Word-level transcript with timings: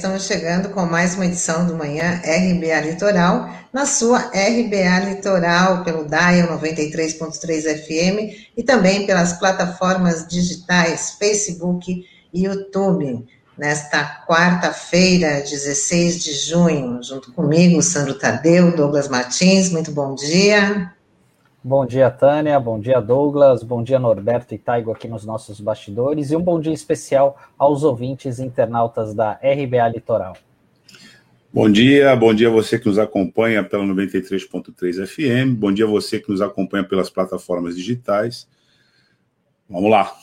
estamos 0.00 0.24
chegando 0.24 0.70
com 0.70 0.86
mais 0.86 1.14
uma 1.14 1.26
edição 1.26 1.66
do 1.66 1.76
Manhã 1.76 2.22
RBA 2.24 2.80
Litoral, 2.90 3.50
na 3.70 3.84
sua 3.84 4.18
RBA 4.18 5.10
Litoral, 5.10 5.84
pelo 5.84 6.06
DAIO 6.06 6.48
93.3 6.48 7.84
FM 7.84 8.34
e 8.56 8.62
também 8.62 9.04
pelas 9.04 9.34
plataformas 9.34 10.26
digitais 10.26 11.16
Facebook 11.18 12.02
e 12.32 12.44
YouTube. 12.46 13.26
Nesta 13.58 14.24
quarta-feira, 14.26 15.42
16 15.42 16.24
de 16.24 16.32
junho, 16.32 17.02
junto 17.02 17.30
comigo, 17.34 17.82
Sandro 17.82 18.14
Tadeu, 18.14 18.74
Douglas 18.74 19.06
Martins, 19.06 19.68
muito 19.68 19.92
bom 19.92 20.14
dia. 20.14 20.90
Bom 21.62 21.84
dia, 21.84 22.10
Tânia. 22.10 22.58
Bom 22.58 22.80
dia, 22.80 23.00
Douglas. 23.00 23.62
Bom 23.62 23.82
dia, 23.82 23.98
Norberto 23.98 24.54
e 24.54 24.58
Taigo 24.58 24.90
aqui 24.90 25.06
nos 25.06 25.26
nossos 25.26 25.60
bastidores. 25.60 26.30
E 26.30 26.36
um 26.36 26.40
bom 26.40 26.58
dia 26.58 26.72
especial 26.72 27.38
aos 27.58 27.82
ouvintes 27.82 28.38
internautas 28.38 29.12
da 29.14 29.32
RBA 29.32 29.88
Litoral. 29.88 30.36
Bom 31.52 31.70
dia, 31.70 32.16
bom 32.16 32.32
dia 32.32 32.48
a 32.48 32.50
você 32.50 32.78
que 32.78 32.86
nos 32.86 32.98
acompanha 32.98 33.62
pela 33.62 33.84
93.3 33.84 35.06
FM. 35.06 35.54
Bom 35.58 35.70
dia 35.70 35.84
a 35.84 35.88
você 35.88 36.18
que 36.18 36.30
nos 36.30 36.40
acompanha 36.40 36.84
pelas 36.84 37.10
plataformas 37.10 37.76
digitais. 37.76 38.48
Vamos 39.68 39.90
lá. 39.90 40.14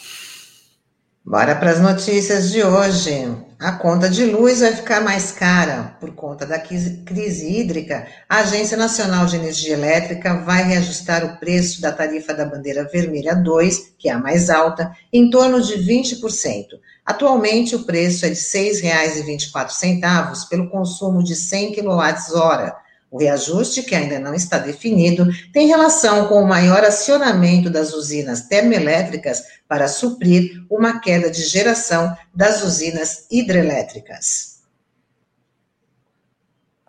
Bora 1.24 1.56
para 1.56 1.70
as 1.70 1.82
notícias 1.82 2.52
de 2.52 2.64
hoje. 2.64 3.28
A 3.60 3.72
conta 3.72 4.08
de 4.08 4.24
luz 4.24 4.60
vai 4.60 4.72
ficar 4.72 5.02
mais 5.02 5.32
cara 5.32 5.98
por 6.00 6.14
conta 6.14 6.46
da 6.46 6.60
crise 6.60 7.60
hídrica. 7.60 8.06
A 8.30 8.42
Agência 8.42 8.78
Nacional 8.78 9.26
de 9.26 9.36
Energia 9.36 9.74
Elétrica 9.74 10.36
vai 10.42 10.62
reajustar 10.62 11.26
o 11.26 11.40
preço 11.40 11.82
da 11.82 11.92
tarifa 11.92 12.36
da 12.36 12.46
bandeira 12.46 12.84
vermelha 12.84 13.34
2, 13.34 13.96
que 13.98 14.10
é 14.10 14.12
a 14.12 14.20
mais 14.20 14.52
alta, 14.52 14.92
em 15.12 15.32
torno 15.32 15.60
de 15.60 15.74
20%. 15.74 16.66
Atualmente, 17.04 17.76
o 17.76 17.84
preço 17.84 18.28
é 18.28 18.30
de 18.30 18.36
R$ 18.36 18.42
6,24 18.42 20.48
pelo 20.48 20.70
consumo 20.70 21.24
de 21.24 21.36
100 21.36 21.74
kWh 21.74 22.87
o 23.10 23.20
reajuste, 23.20 23.84
que 23.84 23.96
ainda 23.96 24.20
não 24.20 24.34
está 24.34 24.58
definido, 24.58 25.28
tem 25.54 25.68
relação 25.68 26.28
com 26.28 26.42
o 26.42 26.48
maior 26.48 26.84
acionamento 26.84 27.70
das 27.70 27.94
usinas 27.94 28.48
termoelétricas 28.48 29.44
para 29.68 29.88
suprir 29.88 30.64
uma 30.70 31.00
queda 31.00 31.32
de 31.32 31.42
geração 31.44 32.16
das 32.34 32.64
usinas 32.64 33.28
hidrelétricas. 33.32 34.58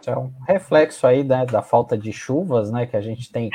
É 0.07 0.17
um 0.17 0.33
reflexo 0.47 1.07
aí 1.07 1.23
né, 1.23 1.45
da 1.45 1.61
falta 1.61 1.97
de 1.97 2.13
chuvas 2.13 2.71
né, 2.71 2.87
que 2.87 2.97
a 2.97 3.01
gente 3.01 3.31
tem 3.31 3.51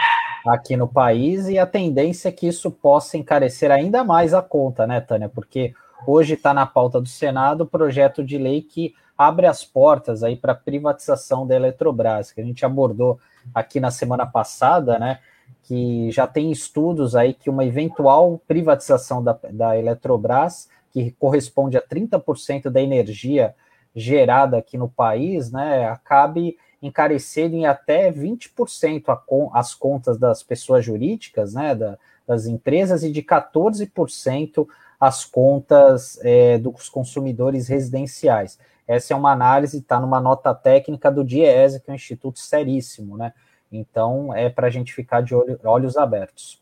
aqui 0.46 0.78
no 0.78 0.88
país 0.88 1.48
e 1.48 1.58
a 1.58 1.66
tendência 1.66 2.30
é 2.30 2.32
que 2.32 2.48
isso 2.48 2.70
possa 2.70 3.18
encarecer 3.18 3.72
ainda 3.72 4.04
mais 4.04 4.36
a 4.36 4.42
conta, 4.42 4.86
né, 4.86 5.02
Tânia? 5.02 5.28
Porque 5.28 5.74
hoje 6.06 6.36
está 6.36 6.54
na 6.54 6.68
pauta 6.68 7.02
do 7.02 7.10
Senado 7.10 7.62
o 7.62 7.68
projeto 7.68 8.24
de 8.24 8.38
lei 8.38 8.62
que 8.62 8.94
abre 9.18 9.46
as 9.46 9.64
portas 9.64 10.24
aí 10.24 10.36
para 10.36 10.54
a 10.54 10.56
privatização 10.56 11.46
da 11.46 11.56
Eletrobras, 11.56 12.32
que 12.32 12.42
a 12.42 12.44
gente 12.44 12.66
abordou 12.66 13.20
aqui 13.54 13.80
na 13.80 13.92
semana 13.92 14.26
passada, 14.26 14.98
né? 14.98 15.20
Que 15.64 16.12
já 16.12 16.28
tem 16.28 16.52
estudos 16.52 17.16
aí 17.16 17.34
que 17.34 17.50
uma 17.50 17.66
eventual 17.66 18.42
privatização 18.48 19.24
da, 19.24 19.38
da 19.52 19.78
Eletrobras, 19.78 20.68
que 20.92 21.12
corresponde 21.12 21.78
a 21.78 21.82
30% 21.82 22.70
da 22.70 22.82
energia 22.82 23.56
gerada 23.96 24.58
aqui 24.58 24.78
no 24.78 24.90
país, 24.90 25.52
né, 25.52 25.88
acabe 25.88 26.58
encarecendo 26.82 27.56
em 27.56 27.66
até 27.66 28.12
20% 28.12 29.04
a, 29.08 29.60
as 29.60 29.74
contas 29.74 30.18
das 30.18 30.44
pessoas 30.44 30.84
jurídicas, 30.84 31.54
né, 31.54 31.74
da, 31.74 31.98
das 32.28 32.46
empresas, 32.46 33.04
e 33.04 33.12
de 33.12 33.22
14% 33.22 34.68
as 35.00 35.26
contas 35.26 36.20
é, 36.24 36.58
dos 36.58 36.90
consumidores 36.90 37.68
residenciais. 37.68 38.58
Essa 38.88 39.14
é 39.14 39.18
uma 39.18 39.32
análise, 39.32 39.78
está 39.78 40.00
numa 40.00 40.20
nota 40.20 40.54
técnica 40.54 41.12
do 41.12 41.24
DIESE, 41.24 41.82
que 41.82 41.90
é 41.90 41.94
um 41.94 41.96
instituto 41.96 42.40
seríssimo, 42.40 43.18
né? 43.18 43.34
Então, 43.72 44.34
é 44.34 44.50
para 44.50 44.68
a 44.68 44.70
gente 44.70 44.94
ficar 44.94 45.22
de 45.22 45.34
olho, 45.34 45.60
olhos 45.64 45.98
abertos. 45.98 46.62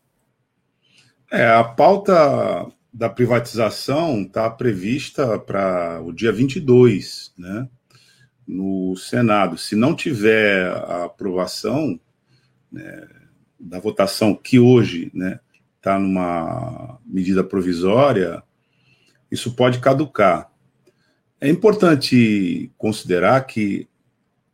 É, 1.31 1.47
a 1.47 1.63
pauta 1.63 2.67
da 2.93 3.09
privatização 3.09 4.21
está 4.21 4.49
prevista 4.49 5.39
para 5.39 6.01
o 6.01 6.11
dia 6.11 6.31
22, 6.31 7.33
né? 7.37 7.67
No 8.45 8.95
Senado. 8.97 9.57
Se 9.57 9.75
não 9.75 9.95
tiver 9.95 10.67
a 10.67 11.05
aprovação 11.05 11.99
né, 12.71 13.07
da 13.59 13.79
votação, 13.79 14.35
que 14.35 14.59
hoje 14.59 15.09
né, 15.13 15.39
está 15.77 15.97
numa 15.97 16.99
medida 17.05 17.43
provisória, 17.43 18.43
isso 19.31 19.55
pode 19.55 19.79
caducar. 19.79 20.50
É 21.43 21.49
importante 21.49 22.71
considerar 22.77 23.41
que 23.47 23.87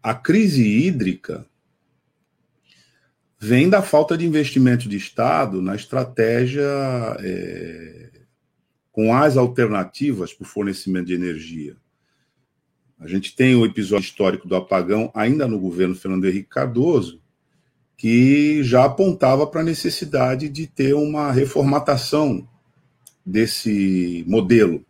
a 0.02 0.16
crise 0.16 0.66
hídrica 0.66 1.46
vem 3.38 3.70
da 3.70 3.82
falta 3.82 4.18
de 4.18 4.26
investimento 4.26 4.88
de 4.88 4.96
Estado 4.96 5.62
na 5.62 5.76
estratégia 5.76 6.64
é, 7.20 8.10
com 8.90 9.14
as 9.14 9.36
alternativas 9.36 10.34
para 10.34 10.46
o 10.46 10.48
fornecimento 10.48 11.08
de 11.08 11.14
energia. 11.14 11.76
A 12.98 13.06
gente 13.06 13.36
tem 13.36 13.54
o 13.54 13.66
episódio 13.66 14.06
histórico 14.06 14.48
do 14.48 14.56
apagão 14.56 15.12
ainda 15.14 15.46
no 15.46 15.60
governo 15.60 15.94
Fernando 15.94 16.24
Henrique 16.24 16.50
Cardoso, 16.50 17.22
que 17.98 18.64
já 18.64 18.86
apontava 18.86 19.46
para 19.46 19.60
a 19.60 19.66
necessidade 19.66 20.48
de 20.48 20.66
ter 20.66 20.96
uma 20.96 21.34
reformatação 21.34 22.48
desse 23.26 24.24
modelo 24.26 24.86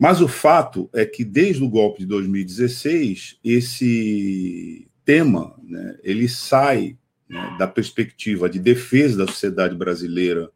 mas 0.00 0.22
o 0.22 0.26
fato 0.26 0.88
é 0.94 1.04
que 1.04 1.22
desde 1.22 1.62
o 1.62 1.68
golpe 1.68 1.98
de 1.98 2.06
2016 2.06 3.38
esse 3.44 4.88
tema 5.04 5.54
né, 5.62 5.98
ele 6.02 6.26
sai 6.26 6.96
né, 7.28 7.56
da 7.58 7.68
perspectiva 7.68 8.48
de 8.48 8.58
defesa 8.58 9.18
da 9.18 9.26
sociedade 9.26 9.76
brasileira 9.76 10.50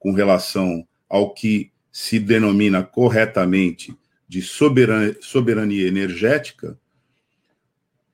com 0.00 0.10
relação 0.10 0.84
ao 1.08 1.32
que 1.32 1.70
se 1.92 2.18
denomina 2.18 2.82
corretamente 2.82 3.96
de 4.26 4.42
soberania, 4.42 5.16
soberania 5.20 5.86
energética, 5.86 6.76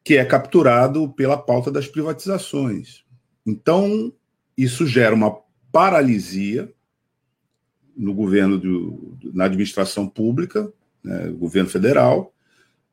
que 0.05 0.19
é 0.19 0.25
capturado 0.25 1.11
pela 1.15 1.39
pauta 1.39 1.71
das 1.71 1.89
privatizações. 1.89 3.05
Então, 3.47 4.13
isso 4.55 4.87
gera 4.87 5.15
uma 5.15 5.35
paralisia 5.73 6.71
no 7.97 8.15
governo, 8.15 8.59
do, 8.59 9.17
na 9.33 9.45
administração 9.45 10.09
pública, 10.09 10.73
né, 11.03 11.29
governo 11.31 11.69
federal, 11.69 12.33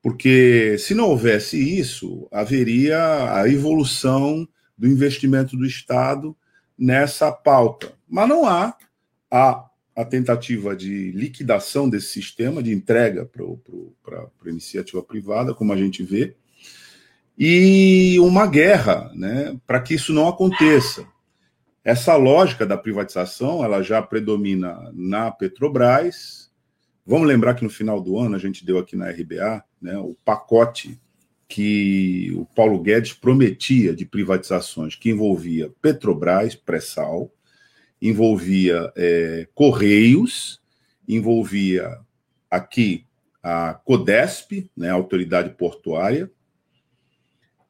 porque 0.01 0.77
se 0.79 0.95
não 0.95 1.09
houvesse 1.09 1.57
isso, 1.57 2.27
haveria 2.31 3.33
a 3.33 3.47
evolução 3.47 4.47
do 4.77 4.87
investimento 4.87 5.55
do 5.55 5.65
Estado 5.65 6.35
nessa 6.77 7.31
pauta. 7.31 7.93
Mas 8.09 8.27
não 8.27 8.47
há 8.47 8.75
a, 9.29 9.65
a 9.95 10.05
tentativa 10.05 10.75
de 10.75 11.11
liquidação 11.11 11.87
desse 11.87 12.07
sistema, 12.07 12.63
de 12.63 12.73
entrega 12.73 13.25
para 13.25 14.23
a 14.45 14.49
iniciativa 14.49 15.03
privada, 15.03 15.53
como 15.53 15.71
a 15.71 15.77
gente 15.77 16.01
vê, 16.03 16.35
e 17.37 18.19
uma 18.19 18.45
guerra 18.47 19.11
né, 19.15 19.57
para 19.65 19.79
que 19.79 19.93
isso 19.93 20.13
não 20.13 20.27
aconteça. 20.27 21.07
Essa 21.83 22.15
lógica 22.15 22.63
da 22.63 22.77
privatização, 22.77 23.63
ela 23.63 23.81
já 23.81 24.01
predomina 24.01 24.91
na 24.93 25.31
Petrobras. 25.31 26.51
Vamos 27.03 27.27
lembrar 27.27 27.55
que 27.55 27.63
no 27.63 27.69
final 27.71 27.99
do 27.99 28.19
ano 28.19 28.35
a 28.35 28.39
gente 28.39 28.63
deu 28.63 28.77
aqui 28.77 28.95
na 28.95 29.09
RBA 29.09 29.63
né, 29.81 29.97
o 29.97 30.15
pacote 30.23 31.01
que 31.47 32.31
o 32.35 32.45
Paulo 32.45 32.79
Guedes 32.79 33.13
prometia 33.13 33.95
de 33.95 34.05
privatizações, 34.05 34.95
que 34.95 35.09
envolvia 35.09 35.71
Petrobras, 35.81 36.55
pré-sal, 36.55 37.33
envolvia 37.99 38.91
é, 38.95 39.47
Correios, 39.53 40.61
envolvia 41.07 41.97
aqui 42.49 43.05
a 43.41 43.73
Codesp, 43.73 44.69
né, 44.77 44.91
a 44.91 44.93
autoridade 44.93 45.49
portuária, 45.57 46.31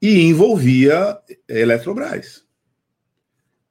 e 0.01 0.21
envolvia 0.23 1.17
Eletrobras. 1.47 2.45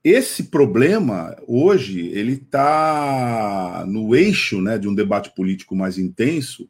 Esse 0.02 0.44
problema, 0.44 1.36
hoje, 1.46 2.06
ele 2.08 2.32
está 2.32 3.84
no 3.86 4.14
eixo 4.14 4.60
né, 4.62 4.78
de 4.78 4.88
um 4.88 4.94
debate 4.94 5.30
político 5.34 5.76
mais 5.76 5.98
intenso, 5.98 6.68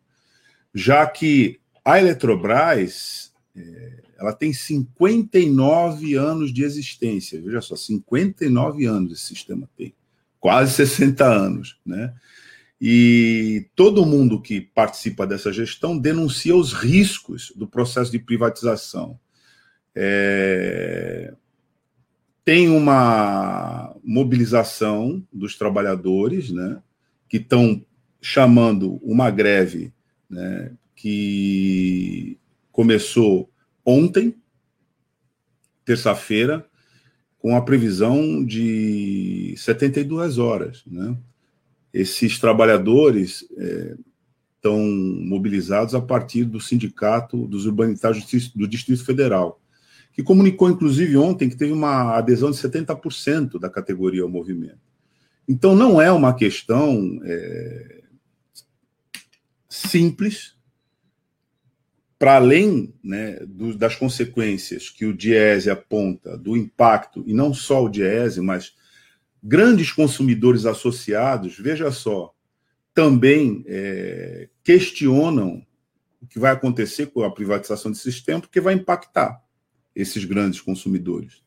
já 0.74 1.06
que 1.06 1.60
a 1.84 2.00
Eletrobras 2.00 3.32
é, 3.56 4.02
ela 4.18 4.32
tem 4.32 4.52
59 4.52 6.14
anos 6.14 6.52
de 6.52 6.62
existência. 6.62 7.40
Veja 7.40 7.60
só, 7.60 7.74
59 7.74 8.84
anos 8.84 9.12
esse 9.12 9.26
sistema 9.26 9.68
tem. 9.76 9.94
Quase 10.38 10.74
60 10.74 11.24
anos. 11.24 11.78
Né? 11.86 12.12
E 12.80 13.68
todo 13.74 14.04
mundo 14.04 14.42
que 14.42 14.60
participa 14.60 15.26
dessa 15.26 15.52
gestão 15.52 15.96
denuncia 15.96 16.54
os 16.54 16.72
riscos 16.72 17.52
do 17.56 17.66
processo 17.66 18.10
de 18.10 18.18
privatização. 18.18 19.18
É, 19.94 21.32
tem 22.44 22.68
uma 22.68 23.94
mobilização 24.02 25.22
dos 25.32 25.56
trabalhadores, 25.56 26.50
né, 26.50 26.82
que 27.28 27.36
estão 27.36 27.84
chamando 28.20 28.94
uma 29.02 29.30
greve, 29.30 29.92
né, 30.28 30.72
que 30.94 32.38
começou 32.72 33.50
ontem, 33.84 34.34
terça-feira, 35.84 36.66
com 37.38 37.56
a 37.56 37.62
previsão 37.62 38.44
de 38.44 39.54
72 39.56 40.38
horas. 40.38 40.82
Né? 40.86 41.16
Esses 41.92 42.38
trabalhadores 42.38 43.46
é, 43.56 43.96
estão 44.56 44.78
mobilizados 44.78 45.94
a 45.94 46.00
partir 46.00 46.44
do 46.44 46.60
Sindicato 46.60 47.46
dos 47.46 47.64
Urbanitários 47.64 48.24
do 48.54 48.68
Distrito 48.68 49.04
Federal, 49.04 49.60
que 50.12 50.22
comunicou, 50.22 50.70
inclusive, 50.70 51.16
ontem 51.16 51.48
que 51.48 51.56
teve 51.56 51.72
uma 51.72 52.16
adesão 52.16 52.50
de 52.50 52.56
70% 52.56 53.58
da 53.58 53.70
categoria 53.70 54.22
ao 54.22 54.28
movimento. 54.28 54.80
Então, 55.48 55.74
não 55.74 56.00
é 56.00 56.10
uma 56.10 56.34
questão 56.34 57.20
é, 57.24 58.02
simples, 59.68 60.54
para 62.18 62.36
além 62.36 62.92
né, 63.02 63.38
do, 63.46 63.74
das 63.74 63.96
consequências 63.96 64.90
que 64.90 65.06
o 65.06 65.16
Diese 65.16 65.70
aponta, 65.70 66.36
do 66.36 66.56
impacto, 66.56 67.24
e 67.26 67.32
não 67.32 67.54
só 67.54 67.82
o 67.82 67.88
Diese, 67.88 68.40
mas 68.40 68.74
grandes 69.42 69.90
consumidores 69.90 70.66
associados, 70.66 71.58
veja 71.58 71.90
só, 71.90 72.34
também 72.92 73.64
é, 73.66 74.48
questionam 74.62 75.64
o 76.20 76.26
que 76.26 76.38
vai 76.38 76.52
acontecer 76.52 77.06
com 77.06 77.22
a 77.22 77.32
privatização 77.32 77.90
desse 77.90 78.02
sistema, 78.02 78.40
porque 78.40 78.60
vai 78.60 78.74
impactar 78.74 79.42
esses 79.94 80.24
grandes 80.24 80.60
consumidores. 80.60 81.42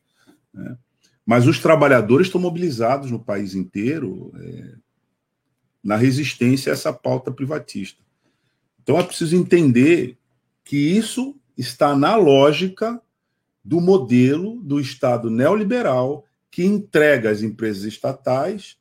Né? 0.52 0.76
Mas 1.24 1.46
os 1.46 1.58
trabalhadores 1.58 2.26
estão 2.26 2.40
mobilizados 2.40 3.10
no 3.10 3.18
país 3.18 3.54
inteiro 3.54 4.32
é, 4.36 4.74
na 5.82 5.96
resistência 5.96 6.72
a 6.72 6.74
essa 6.74 6.92
pauta 6.92 7.30
privatista. 7.30 8.02
Então 8.82 8.98
é 8.98 9.02
preciso 9.02 9.36
entender 9.36 10.18
que 10.62 10.76
isso 10.76 11.36
está 11.56 11.96
na 11.96 12.16
lógica 12.16 13.00
do 13.64 13.80
modelo 13.80 14.60
do 14.62 14.78
Estado 14.78 15.30
neoliberal 15.30 16.26
que 16.50 16.64
entrega 16.64 17.30
as 17.30 17.42
empresas 17.42 17.84
estatais 17.84 18.76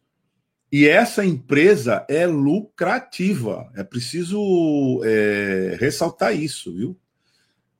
e 0.71 0.87
essa 0.87 1.23
empresa 1.23 2.05
é 2.09 2.25
lucrativa. 2.25 3.71
É 3.75 3.83
preciso 3.83 5.01
é, 5.03 5.77
ressaltar 5.79 6.35
isso, 6.35 6.73
viu? 6.73 6.97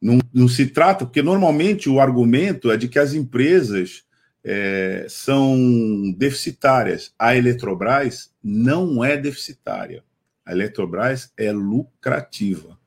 Não, 0.03 0.19
não, 0.33 0.49
se 0.49 0.67
trata, 0.67 1.05
porque 1.05 1.21
normalmente 1.21 1.89
o 1.89 2.01
argumento 2.01 2.69
é 2.69 2.75
de 2.75 2.89
que 2.89 2.99
as 2.99 3.13
empresas 3.13 4.03
é, 4.43 5.05
são 5.07 6.13
deficitárias. 6.17 7.13
A 7.17 7.37
Eletrobras 7.37 8.29
não 8.43 9.01
é 9.01 9.15
deficitária. 9.15 10.03
A 10.45 10.51
Eletrobras 10.51 11.31
é 11.37 11.53
lucrativa. 11.53 12.77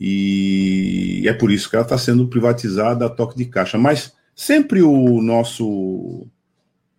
E 0.00 1.22
é 1.26 1.32
por 1.34 1.52
isso 1.52 1.68
que 1.68 1.76
ela 1.76 1.84
está 1.84 1.98
sendo 1.98 2.26
privatizada 2.26 3.04
a 3.04 3.10
toque 3.10 3.36
de 3.36 3.44
caixa. 3.44 3.76
Mas 3.76 4.14
sempre 4.34 4.80
o 4.80 5.20
nosso 5.20 6.26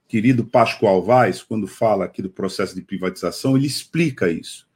querido 0.07 0.45
Pascoal 0.45 1.01
Vaz, 1.03 1.41
quando 1.41 1.65
fala 1.65 2.05
aqui 2.05 2.21
do 2.21 2.29
processo 2.29 2.75
de 2.75 2.83
privatização, 2.83 3.57
ele 3.57 3.65
explica 3.65 4.29
isso. 4.29 4.67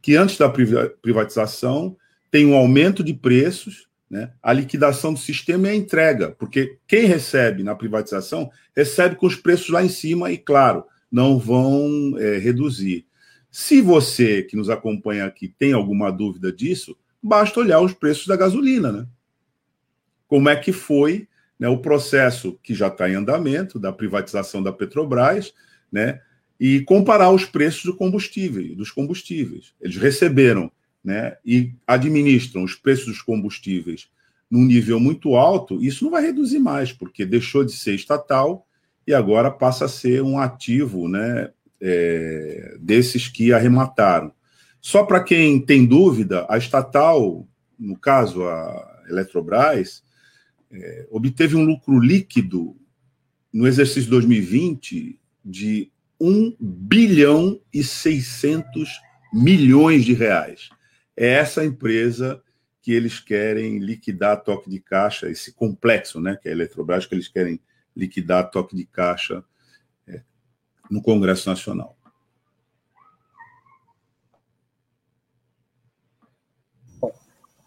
Que 0.00 0.16
antes 0.16 0.38
da 0.38 0.48
privatização 0.48 1.94
tem 2.30 2.46
um 2.46 2.54
aumento 2.54 3.04
de 3.04 3.12
preços, 3.12 3.86
né, 4.14 4.30
a 4.40 4.52
liquidação 4.52 5.12
do 5.12 5.18
sistema 5.18 5.66
e 5.66 5.70
a 5.72 5.74
entrega, 5.74 6.30
porque 6.38 6.78
quem 6.86 7.04
recebe 7.04 7.64
na 7.64 7.74
privatização 7.74 8.48
recebe 8.72 9.16
com 9.16 9.26
os 9.26 9.34
preços 9.34 9.70
lá 9.70 9.84
em 9.84 9.88
cima 9.88 10.30
e, 10.30 10.38
claro, 10.38 10.84
não 11.10 11.36
vão 11.36 12.16
é, 12.16 12.38
reduzir. 12.38 13.06
Se 13.50 13.80
você 13.80 14.44
que 14.44 14.54
nos 14.54 14.70
acompanha 14.70 15.24
aqui 15.24 15.48
tem 15.48 15.72
alguma 15.72 16.12
dúvida 16.12 16.52
disso, 16.52 16.96
basta 17.20 17.58
olhar 17.58 17.80
os 17.80 17.92
preços 17.92 18.28
da 18.28 18.36
gasolina, 18.36 18.92
né? 18.92 19.06
Como 20.28 20.48
é 20.48 20.54
que 20.54 20.70
foi 20.70 21.26
né, 21.58 21.68
o 21.68 21.78
processo 21.78 22.56
que 22.62 22.72
já 22.72 22.86
está 22.86 23.10
em 23.10 23.16
andamento 23.16 23.80
da 23.80 23.92
privatização 23.92 24.62
da 24.62 24.72
Petrobras, 24.72 25.52
né? 25.90 26.20
E 26.60 26.82
comparar 26.82 27.32
os 27.32 27.44
preços 27.44 27.84
do 27.84 27.96
combustível, 27.96 28.76
dos 28.76 28.92
combustíveis. 28.92 29.74
Eles 29.80 29.96
receberam, 29.96 30.70
né? 31.04 31.36
E 31.44 31.74
administram 31.86 32.64
os 32.64 32.74
preços 32.74 33.06
dos 33.06 33.22
combustíveis 33.22 34.08
num 34.50 34.64
nível 34.64 34.98
muito 34.98 35.36
alto. 35.36 35.82
Isso 35.82 36.04
não 36.04 36.10
vai 36.12 36.22
reduzir 36.22 36.58
mais, 36.58 36.92
porque 36.92 37.26
deixou 37.26 37.64
de 37.64 37.72
ser 37.72 37.94
estatal 37.94 38.66
e 39.06 39.12
agora 39.12 39.50
passa 39.50 39.84
a 39.84 39.88
ser 39.88 40.22
um 40.22 40.38
ativo, 40.38 41.08
né? 41.08 41.50
É, 41.80 42.76
desses 42.80 43.28
que 43.28 43.52
arremataram. 43.52 44.32
Só 44.80 45.02
para 45.02 45.22
quem 45.22 45.60
tem 45.60 45.84
dúvida, 45.84 46.46
a 46.48 46.56
estatal, 46.56 47.46
no 47.78 47.98
caso 47.98 48.44
a 48.44 49.02
Eletrobras, 49.08 50.02
é, 50.72 51.06
obteve 51.10 51.56
um 51.56 51.64
lucro 51.64 51.98
líquido 51.98 52.76
no 53.52 53.66
exercício 53.66 54.08
2020 54.10 55.18
de 55.44 55.90
1 56.20 56.56
bilhão 56.58 57.60
e 57.72 57.82
600 57.82 58.88
milhões 59.32 60.04
de 60.04 60.14
reais. 60.14 60.70
É 61.16 61.28
essa 61.28 61.64
empresa 61.64 62.42
que 62.82 62.92
eles 62.92 63.18
querem 63.18 63.78
liquidar 63.78 64.42
toque 64.42 64.68
de 64.68 64.78
caixa, 64.80 65.30
esse 65.30 65.52
complexo, 65.52 66.20
né, 66.20 66.36
que 66.40 66.48
é 66.48 66.52
a 66.52 66.54
Eletrobras, 66.54 67.06
que 67.06 67.14
eles 67.14 67.28
querem 67.28 67.60
liquidar 67.96 68.50
toque 68.50 68.76
de 68.76 68.84
caixa 68.84 69.42
é, 70.06 70.20
no 70.90 71.00
Congresso 71.00 71.48
Nacional. 71.48 71.96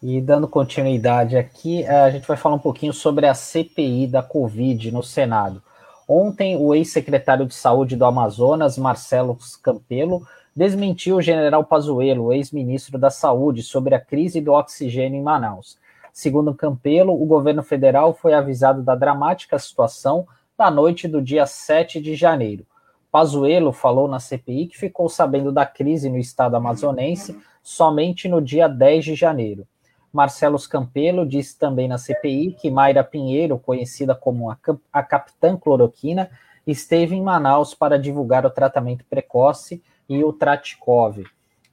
E 0.00 0.20
dando 0.20 0.46
continuidade 0.46 1.36
aqui, 1.36 1.82
eh, 1.82 1.88
a 1.88 2.10
gente 2.10 2.26
vai 2.26 2.36
falar 2.36 2.54
um 2.54 2.60
pouquinho 2.60 2.92
sobre 2.92 3.26
a 3.26 3.34
CPI 3.34 4.06
da 4.06 4.22
Covid 4.22 4.92
no 4.92 5.02
Senado. 5.02 5.60
Ontem, 6.06 6.56
o 6.56 6.72
ex-secretário 6.72 7.44
de 7.44 7.54
Saúde 7.54 7.96
do 7.96 8.04
Amazonas, 8.04 8.78
Marcelo 8.78 9.36
Campelo, 9.60 10.24
desmentiu 10.58 11.18
o 11.18 11.22
general 11.22 11.62
Pazuello, 11.62 12.32
ex-ministro 12.32 12.98
da 12.98 13.10
Saúde, 13.10 13.62
sobre 13.62 13.94
a 13.94 14.00
crise 14.00 14.40
do 14.40 14.52
oxigênio 14.52 15.16
em 15.16 15.22
Manaus. 15.22 15.78
Segundo 16.12 16.52
Campelo, 16.52 17.12
o 17.12 17.24
governo 17.24 17.62
federal 17.62 18.12
foi 18.12 18.34
avisado 18.34 18.82
da 18.82 18.96
dramática 18.96 19.56
situação 19.56 20.26
na 20.58 20.68
noite 20.68 21.06
do 21.06 21.22
dia 21.22 21.46
7 21.46 22.00
de 22.00 22.16
janeiro. 22.16 22.66
Pazuello 23.08 23.72
falou 23.72 24.08
na 24.08 24.18
CPI 24.18 24.66
que 24.66 24.76
ficou 24.76 25.08
sabendo 25.08 25.52
da 25.52 25.64
crise 25.64 26.10
no 26.10 26.18
estado 26.18 26.56
amazonense 26.56 27.38
somente 27.62 28.26
no 28.26 28.42
dia 28.42 28.66
10 28.66 29.04
de 29.04 29.14
janeiro. 29.14 29.64
Marcelo 30.12 30.58
Campelo 30.68 31.24
disse 31.24 31.56
também 31.56 31.86
na 31.86 31.98
CPI 31.98 32.56
que 32.60 32.68
Mayra 32.68 33.04
Pinheiro, 33.04 33.60
conhecida 33.60 34.12
como 34.12 34.50
a, 34.50 34.58
a 34.92 35.04
Capitã 35.04 35.56
Cloroquina, 35.56 36.28
esteve 36.66 37.14
em 37.14 37.22
Manaus 37.22 37.74
para 37.74 37.96
divulgar 37.96 38.44
o 38.44 38.50
tratamento 38.50 39.04
precoce 39.08 39.80
e 40.08 40.24
o 40.24 40.32
Tratikov. 40.32 41.24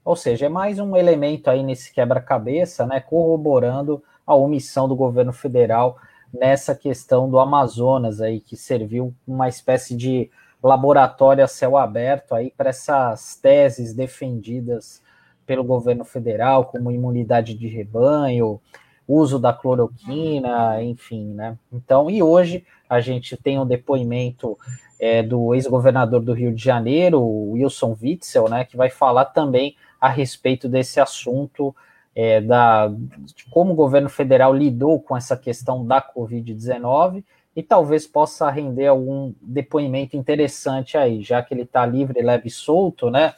Ou 0.04 0.16
seja, 0.16 0.46
é 0.46 0.50
mais 0.50 0.78
um 0.78 0.96
elemento 0.96 1.50
aí 1.50 1.64
nesse 1.64 1.92
quebra-cabeça, 1.92 2.86
né, 2.86 3.00
corroborando 3.00 4.04
a 4.26 4.36
omissão 4.36 4.88
do 4.88 4.96
governo 4.96 5.34
federal 5.34 5.98
nessa 6.34 6.76
questão 6.76 7.30
do 7.30 7.40
Amazonas 7.40 8.22
aí, 8.22 8.40
que 8.40 8.58
serviu 8.58 9.14
uma 9.28 9.48
espécie 9.48 9.96
de 9.96 10.30
laboratório 10.62 11.44
a 11.44 11.48
céu 11.48 11.78
aberto 11.78 12.34
aí 12.34 12.52
para 12.56 12.70
essas 12.70 13.36
teses 13.36 13.94
defendidas 13.94 15.02
pelo 15.46 15.64
governo 15.64 16.04
federal, 16.04 16.66
como 16.66 16.92
imunidade 16.92 17.54
de 17.54 17.68
rebanho, 17.68 18.60
uso 19.08 19.40
da 19.40 19.54
cloroquina, 19.54 20.82
enfim, 20.84 21.34
né? 21.34 21.58
Então, 21.72 22.10
e 22.10 22.24
hoje 22.24 22.66
a 22.90 23.00
gente 23.00 23.38
tem 23.38 23.60
um 23.60 23.66
depoimento 23.66 24.58
é, 25.00 25.22
do 25.22 25.54
ex-governador 25.54 26.22
do 26.22 26.34
Rio 26.34 26.54
de 26.54 26.64
Janeiro, 26.64 27.22
Wilson 27.22 27.98
Witzel, 28.02 28.50
né, 28.50 28.64
que 28.66 28.78
vai 28.78 28.90
falar 28.90 29.26
também 29.26 29.76
a 30.00 30.10
respeito 30.10 30.70
desse 30.70 31.00
assunto 31.00 31.76
é, 32.16 32.40
da, 32.40 32.88
de 32.88 33.46
como 33.50 33.74
o 33.74 33.76
governo 33.76 34.10
federal 34.10 34.54
lidou 34.54 35.00
com 35.00 35.18
essa 35.18 35.36
questão 35.36 35.86
da 35.86 36.02
Covid-19 36.02 37.24
e 37.56 37.64
talvez 37.64 38.08
possa 38.08 38.50
render 38.50 38.88
algum 38.88 39.34
depoimento 39.42 40.16
interessante 40.16 40.98
aí, 40.98 41.22
já 41.22 41.42
que 41.42 41.54
ele 41.54 41.64
está 41.64 41.86
livre, 41.86 42.22
leve 42.22 42.48
e 42.48 42.52
solto, 42.52 43.10
né? 43.10 43.34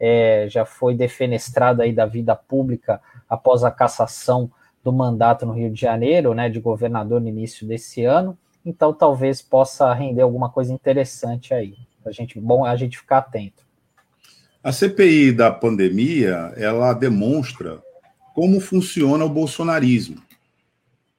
é, 0.00 0.46
já 0.48 0.64
foi 0.64 0.94
defenestrado 0.94 1.82
aí 1.82 1.92
da 1.92 2.06
vida 2.06 2.34
pública 2.34 3.02
após 3.28 3.62
a 3.62 3.70
cassação 3.70 4.50
do 4.82 4.92
mandato 4.92 5.44
no 5.44 5.52
Rio 5.52 5.70
de 5.70 5.80
Janeiro, 5.80 6.34
né, 6.34 6.48
de 6.48 6.60
governador 6.60 7.20
no 7.20 7.28
início 7.28 7.66
desse 7.66 8.04
ano. 8.04 8.38
Então, 8.64 8.92
talvez 8.92 9.40
possa 9.40 9.92
render 9.92 10.22
alguma 10.22 10.50
coisa 10.50 10.72
interessante 10.72 11.54
aí. 11.54 11.74
A 12.04 12.10
gente, 12.10 12.40
bom 12.40 12.64
a 12.64 12.76
gente 12.76 12.98
ficar 12.98 13.18
atento. 13.18 13.64
A 14.62 14.72
CPI 14.72 15.32
da 15.32 15.50
pandemia, 15.50 16.52
ela 16.56 16.92
demonstra 16.92 17.82
como 18.34 18.60
funciona 18.60 19.24
o 19.24 19.28
bolsonarismo. 19.28 20.22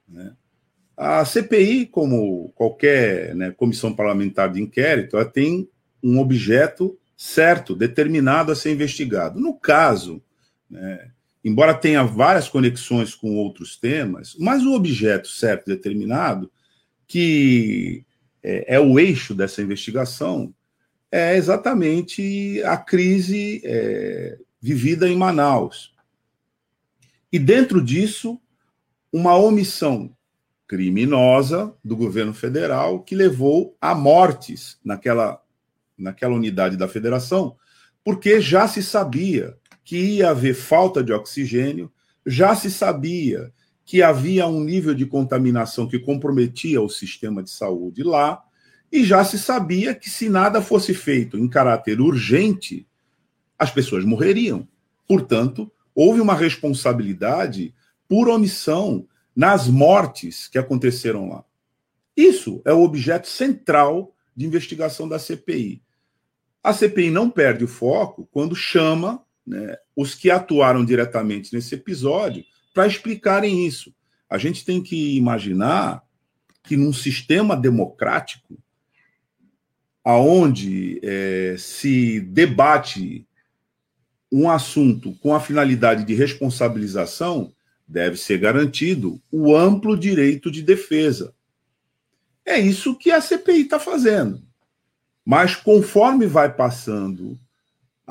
Né? 0.08 0.34
A 0.96 1.26
CPI, 1.26 1.88
como 1.88 2.52
qualquer 2.56 3.36
né, 3.36 3.52
comissão 3.52 3.96
parlamentar 3.96 4.52
de 4.52 4.62
inquérito, 4.62 5.18
ela 5.18 5.26
tem 5.26 5.68
um 6.04 6.20
objeto 6.20 6.98
certo, 7.18 7.76
determinado 7.76 8.52
a 8.52 8.56
ser 8.56 8.72
investigado. 8.72 9.40
No 9.40 9.54
caso 9.54 10.22
né, 10.70 11.12
embora 11.44 11.74
tenha 11.74 12.04
várias 12.04 12.48
conexões 12.48 13.16
com 13.16 13.36
outros 13.36 13.76
temas, 13.76 14.36
mas 14.40 14.64
o 14.64 14.74
objeto 14.74 15.28
certo 15.28 15.66
determinado, 15.66 16.52
que 17.08 18.06
é, 18.44 18.76
é 18.76 18.80
o 18.80 19.00
eixo 19.00 19.34
dessa 19.34 19.62
investigação, 19.62 20.54
é 21.12 21.36
exatamente 21.36 22.62
a 22.64 22.78
crise 22.78 23.62
é, 23.66 24.38
vivida 24.62 25.10
em 25.10 25.16
Manaus. 25.16 25.94
E 27.32 27.40
dentro 27.40 27.84
disso, 27.84 28.40
uma 29.12 29.36
omissão 29.36 30.16
criminosa 30.68 31.76
do 31.84 31.98
governo 31.98 32.34
federal 32.34 33.02
que 33.04 33.14
levou 33.14 33.76
a 33.82 33.94
mortes 33.94 34.80
naquela, 34.86 35.42
naquela 35.98 36.34
unidade 36.34 36.78
da 36.78 36.88
federação, 36.88 37.58
porque 38.06 38.40
já 38.40 38.68
se 38.68 38.82
sabia 38.82 39.58
que 39.92 39.98
ia 39.98 40.30
haver 40.30 40.56
falta 40.56 41.04
de 41.04 41.12
oxigênio, 41.12 41.92
já 42.26 42.56
se 42.56 42.72
sabia 42.72 43.52
que 43.84 44.02
havia 44.02 44.48
um 44.48 44.64
nível 44.64 44.96
de 44.96 45.06
contaminação 45.06 45.86
que 45.86 46.00
comprometia 46.00 46.82
o 46.82 46.88
sistema 46.88 47.44
de 47.44 47.50
saúde 47.50 48.02
lá, 48.02 48.42
e 48.90 49.04
já 49.04 49.22
se 49.26 49.38
sabia 49.38 49.94
que 49.94 50.10
se 50.10 50.30
nada 50.30 50.62
fosse 50.62 50.94
feito 50.94 51.38
em 51.38 51.46
caráter 51.46 52.00
urgente, 52.00 52.88
as 53.60 53.70
pessoas 53.70 54.06
morreriam. 54.06 54.66
Portanto, 55.06 55.70
houve 55.94 56.22
uma 56.22 56.36
responsabilidade 56.36 57.76
por 58.08 58.30
omissão 58.30 59.06
nas 59.36 59.68
mortes 59.68 60.48
que 60.48 60.58
aconteceram 60.58 61.28
lá. 61.28 61.44
Isso 62.16 62.62
é 62.64 62.72
o 62.72 62.82
objeto 62.82 63.28
central 63.28 64.16
de 64.34 64.46
investigação 64.46 65.06
da 65.06 65.20
CPI. 65.20 65.84
A 66.64 66.72
CPI 66.72 67.12
não 67.12 67.30
perde 67.30 67.66
o 67.66 67.68
foco 67.68 68.26
quando 68.32 68.56
chama 68.56 69.22
né, 69.46 69.76
os 69.96 70.16
que 70.16 70.30
atuaram 70.30 70.86
diretamente 70.86 71.54
nesse 71.54 71.76
episódio 71.76 72.44
para 72.74 72.88
explicarem 72.88 73.66
isso. 73.66 73.94
A 74.30 74.38
gente 74.38 74.64
tem 74.64 74.82
que 74.82 75.16
imaginar 75.18 76.04
que 76.64 76.78
num 76.78 76.94
sistema 76.94 77.56
democrático, 77.56 78.58
aonde 80.04 81.00
é, 81.04 81.56
se 81.58 82.20
debate 82.22 83.28
um 84.32 84.50
assunto 84.50 85.14
com 85.16 85.36
a 85.36 85.40
finalidade 85.40 86.06
de 86.06 86.14
responsabilização, 86.14 87.54
deve 87.86 88.16
ser 88.16 88.38
garantido 88.38 89.22
o 89.30 89.56
amplo 89.56 89.98
direito 89.98 90.50
de 90.50 90.62
defesa. 90.62 91.34
É 92.46 92.58
isso 92.58 92.96
que 92.96 93.12
a 93.12 93.20
CPI 93.20 93.64
está 93.64 93.80
fazendo. 93.80 94.42
Mas 95.26 95.56
conforme 95.56 96.26
vai 96.26 96.52
passando 96.54 97.38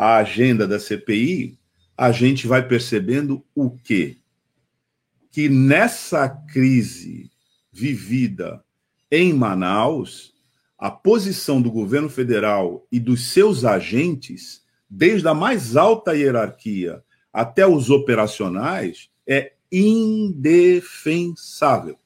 a 0.00 0.16
agenda 0.16 0.66
da 0.66 0.80
CPI, 0.80 1.56
a 1.94 2.10
gente 2.10 2.46
vai 2.46 2.66
percebendo 2.66 3.44
o 3.54 3.70
quê? 3.70 4.16
Que 5.30 5.46
nessa 5.46 6.26
crise 6.26 7.30
vivida 7.70 8.64
em 9.10 9.34
Manaus, 9.34 10.32
a 10.78 10.90
posição 10.90 11.60
do 11.60 11.70
governo 11.70 12.08
federal 12.08 12.86
e 12.90 12.98
dos 12.98 13.28
seus 13.28 13.66
agentes, 13.66 14.62
desde 14.88 15.28
a 15.28 15.34
mais 15.34 15.76
alta 15.76 16.16
hierarquia 16.16 17.04
até 17.30 17.66
os 17.66 17.90
operacionais, 17.90 19.10
é 19.26 19.52
indefensável. 19.70 21.98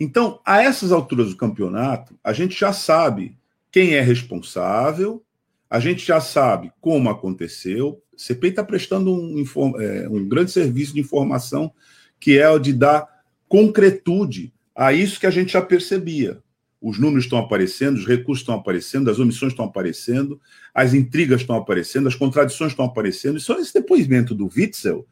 Então, 0.00 0.40
a 0.44 0.60
essas 0.60 0.90
alturas 0.90 1.30
do 1.30 1.36
campeonato, 1.36 2.18
a 2.24 2.32
gente 2.32 2.58
já 2.58 2.72
sabe 2.72 3.38
quem 3.70 3.94
é 3.94 4.00
responsável, 4.00 5.24
a 5.68 5.80
gente 5.80 6.06
já 6.06 6.20
sabe 6.20 6.72
como 6.80 7.10
aconteceu. 7.10 8.02
A 8.14 8.18
CPI 8.18 8.50
está 8.50 8.64
prestando 8.64 9.12
um, 9.12 9.44
é, 9.80 10.08
um 10.08 10.26
grande 10.28 10.50
serviço 10.50 10.94
de 10.94 11.00
informação, 11.00 11.72
que 12.20 12.38
é 12.38 12.48
o 12.48 12.58
de 12.58 12.72
dar 12.72 13.06
concretude 13.48 14.52
a 14.74 14.92
isso 14.92 15.20
que 15.20 15.26
a 15.26 15.30
gente 15.30 15.52
já 15.52 15.62
percebia. 15.62 16.40
Os 16.80 16.98
números 16.98 17.24
estão 17.24 17.38
aparecendo, 17.38 17.96
os 17.96 18.06
recursos 18.06 18.42
estão 18.42 18.54
aparecendo, 18.54 19.10
as 19.10 19.18
omissões 19.18 19.52
estão 19.52 19.64
aparecendo, 19.64 20.40
as 20.74 20.94
intrigas 20.94 21.40
estão 21.40 21.56
aparecendo, 21.56 22.06
as 22.06 22.14
contradições 22.14 22.72
estão 22.72 22.84
aparecendo. 22.84 23.38
E 23.38 23.40
só 23.40 23.58
esse 23.58 23.72
depoimento 23.72 24.34
do 24.34 24.48
Witzel 24.54 25.06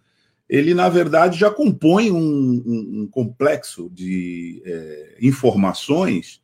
ele, 0.48 0.74
na 0.74 0.88
verdade, 0.88 1.38
já 1.38 1.50
compõe 1.50 2.10
um, 2.10 2.18
um, 2.18 3.02
um 3.02 3.06
complexo 3.06 3.90
de 3.90 4.62
é, 4.64 5.16
informações 5.20 6.42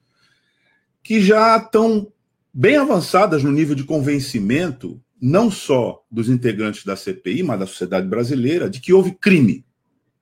que 1.03 1.21
já 1.21 1.57
estão 1.59 2.11
bem 2.53 2.77
avançadas 2.77 3.43
no 3.43 3.53
nível 3.53 3.75
de 3.75 3.85
convencimento, 3.85 5.03
não 5.21 5.51
só 5.51 6.05
dos 6.11 6.29
integrantes 6.29 6.85
da 6.85 6.97
CPI, 6.97 7.43
mas 7.43 7.61
da 7.61 7.67
sociedade 7.67 8.07
brasileira, 8.07 8.69
de 8.69 8.81
que 8.81 8.93
houve 8.93 9.13
crime, 9.13 9.65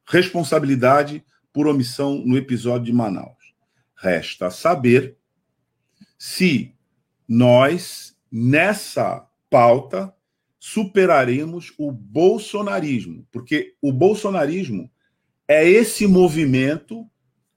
responsabilidade 0.06 1.25
por 1.52 1.66
omissão 1.66 2.23
no 2.25 2.37
episódio 2.37 2.87
de 2.87 2.92
Manaus. 2.92 3.54
Resta 3.97 4.50
saber 4.50 5.16
se 6.18 6.75
nós, 7.28 8.16
nessa 8.30 9.26
pauta, 9.50 10.12
superaremos 10.58 11.73
o 11.78 11.90
bolsonarismo, 11.90 13.26
porque 13.30 13.75
o 13.80 13.92
bolsonarismo 13.92 14.90
é 15.47 15.68
esse 15.68 16.06
movimento 16.06 17.06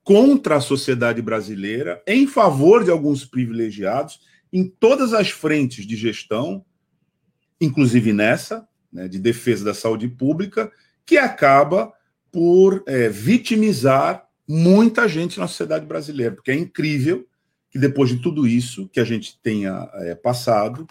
contra 0.03 0.55
a 0.55 0.61
sociedade 0.61 1.21
brasileira, 1.21 2.01
em 2.07 2.25
favor 2.25 2.83
de 2.83 2.91
alguns 2.91 3.25
privilegiados, 3.25 4.19
em 4.51 4.67
todas 4.67 5.13
as 5.13 5.29
frentes 5.29 5.85
de 5.85 5.95
gestão, 5.95 6.65
inclusive 7.59 8.11
nessa, 8.11 8.67
né, 8.91 9.07
de 9.07 9.19
defesa 9.19 9.63
da 9.63 9.73
saúde 9.73 10.07
pública, 10.07 10.71
que 11.05 11.17
acaba 11.17 11.93
por 12.31 12.83
é, 12.87 13.09
vitimizar 13.09 14.27
muita 14.47 15.07
gente 15.07 15.39
na 15.39 15.47
sociedade 15.47 15.85
brasileira, 15.85 16.35
porque 16.35 16.51
é 16.51 16.55
incrível 16.55 17.25
que 17.69 17.79
depois 17.79 18.09
de 18.09 18.17
tudo 18.17 18.45
isso 18.45 18.89
que 18.89 18.99
a 18.99 19.05
gente 19.05 19.39
tenha 19.41 19.89
é, 19.95 20.13
passado, 20.13 20.85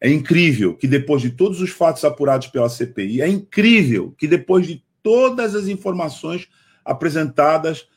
é 0.00 0.10
incrível 0.10 0.76
que 0.76 0.88
depois 0.88 1.22
de 1.22 1.30
todos 1.30 1.60
os 1.60 1.70
fatos 1.70 2.04
apurados 2.04 2.48
pela 2.48 2.68
CPI, 2.68 3.22
é 3.22 3.28
incrível 3.28 4.14
que 4.18 4.26
depois 4.26 4.66
de 4.66 4.84
todas 5.02 5.54
as 5.54 5.68
informações 5.68 6.48
apresentadas 6.84 7.88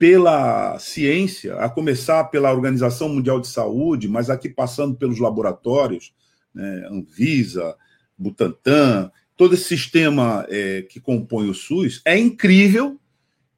pela 0.00 0.78
ciência, 0.78 1.56
a 1.56 1.68
começar 1.68 2.24
pela 2.24 2.50
Organização 2.50 3.06
Mundial 3.10 3.38
de 3.38 3.48
Saúde, 3.48 4.08
mas 4.08 4.30
aqui 4.30 4.48
passando 4.48 4.96
pelos 4.96 5.18
laboratórios, 5.18 6.14
né, 6.54 6.88
Anvisa, 6.90 7.76
Butantan, 8.16 9.12
todo 9.36 9.52
esse 9.52 9.64
sistema 9.64 10.46
é, 10.48 10.80
que 10.88 10.98
compõe 11.00 11.50
o 11.50 11.54
SUS, 11.54 12.00
é 12.06 12.16
incrível 12.16 12.98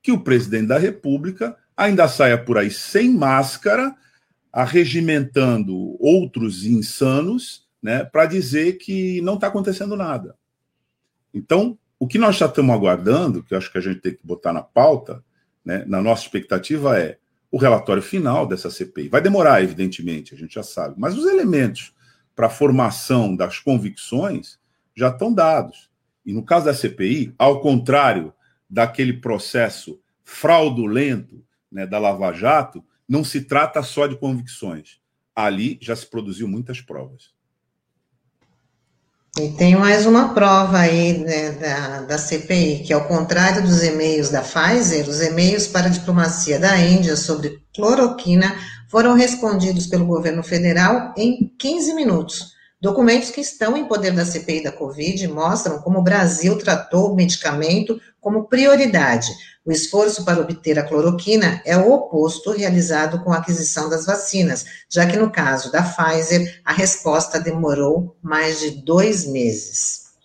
que 0.03 0.11
o 0.11 0.19
presidente 0.19 0.67
da 0.67 0.79
República 0.79 1.57
ainda 1.77 2.09
saia 2.09 2.37
por 2.37 2.59
aí 2.59 2.73
sem 2.73 3.09
máscara, 3.09 3.95
arregimentando 4.53 5.97
outros 6.05 6.65
insanos 6.67 7.69
né, 7.81 8.03
para 8.03 8.27
dizer 8.27 8.79
que 8.79 9.21
não 9.21 9.35
está 9.35 9.47
acontecendo 9.47 9.95
nada. 9.95 10.35
Então, 11.33 11.79
o 12.01 12.09
que 12.09 12.19
nós 12.19 12.35
já 12.35 12.47
estamos 12.47 12.75
aguardando, 12.75 13.45
que 13.45 13.55
eu 13.55 13.59
acho 13.59 13.71
que 13.71 13.79
a 13.79 13.81
gente 13.81 14.01
tem 14.01 14.13
que 14.13 14.27
botar 14.27 14.53
na 14.53 14.61
pauta, 14.61 15.23
né, 15.65 15.85
na 15.87 16.03
nossa 16.03 16.23
expectativa, 16.23 16.99
é 16.99 17.19
o 17.51 17.59
relatório 17.59 18.03
final 18.03 18.47
dessa 18.47 18.71
CPI. 18.71 19.09
Vai 19.09 19.21
demorar, 19.21 19.63
evidentemente, 19.63 20.35
a 20.35 20.39
gente 20.39 20.55
já 20.55 20.63
sabe, 20.63 20.95
mas 20.99 21.17
os 21.17 21.27
elementos 21.27 21.95
para 22.35 22.47
a 22.47 22.51
formação 22.51 23.37
das 23.37 23.59
convicções 23.59 24.59
já 24.97 25.09
estão 25.09 25.33
dados. 25.33 25.91
E 26.25 26.33
no 26.33 26.45
caso 26.45 26.67
da 26.67 26.75
CPI, 26.75 27.35
ao 27.39 27.61
contrário 27.61 28.33
daquele 28.69 29.15
processo 29.15 30.01
fraudulento 30.25 31.45
né, 31.71 31.87
da 31.87 31.99
Lava 31.99 32.33
Jato, 32.33 32.83
não 33.09 33.23
se 33.23 33.43
trata 33.43 33.83
só 33.83 34.07
de 34.07 34.17
convicções. 34.17 35.01
Ali 35.35 35.79
já 35.81 35.95
se 35.95 36.07
produziu 36.07 36.49
muitas 36.49 36.81
provas. 36.81 37.35
E 39.39 39.49
tem 39.49 39.75
mais 39.75 40.05
uma 40.05 40.35
prova 40.35 40.79
aí 40.79 41.17
né, 41.17 41.53
da, 41.53 42.03
da 42.03 42.19
CPI, 42.19 42.83
que 42.85 42.93
ao 42.93 43.09
contrário 43.09 43.63
dos 43.63 43.83
e-mails 43.83 44.29
da 44.29 44.43
Pfizer, 44.43 45.09
os 45.09 45.23
e-mails 45.23 45.67
para 45.67 45.87
a 45.87 45.91
diplomacia 45.91 46.59
da 46.59 46.77
Índia 46.79 47.17
sobre 47.17 47.63
cloroquina 47.75 48.55
foram 48.91 49.15
respondidos 49.15 49.87
pelo 49.87 50.05
governo 50.05 50.43
federal 50.43 51.15
em 51.17 51.51
15 51.59 51.95
minutos. 51.95 52.53
Documentos 52.83 53.31
que 53.31 53.41
estão 53.41 53.77
em 53.77 53.85
poder 53.85 54.11
da 54.11 54.25
CPI 54.25 54.65
da 54.65 54.73
Covid 54.73 55.29
mostram 55.29 55.79
como 55.79 56.01
o 56.01 56.03
Brasil 56.03 56.59
tratou 56.59 57.13
o 57.13 57.15
medicamento 57.15 58.01
como 58.21 58.49
prioridade. 58.49 59.31
O 59.65 59.71
esforço 59.71 60.25
para 60.25 60.41
obter 60.41 60.77
a 60.81 60.83
cloroquina 60.83 61.63
é 61.65 61.77
o 61.77 61.93
oposto 61.93 62.51
realizado 62.51 63.23
com 63.23 63.33
a 63.33 63.37
aquisição 63.37 63.89
das 63.89 64.05
vacinas, 64.05 64.65
já 64.91 65.07
que 65.07 65.17
no 65.17 65.31
caso 65.31 65.71
da 65.71 65.81
Pfizer, 65.81 66.61
a 66.65 66.73
resposta 66.73 67.39
demorou 67.39 68.17
mais 68.21 68.59
de 68.59 68.83
dois 68.83 69.25
meses. 69.29 70.17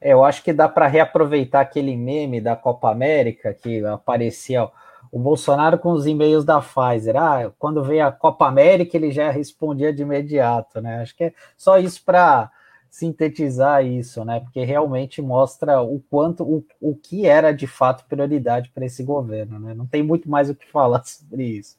É, 0.00 0.12
eu 0.12 0.22
acho 0.22 0.44
que 0.44 0.52
dá 0.52 0.68
para 0.68 0.86
reaproveitar 0.86 1.62
aquele 1.62 1.96
meme 1.96 2.40
da 2.40 2.54
Copa 2.54 2.92
América 2.92 3.52
que 3.52 3.84
aparecia 3.84 4.68
o 5.16 5.18
Bolsonaro 5.18 5.78
com 5.78 5.92
os 5.92 6.06
e-mails 6.06 6.44
da 6.44 6.60
Pfizer. 6.60 7.16
Ah, 7.16 7.50
quando 7.58 7.82
veio 7.82 8.06
a 8.06 8.12
Copa 8.12 8.46
América, 8.46 8.98
ele 8.98 9.10
já 9.10 9.30
respondia 9.30 9.90
de 9.90 10.02
imediato, 10.02 10.78
né? 10.78 11.00
Acho 11.00 11.16
que 11.16 11.24
é 11.24 11.32
só 11.56 11.78
isso 11.78 12.04
para 12.04 12.50
sintetizar 12.90 13.82
isso, 13.82 14.26
né? 14.26 14.40
Porque 14.40 14.62
realmente 14.62 15.22
mostra 15.22 15.80
o 15.80 16.00
quanto, 16.10 16.44
o, 16.44 16.62
o 16.78 16.94
que 16.94 17.24
era 17.24 17.50
de 17.50 17.66
fato 17.66 18.04
prioridade 18.06 18.70
para 18.74 18.84
esse 18.84 19.02
governo, 19.02 19.58
né? 19.58 19.72
Não 19.72 19.86
tem 19.86 20.02
muito 20.02 20.28
mais 20.28 20.50
o 20.50 20.54
que 20.54 20.70
falar 20.70 21.02
sobre 21.08 21.44
isso. 21.44 21.78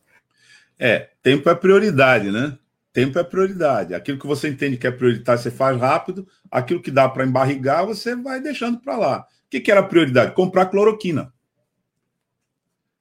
É, 0.80 1.10
tempo 1.22 1.48
é 1.48 1.54
prioridade, 1.54 2.32
né? 2.32 2.58
Tempo 2.92 3.20
é 3.20 3.24
prioridade. 3.24 3.94
Aquilo 3.94 4.18
que 4.18 4.26
você 4.26 4.50
entende 4.50 4.78
que 4.78 4.88
é 4.88 4.92
prioritário, 4.92 5.40
você 5.40 5.52
faz 5.52 5.80
rápido. 5.80 6.28
Aquilo 6.50 6.82
que 6.82 6.90
dá 6.90 7.08
para 7.08 7.24
embarrigar, 7.24 7.86
você 7.86 8.16
vai 8.16 8.42
deixando 8.42 8.80
para 8.80 8.98
lá. 8.98 9.20
O 9.20 9.50
que, 9.52 9.60
que 9.60 9.72
era 9.72 9.84
prioridade? 9.84 10.34
Comprar 10.34 10.66
cloroquina. 10.66 11.32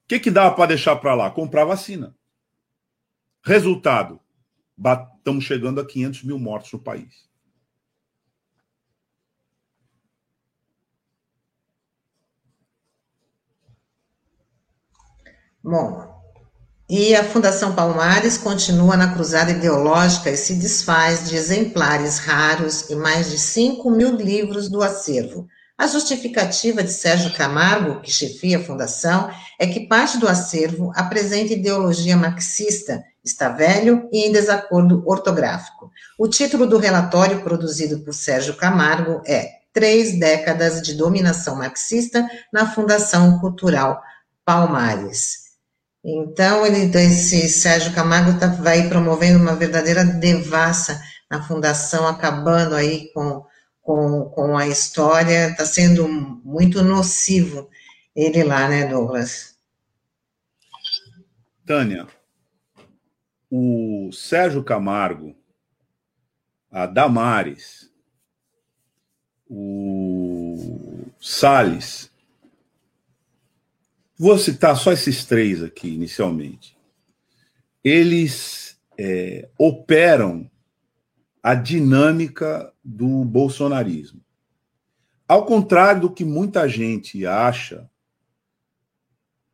O 0.07 0.09
que, 0.09 0.21
que 0.21 0.31
dava 0.31 0.55
para 0.55 0.67
deixar 0.67 0.95
para 0.95 1.13
lá? 1.13 1.29
Comprar 1.29 1.65
vacina. 1.65 2.15
Resultado: 3.43 4.21
estamos 5.17 5.43
chegando 5.43 5.81
a 5.81 5.85
500 5.85 6.23
mil 6.23 6.39
mortos 6.39 6.71
no 6.71 6.79
país. 6.79 7.27
Bom, 15.61 16.17
e 16.89 17.13
a 17.13 17.25
Fundação 17.25 17.75
Palmares 17.75 18.37
continua 18.37 18.95
na 18.95 19.13
cruzada 19.13 19.51
ideológica 19.51 20.31
e 20.31 20.37
se 20.37 20.55
desfaz 20.55 21.27
de 21.27 21.35
exemplares 21.35 22.19
raros 22.19 22.89
e 22.89 22.95
mais 22.95 23.29
de 23.29 23.37
5 23.37 23.91
mil 23.91 24.15
livros 24.15 24.69
do 24.69 24.81
acervo. 24.81 25.49
A 25.77 25.85
justificativa 25.85 26.81
de 26.81 26.91
Sérgio 26.91 27.31
Camargo, 27.35 28.01
que 28.01 28.11
chefia 28.11 28.57
a 28.57 28.63
fundação, 28.63 29.29
é 29.59 29.67
que 29.67 29.87
parte 29.87 30.17
do 30.17 30.27
acervo 30.27 30.91
apresenta 30.95 31.53
ideologia 31.53 32.17
marxista, 32.17 33.03
está 33.23 33.49
velho 33.49 34.09
e 34.11 34.25
em 34.25 34.31
desacordo 34.31 35.03
ortográfico. 35.05 35.91
O 36.17 36.27
título 36.27 36.65
do 36.65 36.79
relatório 36.79 37.43
produzido 37.43 37.99
por 37.99 38.13
Sérgio 38.13 38.55
Camargo 38.55 39.21
é 39.27 39.57
Três 39.71 40.19
décadas 40.19 40.81
de 40.81 40.95
dominação 40.95 41.55
marxista 41.55 42.27
na 42.51 42.73
Fundação 42.73 43.37
Cultural 43.37 44.01
Palmares. 44.43 45.47
Então, 46.03 46.65
ele, 46.65 46.89
esse 46.97 47.47
Sérgio 47.47 47.93
Camargo 47.93 48.39
tá, 48.39 48.47
vai 48.47 48.89
promovendo 48.89 49.37
uma 49.37 49.55
verdadeira 49.55 50.03
devassa 50.03 50.99
na 51.29 51.43
fundação, 51.43 52.07
acabando 52.07 52.73
aí 52.73 53.11
com, 53.13 53.45
com, 53.87 54.25
com 54.25 54.57
a 54.57 54.67
história, 54.67 55.47
está 55.47 55.65
sendo 55.65 56.09
muito 56.09 56.83
nocivo 56.83 57.69
ele 58.13 58.43
lá, 58.43 58.67
né, 58.67 58.85
Douglas? 58.85 59.57
Tânia, 61.65 62.05
o 63.49 64.09
Sérgio 64.11 64.61
Camargo, 64.61 65.33
a 66.69 66.85
Damares, 66.85 67.89
o 69.49 71.05
Salles, 71.21 72.11
Vou 74.19 74.35
citar 74.39 74.75
só 74.75 74.91
esses 74.91 75.25
três 75.25 75.61
aqui, 75.61 75.89
inicialmente. 75.89 76.75
Eles 77.83 78.75
é, 78.97 79.47
operam 79.59 80.49
a 81.47 81.55
dinâmica 81.55 82.73
do 82.83 83.23
bolsonarismo. 83.23 84.19
Ao 85.25 85.45
contrário 85.45 86.01
do 86.01 86.09
que 86.09 86.25
muita 86.25 86.67
gente 86.67 87.25
acha, 87.25 87.89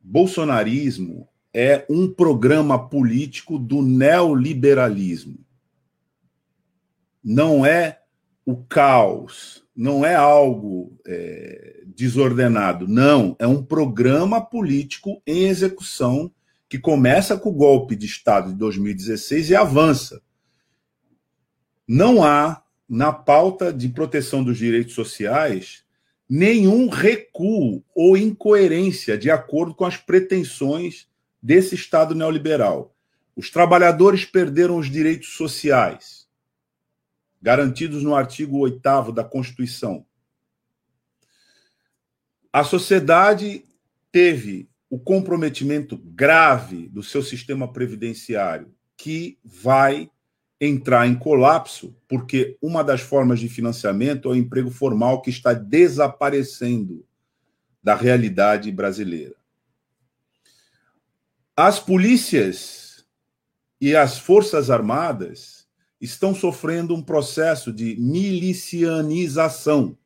bolsonarismo 0.00 1.28
é 1.54 1.86
um 1.88 2.12
programa 2.12 2.88
político 2.88 3.60
do 3.60 3.80
neoliberalismo. 3.80 5.38
Não 7.22 7.64
é 7.64 8.00
o 8.44 8.56
caos, 8.56 9.64
não 9.72 10.04
é 10.04 10.16
algo 10.16 10.98
é, 11.06 11.84
desordenado. 11.86 12.88
Não, 12.88 13.36
é 13.38 13.46
um 13.46 13.62
programa 13.62 14.40
político 14.40 15.22
em 15.24 15.44
execução 15.44 16.28
que 16.68 16.76
começa 16.76 17.38
com 17.38 17.50
o 17.50 17.54
golpe 17.54 17.94
de 17.94 18.06
Estado 18.06 18.50
de 18.50 18.58
2016 18.58 19.50
e 19.50 19.54
avança. 19.54 20.23
Não 21.86 22.22
há, 22.22 22.62
na 22.88 23.12
pauta 23.12 23.72
de 23.72 23.88
proteção 23.88 24.42
dos 24.42 24.58
direitos 24.58 24.94
sociais, 24.94 25.84
nenhum 26.28 26.88
recuo 26.88 27.84
ou 27.94 28.16
incoerência 28.16 29.16
de 29.18 29.30
acordo 29.30 29.74
com 29.74 29.84
as 29.84 29.96
pretensões 29.96 31.08
desse 31.42 31.74
Estado 31.74 32.14
neoliberal. 32.14 32.94
Os 33.36 33.50
trabalhadores 33.50 34.24
perderam 34.24 34.78
os 34.78 34.90
direitos 34.90 35.34
sociais 35.36 36.24
garantidos 37.44 38.02
no 38.02 38.14
artigo 38.14 38.56
8 38.56 39.12
da 39.12 39.22
Constituição. 39.22 40.06
A 42.50 42.64
sociedade 42.64 43.62
teve 44.10 44.66
o 44.88 44.98
comprometimento 44.98 45.98
grave 45.98 46.88
do 46.88 47.02
seu 47.02 47.22
sistema 47.22 47.70
previdenciário, 47.70 48.74
que 48.96 49.38
vai 49.44 50.10
entrar 50.60 51.06
em 51.06 51.14
colapso, 51.14 51.94
porque 52.08 52.56
uma 52.62 52.82
das 52.82 53.00
formas 53.00 53.40
de 53.40 53.48
financiamento 53.48 54.28
é 54.28 54.32
o 54.32 54.36
emprego 54.36 54.70
formal 54.70 55.20
que 55.20 55.30
está 55.30 55.52
desaparecendo 55.52 57.04
da 57.82 57.94
realidade 57.94 58.70
brasileira. 58.72 59.34
As 61.56 61.78
polícias 61.78 63.04
e 63.80 63.94
as 63.94 64.18
forças 64.18 64.70
armadas 64.70 65.66
estão 66.00 66.34
sofrendo 66.34 66.94
um 66.94 67.02
processo 67.02 67.72
de 67.72 67.96
milicianização, 68.00 69.98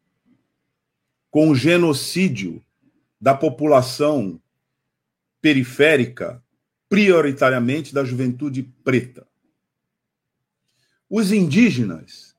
com 1.31 1.51
o 1.51 1.55
genocídio 1.55 2.65
da 3.21 3.35
população 3.35 4.41
periférica, 5.41 6.43
prioritariamente 6.89 7.93
da 7.95 8.05
juventude 8.05 8.63
preta. 8.83 9.28
Os 11.11 11.33
indígenas 11.33 12.37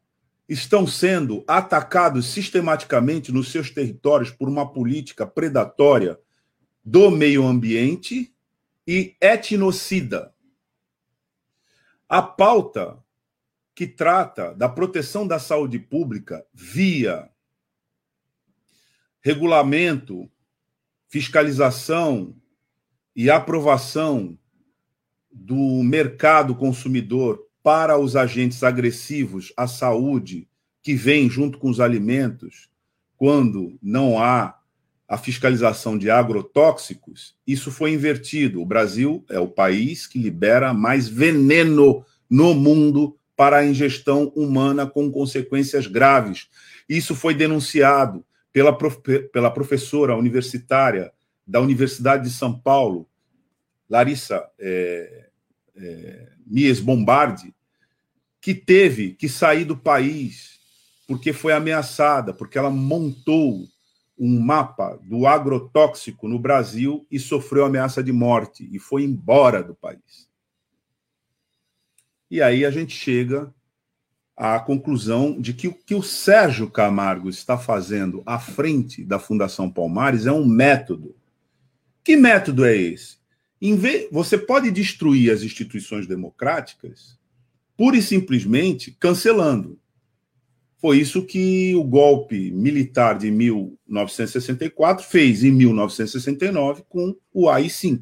estão 0.47 0.85
sendo 0.85 1.43
atacados 1.47 2.27
sistematicamente 2.27 3.31
nos 3.31 3.51
seus 3.51 3.71
territórios 3.71 4.29
por 4.29 4.47
uma 4.47 4.71
política 4.71 5.25
predatória 5.25 6.19
do 6.83 7.09
meio 7.09 7.45
ambiente 7.45 8.33
e 8.85 9.15
etnocida. 9.19 10.33
A 12.07 12.21
pauta 12.21 13.03
que 13.73 13.87
trata 13.87 14.53
da 14.53 14.67
proteção 14.67 15.27
da 15.27 15.39
saúde 15.39 15.79
pública 15.79 16.45
via 16.53 17.29
regulamento, 19.21 20.29
fiscalização 21.07 22.35
e 23.15 23.29
aprovação 23.31 24.37
do 25.31 25.81
mercado 25.83 26.55
consumidor 26.55 27.48
para 27.63 27.97
os 27.97 28.15
agentes 28.15 28.63
agressivos 28.63 29.53
à 29.55 29.67
saúde 29.67 30.47
que 30.81 30.93
vêm 30.95 31.29
junto 31.29 31.57
com 31.57 31.69
os 31.69 31.79
alimentos, 31.79 32.69
quando 33.17 33.77
não 33.81 34.17
há 34.17 34.57
a 35.07 35.17
fiscalização 35.17 35.97
de 35.97 36.09
agrotóxicos, 36.09 37.35
isso 37.45 37.71
foi 37.71 37.91
invertido. 37.93 38.61
O 38.61 38.65
Brasil 38.65 39.25
é 39.29 39.39
o 39.39 39.47
país 39.47 40.05
que 40.05 40.19
libera 40.19 40.73
mais 40.73 41.07
veneno 41.07 42.05
no 42.29 42.53
mundo 42.53 43.17
para 43.35 43.57
a 43.57 43.65
ingestão 43.65 44.31
humana 44.35 44.85
com 44.85 45.11
consequências 45.11 45.87
graves. 45.87 46.47
Isso 46.87 47.15
foi 47.15 47.33
denunciado 47.33 48.23
pela, 48.53 48.75
pela 49.31 49.51
professora 49.51 50.15
universitária 50.15 51.11
da 51.45 51.59
Universidade 51.59 52.23
de 52.25 52.29
São 52.29 52.57
Paulo, 52.57 53.09
Larissa 53.89 54.47
é, 54.59 55.29
é, 55.75 56.27
Mies 56.49 56.79
Bombardi, 56.79 57.53
que 58.41 58.53
teve 58.53 59.13
que 59.13 59.29
sair 59.29 59.65
do 59.65 59.77
país 59.77 60.59
porque 61.07 61.33
foi 61.33 61.53
ameaçada, 61.53 62.33
porque 62.33 62.57
ela 62.57 62.69
montou 62.69 63.67
um 64.17 64.39
mapa 64.39 64.99
do 65.01 65.25
agrotóxico 65.25 66.27
no 66.27 66.37
Brasil 66.37 67.07
e 67.09 67.17
sofreu 67.17 67.65
ameaça 67.65 68.03
de 68.03 68.11
morte 68.11 68.69
e 68.71 68.77
foi 68.77 69.03
embora 69.03 69.63
do 69.63 69.73
país. 69.73 70.29
E 72.29 72.41
aí 72.41 72.65
a 72.65 72.69
gente 72.69 72.95
chega 72.95 73.51
à 74.35 74.59
conclusão 74.59 75.39
de 75.39 75.53
que 75.53 75.67
o 75.67 75.73
que 75.73 75.95
o 75.95 76.03
Sérgio 76.03 76.69
Camargo 76.69 77.29
está 77.29 77.57
fazendo 77.57 78.21
à 78.25 78.37
frente 78.37 79.03
da 79.03 79.17
Fundação 79.17 79.69
Palmares 79.69 80.25
é 80.25 80.31
um 80.31 80.45
método. 80.45 81.15
Que 82.03 82.15
método 82.15 82.65
é 82.65 82.75
esse? 82.75 83.18
Você 84.11 84.37
pode 84.37 84.71
destruir 84.71 85.31
as 85.31 85.43
instituições 85.43 86.07
democráticas 86.07 87.17
pura 87.75 87.97
e 87.97 88.01
simplesmente 88.01 88.91
cancelando. 88.91 89.79
Foi 90.77 90.97
isso 90.97 91.25
que 91.25 91.75
o 91.75 91.83
golpe 91.83 92.51
militar 92.51 93.17
de 93.17 93.29
1964 93.29 95.05
fez 95.05 95.43
em 95.43 95.51
1969 95.51 96.83
com 96.87 97.15
o 97.33 97.49
AI-5. 97.49 98.01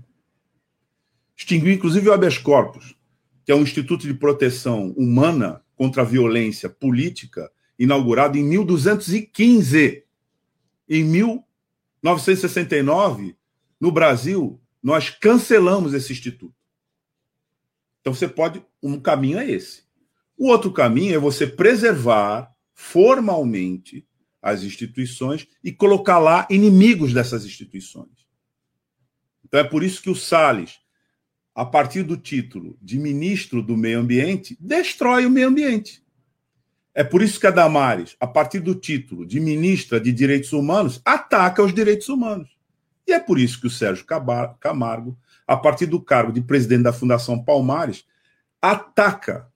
Extinguiu 1.36 1.74
inclusive 1.74 2.10
o 2.10 2.14
habeas 2.14 2.38
corpus 2.38 2.98
que 3.48 3.52
é 3.54 3.56
um 3.56 3.64
instituto 3.64 4.06
de 4.06 4.14
proteção 4.14 4.92
humana 4.98 5.64
contra 5.74 6.02
a 6.02 6.06
violência 6.06 6.70
política 6.70 7.50
inaugurado 7.80 8.38
em 8.38 8.44
1215. 8.44 10.04
Em 10.90 11.04
1969, 11.06 13.38
no 13.80 13.90
Brasil, 13.90 14.60
nós 14.88 15.10
cancelamos 15.10 15.94
esse 15.94 16.14
instituto. 16.14 16.56
Então 18.00 18.14
você 18.14 18.26
pode. 18.26 18.64
Um 18.82 18.98
caminho 18.98 19.38
é 19.38 19.52
esse. 19.52 19.84
O 20.38 20.48
outro 20.48 20.72
caminho 20.72 21.14
é 21.14 21.20
você 21.20 21.46
preservar 21.46 22.56
formalmente 22.74 24.08
as 24.42 24.64
instituições 24.64 25.46
e 25.62 25.74
colocar 25.74 26.20
lá 26.20 26.48
inimigos 26.50 27.14
dessas 27.14 27.44
instituições. 27.44 28.26
Então 29.44 29.60
é 29.60 29.64
por 29.66 29.84
isso 29.84 30.02
que 30.02 30.10
o 30.10 30.16
Salles, 30.16 30.80
a 31.54 31.66
partir 31.66 32.04
do 32.04 32.16
título 32.16 32.78
de 32.82 32.98
ministro 32.98 33.62
do 33.62 33.76
Meio 33.76 34.00
Ambiente, 34.00 34.56
destrói 34.58 35.26
o 35.26 35.30
meio 35.30 35.50
ambiente. 35.50 36.02
É 36.94 37.04
por 37.04 37.22
isso 37.22 37.42
que 37.42 37.48
a 37.48 37.52
Damares, 37.52 38.16
a 38.22 38.28
partir 38.28 38.62
do 38.62 38.74
título 38.74 39.26
de 39.26 39.38
ministra 39.42 40.00
de 40.00 40.14
Direitos 40.14 40.54
Humanos, 40.54 41.02
ataca 41.04 41.62
os 41.62 41.74
direitos 41.74 42.08
humanos. 42.08 42.57
E 43.08 43.14
é 43.14 43.20
por 43.20 43.40
isso 43.40 43.62
que 43.62 43.68
o 43.68 43.72
Sérgio 43.72 44.06
Camargo, 44.60 45.18
a 45.48 45.56
partir 45.56 45.86
do 45.86 46.02
cargo 46.02 46.32
de 46.32 46.42
presidente 46.42 46.84
da 46.84 46.92
Fundação 46.92 47.42
Palmares, 47.42 48.06
ataca 48.62 49.48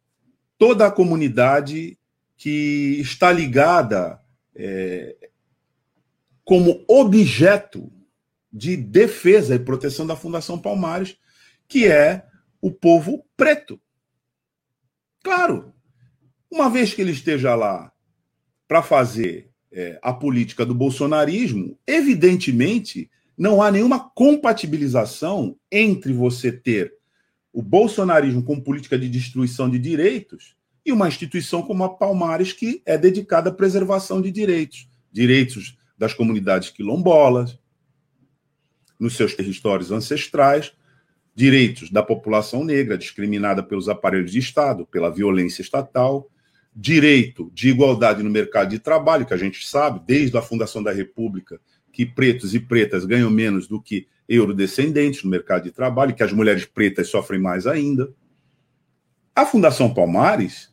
toda 0.58 0.88
a 0.88 0.92
comunidade 0.92 1.98
que 2.38 2.98
está 3.00 3.32
ligada 3.32 4.22
é, 4.56 5.30
como 6.46 6.84
objeto 6.88 7.92
de 8.52 8.78
defesa 8.78 9.56
e 9.56 9.60
proteção 9.60 10.08
da 10.08 10.16
Fundação 10.16 10.58
Palmares, 10.58 11.18
que 11.68 11.88
é 11.88 12.26
o 12.62 12.72
povo 12.72 13.26
preto. 13.36 13.80
Claro, 15.24 15.74
uma 16.50 16.70
vez 16.70 16.94
que 16.94 17.02
ele 17.02 17.12
esteja 17.12 17.54
lá 17.56 17.92
para 18.68 18.82
fazer 18.82 19.50
é, 19.72 20.00
a 20.02 20.14
política 20.14 20.66
do 20.66 20.76
bolsonarismo, 20.76 21.78
evidentemente 21.86 23.10
não 23.42 23.60
há 23.60 23.72
nenhuma 23.72 24.00
compatibilização 24.00 25.58
entre 25.72 26.14
você 26.14 26.52
ter 26.52 26.94
o 27.52 27.60
bolsonarismo 27.60 28.44
como 28.44 28.64
política 28.64 29.00
de 29.00 29.10
destruição 29.10 29.68
de 29.68 29.80
direitos 29.80 30.56
e 30.86 30.92
uma 30.92 31.08
instituição 31.08 31.64
como 31.64 31.84
a 31.84 31.90
Palmares, 31.90 32.54
que 32.54 32.84
é 32.86 33.00
dedicada 33.00 33.50
à 33.50 33.52
preservação 33.54 34.22
de 34.22 34.30
direitos 34.30 34.88
direitos 35.12 35.76
das 35.98 36.14
comunidades 36.14 36.70
quilombolas, 36.70 37.58
nos 39.00 39.16
seus 39.16 39.34
territórios 39.34 39.92
ancestrais, 39.92 40.72
direitos 41.34 41.90
da 41.90 42.04
população 42.04 42.64
negra 42.64 42.96
discriminada 42.96 43.64
pelos 43.64 43.90
aparelhos 43.90 44.32
de 44.32 44.38
Estado, 44.38 44.86
pela 44.86 45.10
violência 45.10 45.64
estatal, 45.64 46.30
direito 46.76 47.50
de 47.56 47.70
igualdade 47.70 48.22
no 48.22 48.30
mercado 48.30 48.70
de 48.70 48.78
trabalho, 48.78 49.26
que 49.26 49.34
a 49.34 49.38
gente 49.38 49.66
sabe, 49.66 50.00
desde 50.06 50.38
a 50.38 50.44
fundação 50.44 50.84
da 50.84 50.92
República, 50.92 51.60
que 51.92 52.06
pretos 52.06 52.54
e 52.56 52.60
pretas 52.60 53.06
ganham 53.06 53.30
menos 53.30 53.68
do 53.68 53.82
que 53.82 54.08
eurodescendentes 54.28 55.24
no 55.24 55.30
mercado 55.30 55.64
de 55.64 55.72
trabalho, 55.72 56.16
que 56.16 56.24
as 56.24 56.32
mulheres 56.32 56.66
pretas 56.66 57.10
sofrem 57.10 57.40
mais 57.40 57.68
ainda. 57.68 58.14
A 59.36 59.46
Fundação 59.46 59.94
Palmares 59.94 60.72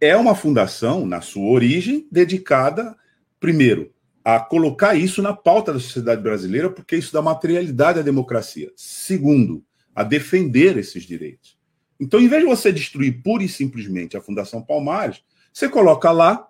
é 0.00 0.16
uma 0.16 0.34
fundação, 0.34 1.06
na 1.06 1.20
sua 1.20 1.50
origem, 1.50 2.06
dedicada, 2.10 2.96
primeiro, 3.38 3.92
a 4.24 4.40
colocar 4.40 4.94
isso 4.94 5.22
na 5.22 5.32
pauta 5.32 5.72
da 5.72 5.78
sociedade 5.78 6.20
brasileira, 6.20 6.68
porque 6.68 6.96
isso 6.96 7.12
dá 7.12 7.22
materialidade 7.22 8.00
à 8.00 8.02
democracia. 8.02 8.72
Segundo, 8.76 9.64
a 9.94 10.02
defender 10.02 10.76
esses 10.76 11.04
direitos. 11.04 11.56
Então, 11.98 12.20
em 12.20 12.28
vez 12.28 12.42
de 12.42 12.48
você 12.48 12.72
destruir 12.72 13.22
pura 13.22 13.42
e 13.42 13.48
simplesmente 13.48 14.16
a 14.16 14.20
Fundação 14.20 14.62
Palmares, 14.62 15.22
você 15.52 15.68
coloca 15.68 16.10
lá 16.10 16.46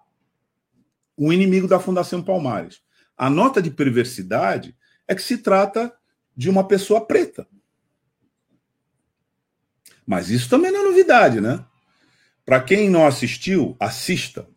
o 1.17 1.33
inimigo 1.33 1.69
da 1.69 1.79
Fundação 1.79 2.23
Palmares. 2.23 2.81
A 3.17 3.31
nota 3.31 3.63
de 3.63 3.71
perversidade 3.71 4.77
é 5.09 5.15
que 5.15 5.23
se 5.23 5.39
trata 5.39 5.97
de 6.37 6.51
uma 6.51 6.67
pessoa 6.67 7.07
preta. 7.07 7.49
Mas 10.07 10.31
isso 10.31 10.49
também 10.49 10.71
não 10.71 10.81
é 10.81 10.85
novidade, 10.85 11.41
né? 11.41 11.65
Para 12.45 12.61
quem 12.61 12.89
não 12.89 13.07
assistiu, 13.07 13.77
assista. 13.81 14.49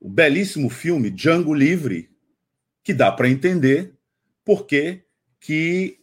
O 0.00 0.08
belíssimo 0.08 0.68
filme 0.68 1.10
Django 1.10 1.54
Livre, 1.54 2.10
que 2.82 2.92
dá 2.92 3.12
para 3.12 3.28
entender 3.28 3.94
por 4.44 4.66
que 4.66 6.00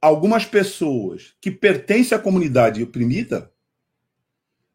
algumas 0.00 0.44
pessoas 0.44 1.34
que 1.40 1.50
pertencem 1.50 2.16
à 2.16 2.20
comunidade 2.20 2.82
oprimida 2.82 3.52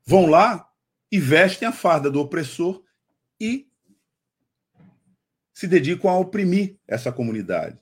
vão 0.06 0.28
lá 0.28 0.70
e 1.12 1.20
vestem 1.20 1.68
a 1.68 1.72
farda 1.74 2.10
do 2.10 2.22
opressor 2.22 2.84
e 3.40 3.67
se 5.58 5.66
dedicam 5.66 6.08
a 6.12 6.20
oprimir 6.20 6.76
essa 6.88 7.12
comunidade. 7.12 7.80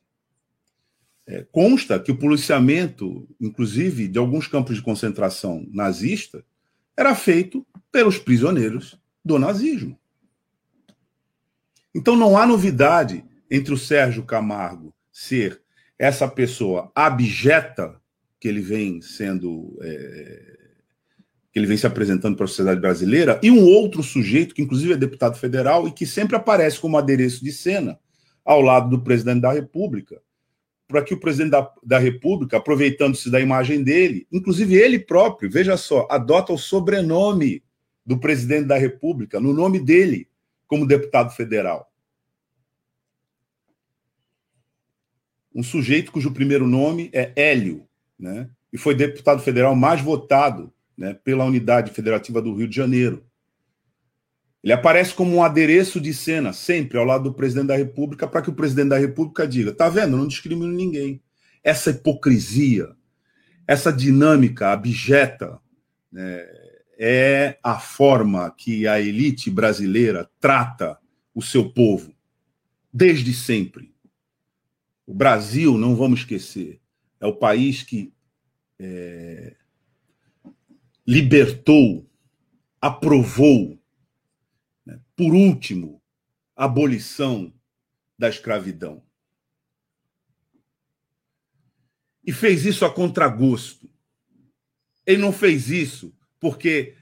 É, 1.27 1.45
consta 1.51 1.99
que 1.99 2.09
o 2.09 2.17
policiamento, 2.17 3.27
inclusive 3.37 4.07
de 4.07 4.17
alguns 4.17 4.47
campos 4.47 4.77
de 4.77 4.81
concentração 4.81 5.67
nazista, 5.73 6.41
era 6.95 7.13
feito 7.13 7.67
pelos 7.91 8.17
prisioneiros 8.17 8.97
do 9.25 9.37
nazismo. 9.37 9.99
Então 11.93 12.15
não 12.15 12.37
há 12.37 12.47
novidade 12.47 13.25
entre 13.51 13.73
o 13.73 13.77
Sérgio 13.77 14.23
Camargo 14.23 14.95
ser 15.11 15.61
essa 15.99 16.29
pessoa 16.29 16.89
abjeta 16.95 18.01
que 18.39 18.47
ele 18.47 18.61
vem 18.61 19.01
sendo 19.01 19.77
é, 19.81 20.64
que 21.55 21.59
ele 21.59 21.67
vem 21.67 21.77
se 21.77 21.87
apresentando 21.87 22.35
para 22.35 22.43
a 22.43 22.49
sociedade 22.49 22.81
brasileira 22.81 23.39
e 23.41 23.49
um 23.49 23.63
outro 23.63 24.03
sujeito 24.03 24.53
que 24.53 24.61
inclusive 24.61 24.91
é 24.91 24.97
deputado 24.97 25.37
federal 25.37 25.87
e 25.87 25.91
que 25.93 26.05
sempre 26.05 26.35
aparece 26.35 26.77
como 26.77 26.97
adereço 26.97 27.41
de 27.41 27.53
cena 27.53 27.97
ao 28.43 28.59
lado 28.59 28.89
do 28.89 29.01
presidente 29.01 29.39
da 29.39 29.53
República 29.53 30.21
para 30.85 31.01
que 31.01 31.13
o 31.13 31.17
presidente 31.17 31.51
da, 31.51 31.71
da 31.81 31.97
República, 31.97 32.57
aproveitando-se 32.57 33.31
da 33.31 33.39
imagem 33.39 33.81
dele, 33.81 34.27
inclusive 34.29 34.75
ele 34.75 34.99
próprio, 34.99 35.49
veja 35.49 35.77
só, 35.77 36.05
adota 36.11 36.51
o 36.51 36.57
sobrenome 36.57 37.63
do 38.05 38.19
presidente 38.19 38.67
da 38.67 38.77
República, 38.77 39.39
no 39.39 39.53
nome 39.53 39.79
dele, 39.79 40.27
como 40.67 40.85
deputado 40.85 41.33
federal. 41.33 41.89
Um 45.55 45.63
sujeito 45.63 46.11
cujo 46.11 46.33
primeiro 46.33 46.67
nome 46.67 47.09
é 47.13 47.31
Hélio, 47.33 47.87
né? 48.19 48.49
e 48.73 48.77
foi 48.77 48.93
deputado 48.93 49.41
federal 49.41 49.73
mais 49.73 50.01
votado 50.01 50.73
né, 50.97 51.13
pela 51.13 51.45
Unidade 51.45 51.91
Federativa 51.91 52.41
do 52.41 52.55
Rio 52.55 52.67
de 52.67 52.75
Janeiro. 52.75 53.25
Ele 54.63 54.73
aparece 54.73 55.13
como 55.13 55.35
um 55.35 55.43
adereço 55.43 56.01
de 56.01 56.13
cena, 56.13 56.51
sempre 56.51 56.97
ao 56.97 57.05
lado 57.05 57.25
do 57.25 57.33
presidente 57.33 57.67
da 57.67 57.75
República, 57.75 58.27
para 58.27 58.41
que 58.41 58.49
o 58.49 58.55
presidente 58.55 58.89
da 58.89 58.97
República 58.97 59.47
diga: 59.47 59.71
tá 59.71 59.87
vendo, 59.89 60.17
não 60.17 60.27
discrimino 60.27 60.71
ninguém. 60.71 61.21
Essa 61.63 61.91
hipocrisia, 61.91 62.95
essa 63.67 63.91
dinâmica 63.91 64.71
abjeta, 64.71 65.59
né, 66.11 66.43
é 66.97 67.59
a 67.61 67.77
forma 67.77 68.49
que 68.51 68.87
a 68.87 68.99
elite 68.99 69.51
brasileira 69.51 70.29
trata 70.39 70.97
o 71.33 71.41
seu 71.41 71.69
povo, 71.69 72.13
desde 72.91 73.33
sempre. 73.33 73.93
O 75.05 75.13
Brasil, 75.13 75.77
não 75.77 75.95
vamos 75.95 76.21
esquecer, 76.21 76.79
é 77.19 77.27
o 77.27 77.35
país 77.35 77.83
que 77.83 78.11
é, 78.79 79.55
libertou, 81.05 82.09
aprovou 82.81 83.79
por 85.15 85.33
último, 85.33 86.01
a 86.55 86.65
abolição 86.65 87.53
da 88.17 88.27
escravidão. 88.29 89.01
E 92.23 92.33
fez 92.33 92.65
isso 92.65 92.85
a 92.85 92.93
contragosto. 92.93 93.89
Ele 95.05 95.21
não 95.21 95.31
fez 95.31 95.69
isso 95.69 96.13
porque 96.39 96.95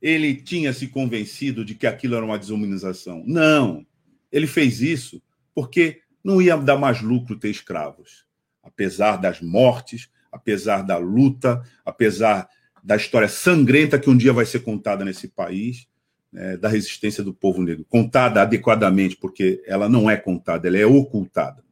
ele 0.00 0.36
tinha 0.36 0.72
se 0.72 0.88
convencido 0.88 1.64
de 1.64 1.74
que 1.74 1.86
aquilo 1.86 2.14
era 2.14 2.24
uma 2.24 2.38
desumanização. 2.38 3.22
Não. 3.26 3.86
Ele 4.30 4.46
fez 4.46 4.80
isso 4.80 5.22
porque 5.54 6.02
não 6.22 6.40
ia 6.40 6.56
dar 6.56 6.76
mais 6.76 7.02
lucro 7.02 7.38
ter 7.38 7.50
escravos. 7.50 8.24
Apesar 8.62 9.16
das 9.16 9.40
mortes, 9.40 10.08
apesar 10.30 10.82
da 10.82 10.96
luta, 10.96 11.62
apesar 11.84 12.48
da 12.82 12.96
história 12.96 13.28
sangrenta 13.28 13.98
que 13.98 14.10
um 14.10 14.16
dia 14.16 14.32
vai 14.32 14.46
ser 14.46 14.60
contada 14.60 15.04
nesse 15.04 15.28
país, 15.28 15.86
né, 16.32 16.56
da 16.56 16.68
resistência 16.68 17.24
do 17.24 17.32
povo 17.32 17.62
negro, 17.62 17.84
contada 17.88 18.42
adequadamente, 18.42 19.16
porque 19.16 19.62
ela 19.66 19.88
não 19.88 20.08
é 20.08 20.16
contada, 20.16 20.68
ela 20.68 20.78
é 20.78 20.86
ocultada. 20.86 21.64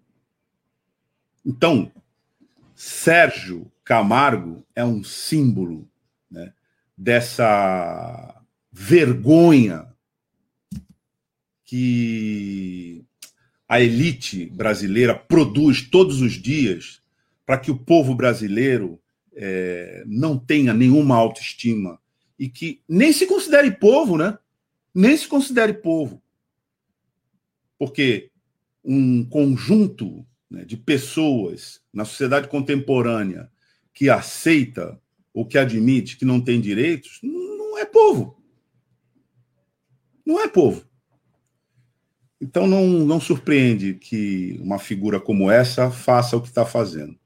Então, 1.45 1.93
Sérgio 2.75 3.71
Camargo 3.85 4.65
é 4.75 4.85
um 4.85 5.05
símbolo 5.05 5.89
né, 6.31 6.53
dessa 6.97 8.43
vergonha 8.73 9.87
que 11.65 13.05
a 13.69 13.81
elite 13.81 14.47
brasileira 14.47 15.15
produz 15.15 15.83
todos 15.83 16.21
os 16.21 16.35
dias 16.35 17.01
para 17.45 17.59
que 17.59 17.71
o 17.71 17.79
povo 17.79 18.15
brasileiro 18.15 19.01
é, 19.37 20.03
não 20.07 20.39
tenha 20.39 20.73
nenhuma 20.73 21.15
autoestima 21.15 22.01
e 22.39 22.49
que 22.49 22.83
nem 22.89 23.13
se 23.13 23.27
considere 23.27 23.71
povo, 23.71 24.17
né? 24.17 24.39
nem 24.95 25.15
se 25.17 25.29
considere 25.29 25.75
povo. 25.75 26.23
Porque 27.79 28.31
um 28.83 29.25
conjunto 29.25 30.27
né, 30.51 30.65
de 30.65 30.77
pessoas 30.77 31.83
na 31.93 32.05
sociedade 32.05 32.49
contemporânea 32.49 33.51
que 33.93 34.09
aceita 34.09 34.99
ou 35.35 35.45
que 35.45 35.59
admite 35.59 36.17
que 36.17 36.25
não 36.25 36.41
tem 36.41 36.61
direitos, 36.61 37.21
não 37.23 37.79
é 37.79 37.85
povo. 37.85 38.43
Não 40.25 40.41
é 40.41 40.49
povo. 40.49 40.83
Então 42.41 42.67
não, 42.67 42.87
não 42.87 43.21
surpreende 43.21 43.95
que 43.95 44.59
uma 44.63 44.79
figura 44.79 45.21
como 45.21 45.51
essa 45.51 45.91
faça 45.91 46.37
o 46.37 46.41
que 46.41 46.49
está 46.49 46.65
fazendo. 46.65 47.19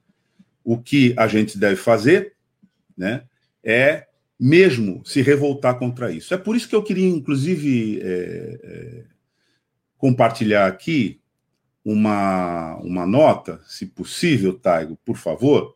O 0.65 0.79
que 0.79 1.15
a 1.17 1.27
gente 1.27 1.59
deve 1.59 1.77
fazer 1.77 2.35
né, 2.97 3.25
é 3.63 4.07
mesmo 4.39 5.03
se 5.05 5.23
revoltar 5.23 5.79
contra 5.79 6.11
isso. 6.11 6.33
É 6.33 6.39
por 6.39 6.57
isso 6.57 6.69
que 6.69 6.75
eu 6.75 6.83
queria, 6.83 7.09
inclusive, 7.09 8.01
é, 8.03 8.61
é, 8.63 9.05
compartilhar 9.99 10.67
aqui 10.67 11.21
uma, 11.85 12.77
uma 12.77 13.07
nota, 13.07 13.61
se 13.67 13.87
possível, 13.87 14.59
Taigo, 14.59 14.99
por 15.05 15.17
favor, 15.17 15.75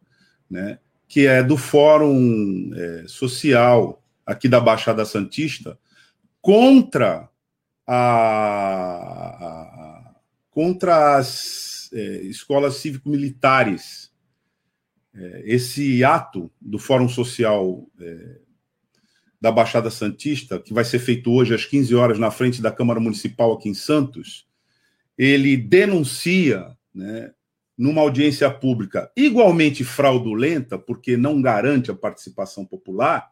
né, 0.51 0.79
que 1.09 1.27
é 1.27 1.43
do 1.43 1.57
Fórum 1.57 2.71
é, 2.75 3.05
Social 3.07 4.03
aqui 4.25 4.49
da 4.49 4.61
Baixada 4.61 5.05
Santista 5.05 5.79
contra 6.41 7.29
a, 7.87 7.97
a 7.97 10.15
contra 10.51 11.17
as 11.17 11.91
é, 11.93 12.23
escolas 12.23 12.77
cívico-militares. 12.77 14.04
É, 15.17 15.43
esse 15.45 16.03
ato 16.03 16.51
do 16.61 16.79
Fórum 16.79 17.09
Social 17.09 17.87
é, 18.01 18.39
da 19.41 19.53
Baixada 19.53 19.91
Santista, 19.91 20.59
que 20.59 20.73
vai 20.73 20.85
ser 20.85 20.99
feito 20.99 21.31
hoje 21.31 21.55
às 21.55 21.65
15 21.65 21.95
horas 21.95 22.19
na 22.19 22.31
frente 22.31 22.61
da 22.61 22.73
Câmara 22.73 22.99
Municipal 22.99 23.53
aqui 23.53 23.69
em 23.69 23.75
Santos, 23.75 24.47
ele 25.17 25.57
denuncia, 25.57 26.77
né, 26.95 27.31
numa 27.77 28.01
audiência 28.01 28.51
pública 28.51 29.13
igualmente 29.17 29.85
fraudulenta, 29.85 30.79
porque 30.79 31.17
não 31.17 31.43
garante 31.43 31.91
a 31.91 31.95
participação 31.95 32.65
popular, 32.65 33.31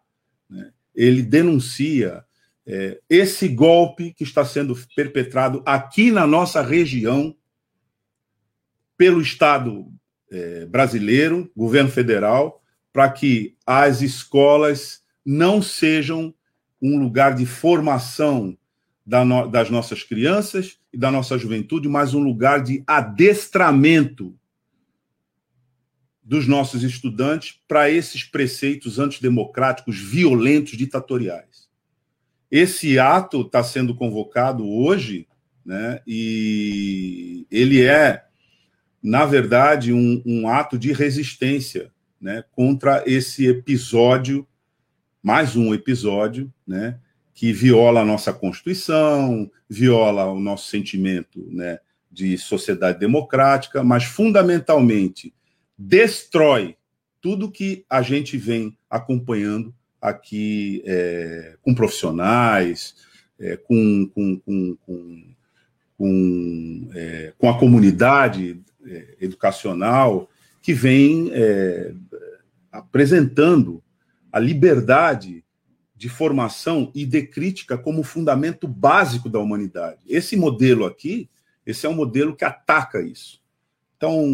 né, 0.48 0.72
ele 0.94 1.22
denuncia 1.22 2.24
é, 2.66 3.00
esse 3.08 3.48
golpe 3.48 4.12
que 4.12 4.22
está 4.22 4.44
sendo 4.44 4.78
perpetrado 4.94 5.62
aqui 5.66 6.12
na 6.12 6.26
nossa 6.26 6.62
região 6.62 7.34
pelo 8.96 9.20
Estado 9.20 9.90
é, 10.32 10.66
brasileiro, 10.66 11.50
governo 11.54 11.90
federal, 11.90 12.62
para 12.92 13.10
que 13.10 13.54
as 13.66 14.00
escolas 14.00 15.02
não 15.24 15.62
sejam 15.62 16.34
um 16.80 16.98
lugar 16.98 17.34
de 17.34 17.46
formação 17.46 18.56
da 19.04 19.24
no, 19.24 19.46
das 19.46 19.70
nossas 19.70 20.02
crianças 20.02 20.78
e 20.92 20.98
da 20.98 21.10
nossa 21.10 21.36
juventude, 21.36 21.88
mas 21.88 22.14
um 22.14 22.22
lugar 22.22 22.62
de 22.62 22.82
adestramento 22.86 24.34
dos 26.22 26.46
nossos 26.46 26.82
estudantes 26.82 27.60
para 27.68 27.90
esses 27.90 28.24
preceitos 28.24 28.98
antidemocráticos, 28.98 29.98
violentos, 29.98 30.76
ditatoriais. 30.76 31.68
Esse 32.50 32.98
ato 32.98 33.42
está 33.42 33.62
sendo 33.62 33.94
convocado 33.94 34.68
hoje, 34.68 35.26
né, 35.64 36.00
e 36.06 37.46
ele 37.50 37.82
é, 37.82 38.24
na 39.02 39.26
verdade, 39.26 39.92
um, 39.92 40.22
um 40.24 40.48
ato 40.48 40.78
de 40.78 40.92
resistência 40.92 41.90
né, 42.20 42.44
contra 42.52 43.02
esse 43.04 43.46
episódio, 43.46 44.46
mais 45.20 45.56
um 45.56 45.74
episódio, 45.74 46.52
né, 46.66 46.98
que 47.34 47.52
viola 47.52 48.02
a 48.02 48.04
nossa 48.04 48.32
Constituição, 48.32 49.50
viola 49.68 50.26
o 50.26 50.38
nosso 50.38 50.68
sentimento 50.68 51.44
né, 51.50 51.80
de 52.10 52.38
sociedade 52.38 53.00
democrática, 53.00 53.82
mas 53.82 54.04
fundamentalmente 54.04 55.34
destrói 55.76 56.76
tudo 57.20 57.50
que 57.50 57.84
a 57.88 58.02
gente 58.02 58.36
vem 58.36 58.76
acompanhando 58.88 59.74
aqui 60.00 60.82
é, 60.84 61.56
com 61.62 61.74
profissionais, 61.74 62.94
é, 63.38 63.56
com, 63.56 64.08
com, 64.14 64.38
com, 64.38 64.76
com, 65.96 66.90
é, 66.94 67.32
com 67.38 67.48
a 67.48 67.58
comunidade 67.58 68.60
educacional, 69.20 70.28
que 70.60 70.72
vem 70.72 71.30
é, 71.32 71.94
apresentando 72.70 73.82
a 74.30 74.38
liberdade 74.38 75.44
de 75.94 76.08
formação 76.08 76.90
e 76.94 77.04
de 77.04 77.22
crítica 77.22 77.76
como 77.78 78.02
fundamento 78.02 78.66
básico 78.66 79.28
da 79.28 79.38
humanidade. 79.38 80.00
Esse 80.06 80.36
modelo 80.36 80.84
aqui, 80.84 81.28
esse 81.64 81.86
é 81.86 81.88
um 81.88 81.94
modelo 81.94 82.34
que 82.34 82.44
ataca 82.44 83.00
isso. 83.00 83.40
Então, 83.96 84.24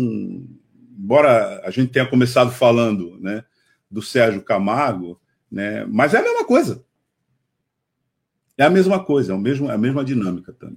embora 0.98 1.60
a 1.64 1.70
gente 1.70 1.92
tenha 1.92 2.08
começado 2.08 2.50
falando 2.50 3.18
né, 3.20 3.44
do 3.90 4.00
Sérgio 4.00 4.42
Camargo, 4.42 5.20
né, 5.50 5.84
mas 5.86 6.14
é 6.14 6.18
a 6.18 6.22
mesma 6.22 6.44
coisa. 6.44 6.84
É 8.56 8.64
a 8.64 8.70
mesma 8.70 9.02
coisa, 9.02 9.32
é, 9.32 9.34
o 9.34 9.38
mesmo, 9.38 9.70
é 9.70 9.74
a 9.74 9.78
mesma 9.78 10.04
dinâmica, 10.04 10.52
Tânia. 10.52 10.67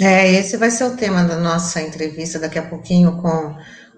É, 0.00 0.30
esse 0.32 0.56
vai 0.56 0.70
ser 0.70 0.84
o 0.84 0.96
tema 0.96 1.24
da 1.24 1.36
nossa 1.36 1.80
entrevista 1.80 2.38
daqui 2.38 2.58
a 2.58 2.66
pouquinho 2.66 3.16
com, 3.16 3.56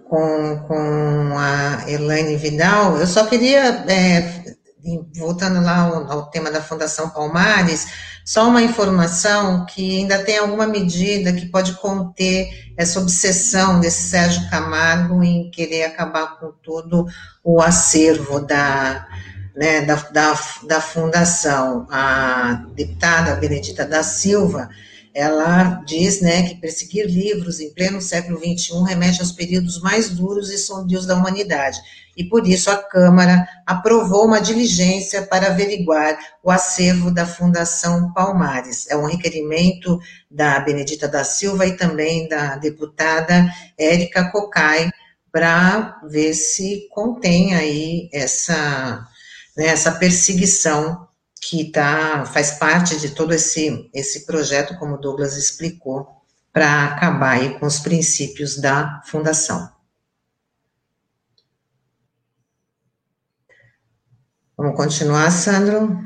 com, 0.08 0.64
com 0.66 1.38
a 1.38 1.90
Elaine 1.90 2.36
Vidal. 2.36 2.98
Eu 2.98 3.06
só 3.06 3.26
queria 3.26 3.84
é, 3.88 4.54
voltando 5.16 5.60
lá 5.60 5.78
ao, 5.80 6.10
ao, 6.10 6.30
tema 6.30 6.50
da 6.50 6.62
Fundação 6.62 7.10
Palmares, 7.10 7.86
só 8.24 8.48
uma 8.48 8.62
informação 8.62 9.66
que 9.66 9.98
ainda 9.98 10.22
tem 10.22 10.38
alguma 10.38 10.66
medida 10.66 11.32
que 11.32 11.46
pode 11.46 11.72
conter 11.74 12.48
essa 12.76 13.00
obsessão 13.00 13.80
desse 13.80 14.02
Sérgio 14.02 14.48
Camargo 14.50 15.22
em 15.22 15.50
querer 15.50 15.84
acabar 15.84 16.38
com 16.38 16.52
todo 16.62 17.06
o 17.42 17.60
acervo 17.60 18.38
da, 18.40 19.06
né, 19.56 19.80
da, 19.80 19.96
da, 19.96 20.38
da 20.64 20.80
Fundação. 20.80 21.88
A 21.90 22.64
deputada 22.74 23.34
Benedita 23.34 23.84
da 23.84 24.04
Silva, 24.04 24.68
ela 25.18 25.82
diz 25.84 26.20
né, 26.20 26.48
que 26.48 26.54
perseguir 26.54 27.06
livros 27.06 27.58
em 27.58 27.72
pleno 27.74 28.00
século 28.00 28.38
XXI 28.38 28.84
remete 28.86 29.20
aos 29.20 29.32
períodos 29.32 29.80
mais 29.80 30.10
duros 30.10 30.50
e 30.50 30.58
sombrios 30.58 31.06
da 31.06 31.16
humanidade 31.16 31.78
e 32.18 32.24
por 32.24 32.46
isso 32.48 32.68
a 32.68 32.76
Câmara 32.76 33.48
aprovou 33.64 34.26
uma 34.26 34.40
diligência 34.40 35.22
para 35.22 35.46
averiguar 35.46 36.18
o 36.42 36.50
acervo 36.50 37.12
da 37.12 37.24
Fundação 37.24 38.12
Palmares. 38.12 38.90
É 38.90 38.96
um 38.96 39.06
requerimento 39.06 40.00
da 40.28 40.58
Benedita 40.58 41.06
da 41.06 41.22
Silva 41.22 41.64
e 41.64 41.76
também 41.76 42.28
da 42.28 42.56
deputada 42.56 43.48
Érica 43.78 44.32
Cocai 44.32 44.90
para 45.30 46.00
ver 46.08 46.34
se 46.34 46.88
contém 46.90 47.54
aí 47.54 48.08
essa, 48.12 49.06
né, 49.56 49.66
essa 49.66 49.92
perseguição 49.92 51.07
que 51.48 51.70
tá, 51.72 52.26
faz 52.26 52.58
parte 52.58 53.00
de 53.00 53.14
todo 53.14 53.32
esse, 53.32 53.88
esse 53.94 54.26
projeto, 54.26 54.78
como 54.78 54.96
o 54.96 54.98
Douglas 54.98 55.34
explicou, 55.34 56.06
para 56.52 56.84
acabar 56.84 57.58
com 57.58 57.64
os 57.64 57.78
princípios 57.78 58.60
da 58.60 59.00
fundação. 59.06 59.70
Vamos 64.54 64.76
continuar, 64.76 65.30
Sandro? 65.30 65.98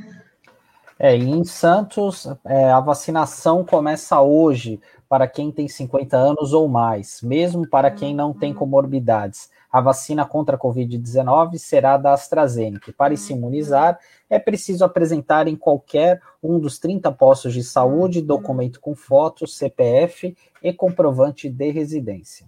É, 0.97 1.17
em 1.17 1.43
Santos, 1.43 2.29
é, 2.45 2.71
a 2.71 2.79
vacinação 2.79 3.65
começa 3.65 4.21
hoje 4.21 4.81
para 5.09 5.27
quem 5.27 5.51
tem 5.51 5.67
50 5.67 6.17
anos 6.17 6.53
ou 6.53 6.69
mais, 6.69 7.21
mesmo 7.21 7.67
para 7.69 7.91
quem 7.91 8.15
não 8.15 8.33
tem 8.33 8.55
comorbidades. 8.55 9.51
A 9.73 9.81
vacina 9.81 10.27
contra 10.27 10.57
a 10.57 10.59
Covid-19 10.59 11.57
será 11.57 11.97
da 11.97 12.13
AstraZeneca. 12.13 12.93
Para 12.93 13.17
se 13.17 13.33
imunizar, 13.33 13.99
é 14.29 14.39
preciso 14.39 14.85
apresentar 14.85 15.49
em 15.49 15.57
qualquer 15.57 16.21
um 16.43 16.61
dos 16.61 16.79
30 16.79 17.11
postos 17.13 17.55
de 17.55 17.65
saúde 17.65 18.21
documento 18.21 18.79
com 18.79 18.95
foto, 18.95 19.47
CPF 19.47 20.37
e 20.63 20.73
comprovante 20.75 21.49
de 21.49 21.71
residência. 21.71 22.47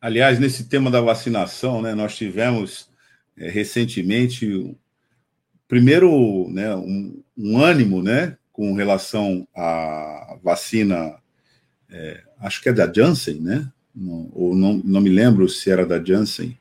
Aliás, 0.00 0.38
nesse 0.38 0.64
tema 0.64 0.90
da 0.90 1.02
vacinação, 1.02 1.82
né, 1.82 1.94
nós 1.94 2.16
tivemos 2.16 2.88
é, 3.36 3.50
recentemente, 3.50 4.74
primeiro, 5.68 6.48
né, 6.48 6.74
um, 6.74 7.22
um, 7.36 7.58
ânimo, 7.58 8.02
né, 8.02 8.38
com 8.50 8.72
relação 8.72 9.46
à 9.54 10.38
vacina, 10.42 11.16
é, 11.90 12.22
acho 12.38 12.62
que 12.62 12.70
é 12.70 12.72
da 12.72 12.90
Janssen, 12.90 13.40
né, 13.40 13.70
não, 13.94 14.30
ou 14.32 14.54
não, 14.54 14.80
não 14.84 15.00
me 15.00 15.10
lembro 15.10 15.48
se 15.48 15.70
era 15.70 15.84
da 15.84 16.02
Janssen, 16.02 16.58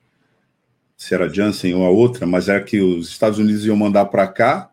se 0.98 1.14
era 1.14 1.30
Janssen 1.30 1.74
ou 1.74 1.86
a 1.86 1.90
outra, 1.90 2.26
mas 2.26 2.50
era 2.50 2.64
que 2.64 2.82
os 2.82 3.10
Estados 3.10 3.40
Unidos 3.40 3.66
iam 3.66 3.76
mandar 3.76 4.06
para 4.06 4.28
cá, 4.28 4.72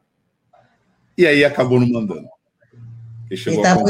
e 1.16 1.27
aí 1.27 1.45
acabou 1.45 1.81
não 1.81 1.88
mandando. 1.88 2.29
E 3.31 3.35
estava 3.35 3.81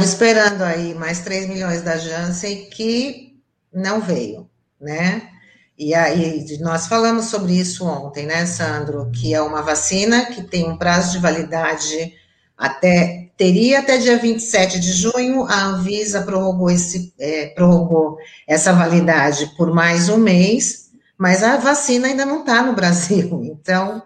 é, 0.00 0.04
esperando 0.04 0.62
aí 0.62 0.94
mais 0.94 1.20
3 1.20 1.48
milhões 1.48 1.82
da 1.82 1.96
Janssen 1.96 2.68
que 2.70 3.36
não 3.72 4.00
veio, 4.00 4.48
né? 4.80 5.30
E 5.76 5.94
aí, 5.94 6.44
nós 6.60 6.88
falamos 6.88 7.26
sobre 7.26 7.52
isso 7.52 7.86
ontem, 7.86 8.26
né, 8.26 8.44
Sandro? 8.46 9.10
Que 9.12 9.32
é 9.32 9.40
uma 9.40 9.62
vacina 9.62 10.26
que 10.26 10.42
tem 10.42 10.68
um 10.68 10.76
prazo 10.76 11.12
de 11.12 11.18
validade 11.18 12.14
até 12.56 13.27
teria 13.38 13.78
até 13.78 13.96
dia 13.96 14.18
27 14.18 14.80
de 14.80 14.92
junho, 14.92 15.44
a 15.44 15.66
Anvisa 15.66 16.22
prorrogou, 16.22 16.68
esse, 16.68 17.14
é, 17.18 17.46
prorrogou 17.46 18.18
essa 18.46 18.72
validade 18.72 19.54
por 19.56 19.72
mais 19.72 20.08
um 20.08 20.18
mês, 20.18 20.90
mas 21.16 21.44
a 21.44 21.56
vacina 21.56 22.08
ainda 22.08 22.26
não 22.26 22.40
está 22.40 22.60
no 22.62 22.74
Brasil, 22.74 23.40
então 23.46 24.02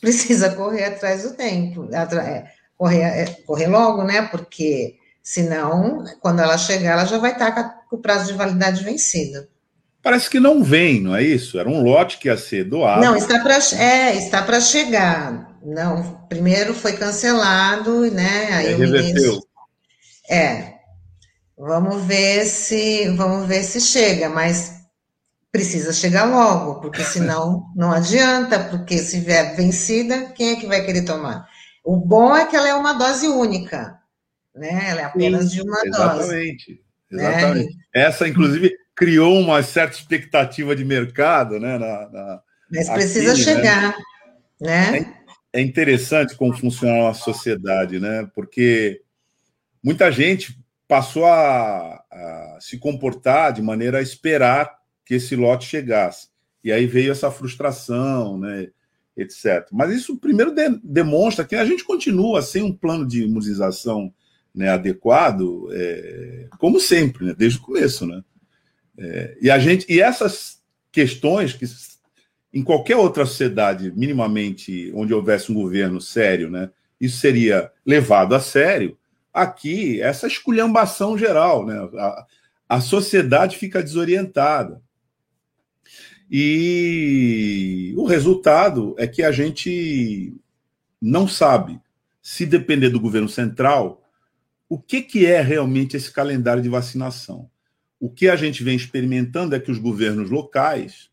precisa 0.00 0.50
correr 0.50 0.84
atrás 0.84 1.22
do 1.22 1.34
tempo, 1.34 1.88
é, 1.90 2.44
correr, 2.76 3.00
é, 3.00 3.24
correr 3.46 3.66
logo, 3.66 4.04
né? 4.04 4.22
Porque 4.22 4.96
senão, 5.22 6.04
quando 6.20 6.40
ela 6.40 6.58
chegar, 6.58 6.92
ela 6.92 7.06
já 7.06 7.18
vai 7.18 7.32
estar 7.32 7.50
tá 7.50 7.64
com 7.88 7.96
o 7.96 8.00
prazo 8.00 8.26
de 8.26 8.38
validade 8.38 8.84
vencido. 8.84 9.48
Parece 10.02 10.30
que 10.30 10.38
não 10.38 10.62
vem, 10.62 11.00
não 11.00 11.16
é 11.16 11.22
isso? 11.22 11.58
Era 11.58 11.68
um 11.68 11.82
lote 11.82 12.18
que 12.18 12.28
ia 12.28 12.36
ser 12.36 12.64
doado. 12.64 13.00
Não, 13.00 13.16
está 13.16 13.40
para 13.40 13.58
é, 13.76 14.14
está 14.14 14.42
para 14.42 14.60
chegar. 14.60 15.47
Não, 15.68 16.26
primeiro 16.28 16.72
foi 16.72 16.94
cancelado, 16.94 18.10
né? 18.10 18.52
Aí 18.52 18.72
é, 18.72 18.74
o 18.74 18.78
reverteu. 18.78 19.14
Ministro, 19.14 19.48
é. 20.30 20.78
Vamos 21.56 22.04
ver 22.04 22.46
se 22.46 23.08
vamos 23.10 23.46
ver 23.46 23.62
se 23.62 23.80
chega, 23.80 24.30
mas 24.30 24.78
precisa 25.52 25.92
chegar 25.92 26.24
logo, 26.24 26.80
porque 26.80 27.02
senão 27.04 27.66
não 27.76 27.92
adianta, 27.92 28.58
porque 28.60 28.96
se 28.96 29.20
vier 29.20 29.56
vencida, 29.56 30.32
quem 30.34 30.52
é 30.52 30.56
que 30.56 30.66
vai 30.66 30.84
querer 30.86 31.02
tomar? 31.02 31.46
O 31.84 31.96
bom 31.96 32.34
é 32.34 32.46
que 32.46 32.56
ela 32.56 32.68
é 32.68 32.74
uma 32.74 32.94
dose 32.94 33.28
única, 33.28 33.98
né? 34.54 34.88
Ela 34.88 35.00
é 35.02 35.04
apenas 35.04 35.50
Sim, 35.50 35.56
de 35.56 35.62
uma 35.62 35.82
exatamente, 35.84 35.90
dose. 35.90 36.22
Exatamente. 36.24 36.84
Exatamente. 37.10 37.76
Né? 37.76 37.82
Essa, 37.94 38.28
inclusive, 38.28 38.72
criou 38.94 39.38
uma 39.38 39.62
certa 39.62 39.96
expectativa 39.96 40.74
de 40.74 40.84
mercado, 40.84 41.60
né? 41.60 41.76
Na, 41.76 42.08
na 42.08 42.40
Mas 42.70 42.88
precisa 42.88 43.32
aqui, 43.32 43.40
né? 43.40 43.44
chegar, 43.44 43.96
né? 44.60 44.90
né? 44.92 45.17
É, 45.52 45.60
interessante 45.60 46.36
como 46.36 46.56
funciona 46.56 47.08
a 47.08 47.14
sociedade, 47.14 47.98
né? 47.98 48.28
Porque 48.34 49.02
muita 49.82 50.10
gente 50.10 50.58
passou 50.86 51.26
a, 51.26 52.02
a, 52.10 52.58
se 52.60 52.78
comportar 52.78 53.52
de 53.52 53.62
maneira 53.62 53.98
a 53.98 54.02
esperar 54.02 54.78
que 55.04 55.14
esse 55.14 55.34
lote 55.34 55.66
chegasse. 55.66 56.28
E 56.62 56.70
aí 56.72 56.86
veio 56.86 57.12
essa 57.12 57.30
frustração, 57.30 58.38
né? 58.38 58.68
Etc. 59.16 59.66
Mas 59.72 59.90
isso 59.92 60.18
primeiro 60.18 60.52
de, 60.52 60.68
demonstra 60.82 61.44
que 61.44 61.56
a 61.56 61.64
gente 61.64 61.84
continua 61.84 62.40
sem 62.40 62.62
um 62.62 62.72
plano 62.72 63.06
de 63.06 63.24
imunização 63.24 64.12
né, 64.54 64.68
adequado, 64.70 65.68
é, 65.72 66.48
como 66.58 66.80
sempre, 66.80 67.26
né, 67.26 67.34
desde 67.36 67.58
o 67.58 67.62
começo, 67.62 68.06
né? 68.06 68.22
É, 68.96 69.38
e 69.40 69.50
a 69.50 69.58
gente 69.58 69.86
e 69.88 70.00
essas 70.00 70.60
questões 70.90 71.52
que 71.52 71.64
em 72.52 72.62
qualquer 72.62 72.96
outra 72.96 73.26
sociedade 73.26 73.92
minimamente 73.94 74.90
onde 74.94 75.12
houvesse 75.12 75.52
um 75.52 75.54
governo 75.54 76.00
sério, 76.00 76.50
né, 76.50 76.70
isso 77.00 77.18
seria 77.18 77.70
levado 77.84 78.34
a 78.34 78.40
sério. 78.40 78.96
Aqui 79.32 80.00
essa 80.00 80.26
esculhambação 80.26 81.16
geral, 81.16 81.64
né, 81.66 81.76
a, 81.96 82.26
a 82.68 82.80
sociedade 82.80 83.56
fica 83.56 83.82
desorientada. 83.82 84.82
E 86.30 87.94
o 87.96 88.04
resultado 88.04 88.94
é 88.98 89.06
que 89.06 89.22
a 89.22 89.32
gente 89.32 90.34
não 91.00 91.26
sabe 91.26 91.80
se 92.20 92.44
depender 92.44 92.90
do 92.90 93.00
governo 93.00 93.28
central 93.28 94.02
o 94.68 94.78
que, 94.78 95.00
que 95.00 95.24
é 95.24 95.40
realmente 95.40 95.96
esse 95.96 96.12
calendário 96.12 96.62
de 96.62 96.68
vacinação. 96.68 97.48
O 97.98 98.10
que 98.10 98.28
a 98.28 98.36
gente 98.36 98.62
vem 98.62 98.76
experimentando 98.76 99.54
é 99.54 99.60
que 99.60 99.70
os 99.70 99.78
governos 99.78 100.28
locais, 100.30 101.10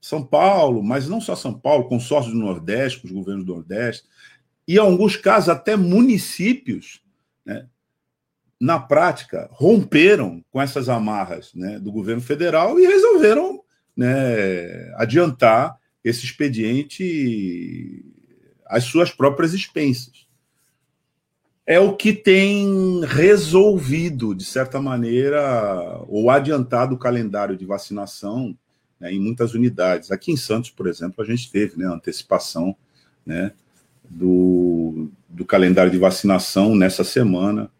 São 0.00 0.24
Paulo, 0.24 0.82
mas 0.82 1.08
não 1.08 1.20
só 1.20 1.36
São 1.36 1.52
Paulo, 1.52 1.88
consórcio 1.88 2.32
do 2.32 2.38
Nordeste, 2.38 3.04
os 3.04 3.12
governos 3.12 3.44
do 3.44 3.54
Nordeste, 3.54 4.08
e 4.66 4.76
em 4.76 4.78
alguns 4.78 5.16
casos 5.16 5.48
até 5.48 5.76
municípios, 5.76 7.02
né, 7.44 7.66
na 8.58 8.78
prática, 8.78 9.48
romperam 9.52 10.44
com 10.50 10.60
essas 10.60 10.88
amarras 10.88 11.52
né, 11.54 11.78
do 11.78 11.90
governo 11.90 12.20
federal 12.20 12.78
e 12.78 12.86
resolveram 12.86 13.62
né, 13.96 14.92
adiantar 14.96 15.78
esse 16.04 16.24
expediente 16.24 18.04
às 18.66 18.84
suas 18.84 19.10
próprias 19.10 19.52
expensas. 19.54 20.26
É 21.66 21.78
o 21.78 21.96
que 21.96 22.12
tem 22.12 23.04
resolvido, 23.04 24.34
de 24.34 24.44
certa 24.44 24.80
maneira, 24.80 26.02
ou 26.08 26.30
adiantado 26.30 26.94
o 26.94 26.98
calendário 26.98 27.56
de 27.56 27.64
vacinação 27.64 28.56
né, 29.00 29.12
em 29.12 29.18
muitas 29.18 29.54
unidades. 29.54 30.10
Aqui 30.10 30.30
em 30.30 30.36
Santos, 30.36 30.70
por 30.70 30.86
exemplo, 30.86 31.24
a 31.24 31.26
gente 31.26 31.50
teve 31.50 31.78
né, 31.78 31.86
antecipação 31.86 32.76
né, 33.24 33.52
do, 34.08 35.08
do 35.28 35.44
calendário 35.44 35.90
de 35.90 35.98
vacinação 35.98 36.74
nessa 36.76 37.02
semana, 37.02 37.70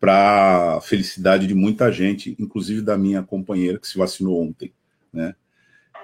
para 0.00 0.80
felicidade 0.82 1.46
de 1.46 1.54
muita 1.54 1.90
gente, 1.90 2.36
inclusive 2.38 2.82
da 2.82 2.96
minha 2.96 3.20
companheira 3.20 3.80
que 3.80 3.88
se 3.88 3.98
vacinou 3.98 4.40
ontem. 4.40 4.72
Né? 5.12 5.34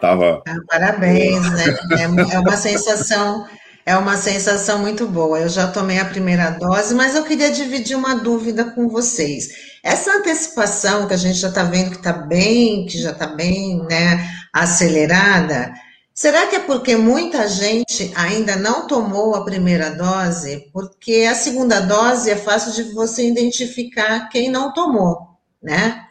Tava... 0.01 0.43
Ah, 0.49 0.59
parabéns, 0.69 1.49
né? 1.53 1.65
É, 1.97 2.35
é 2.35 2.39
uma 2.41 2.57
sensação 2.57 3.47
é 3.87 3.97
uma 3.97 4.17
sensação 4.17 4.79
muito 4.79 5.07
boa. 5.07 5.41
Eu 5.41 5.49
já 5.49 5.67
tomei 5.67 5.99
a 5.99 6.05
primeira 6.05 6.51
dose, 6.51 6.95
mas 6.95 7.15
eu 7.15 7.25
queria 7.25 7.51
dividir 7.51 7.97
uma 7.97 8.15
dúvida 8.15 8.65
com 8.65 8.89
vocês. 8.89 9.49
Essa 9.83 10.17
antecipação 10.17 11.07
que 11.07 11.15
a 11.15 11.19
gente 11.19 11.39
já 11.39 11.49
está 11.49 11.65
vendo 11.65 11.91
que 11.91 11.97
está 11.97 12.13
bem, 12.13 12.87
que 12.87 12.99
já 12.99 13.11
está 13.11 13.27
bem 13.27 13.83
né, 13.85 14.27
acelerada, 14.53 15.75
será 16.15 16.47
que 16.47 16.57
é 16.57 16.61
porque 16.61 16.97
muita 16.97 17.47
gente 17.47 18.11
ainda 18.17 18.57
não 18.57 18.87
tomou 18.87 19.35
a 19.35 19.45
primeira 19.45 19.91
dose? 19.91 20.71
Porque 20.73 21.27
a 21.31 21.35
segunda 21.35 21.81
dose 21.81 22.31
é 22.31 22.37
fácil 22.37 22.73
de 22.73 22.95
você 22.95 23.29
identificar 23.29 24.31
quem 24.31 24.51
não 24.51 24.73
tomou, 24.73 25.19
né? 25.63 26.07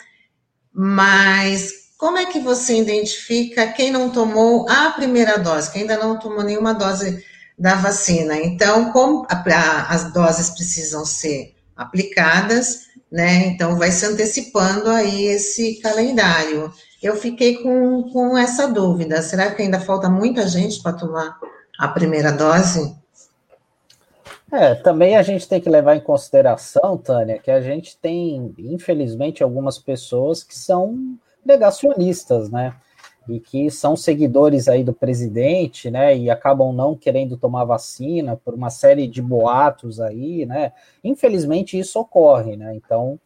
Mas 0.72 1.72
como 1.98 2.18
é 2.18 2.26
que 2.26 2.40
você 2.40 2.80
identifica 2.80 3.66
quem 3.68 3.92
não 3.92 4.10
tomou 4.10 4.70
a 4.70 4.92
primeira 4.92 5.40
dose, 5.40 5.72
quem 5.72 5.84
ainda 5.84 5.98
não 5.98 6.20
tomou 6.20 6.44
nenhuma 6.44 6.74
dose 6.74 7.24
da 7.58 7.76
vacina. 7.76 8.36
Então, 8.38 8.92
como 8.92 9.26
a, 9.30 9.36
a, 9.36 9.90
as 9.90 10.12
doses 10.12 10.50
precisam 10.50 11.06
ser 11.06 11.56
aplicadas, 11.76 12.88
né? 13.12 13.48
Então, 13.48 13.78
vai 13.78 13.92
se 13.92 14.06
antecipando 14.06 14.90
aí 14.90 15.26
esse 15.26 15.76
calendário. 15.82 16.72
Eu 17.02 17.16
fiquei 17.16 17.58
com, 17.62 18.04
com 18.12 18.38
essa 18.38 18.68
dúvida. 18.68 19.22
Será 19.22 19.52
que 19.52 19.62
ainda 19.62 19.80
falta 19.80 20.10
muita 20.10 20.48
gente 20.48 20.82
para 20.82 20.94
tomar 20.94 21.38
a 21.78 21.88
primeira 21.88 22.32
dose? 22.32 22.96
É, 24.52 24.76
também 24.76 25.18
a 25.18 25.24
gente 25.24 25.48
tem 25.48 25.60
que 25.60 25.70
levar 25.70 25.96
em 25.96 26.00
consideração, 26.00 26.96
Tânia, 26.96 27.40
que 27.40 27.50
a 27.50 27.60
gente 27.60 27.98
tem, 27.98 28.54
infelizmente, 28.60 29.42
algumas 29.42 29.80
pessoas 29.80 30.44
que 30.44 30.56
são 30.56 31.18
negacionistas, 31.44 32.50
né? 32.50 32.76
E 33.28 33.40
que 33.40 33.70
são 33.72 33.96
seguidores 33.96 34.68
aí 34.68 34.84
do 34.84 34.94
presidente, 34.94 35.90
né, 35.90 36.18
e 36.18 36.30
acabam 36.30 36.74
não 36.74 36.96
querendo 36.96 37.38
tomar 37.38 37.64
vacina 37.64 38.36
por 38.36 38.54
uma 38.54 38.70
série 38.70 39.08
de 39.08 39.22
boatos 39.22 40.00
aí, 40.00 40.46
né, 40.46 40.74
infelizmente 41.04 41.78
isso 41.80 42.00
ocorre, 42.00 42.58
né, 42.58 42.76
então 42.76 43.20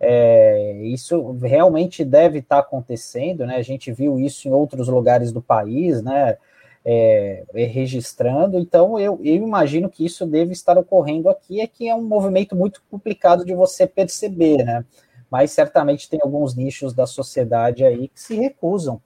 é, 0.00 0.72
isso 0.82 1.32
realmente 1.42 2.04
deve 2.04 2.40
estar 2.40 2.56
tá 2.56 2.62
acontecendo, 2.62 3.46
né, 3.46 3.56
a 3.56 3.62
gente 3.62 3.92
viu 3.92 4.18
isso 4.18 4.48
em 4.48 4.52
outros 4.52 4.88
lugares 4.88 5.30
do 5.30 5.40
país, 5.40 6.02
né, 6.02 6.36
é, 6.84 7.44
registrando, 7.54 8.58
então 8.58 8.98
eu, 8.98 9.20
eu 9.22 9.34
imagino 9.34 9.88
que 9.88 10.04
isso 10.04 10.26
deve 10.26 10.52
estar 10.52 10.76
ocorrendo 10.76 11.28
aqui, 11.28 11.60
é 11.60 11.66
que 11.66 11.88
é 11.88 11.94
um 11.94 12.02
movimento 12.02 12.54
muito 12.56 12.82
complicado 12.90 13.44
de 13.44 13.54
você 13.54 13.86
perceber, 13.86 14.64
né, 14.64 14.84
mas 15.30 15.52
certamente 15.52 16.08
tem 16.08 16.20
alguns 16.22 16.56
nichos 16.56 16.92
da 16.92 17.06
sociedade 17.06 17.84
aí 17.84 18.08
que 18.08 18.20
se 18.20 18.34
recusam 18.36 19.00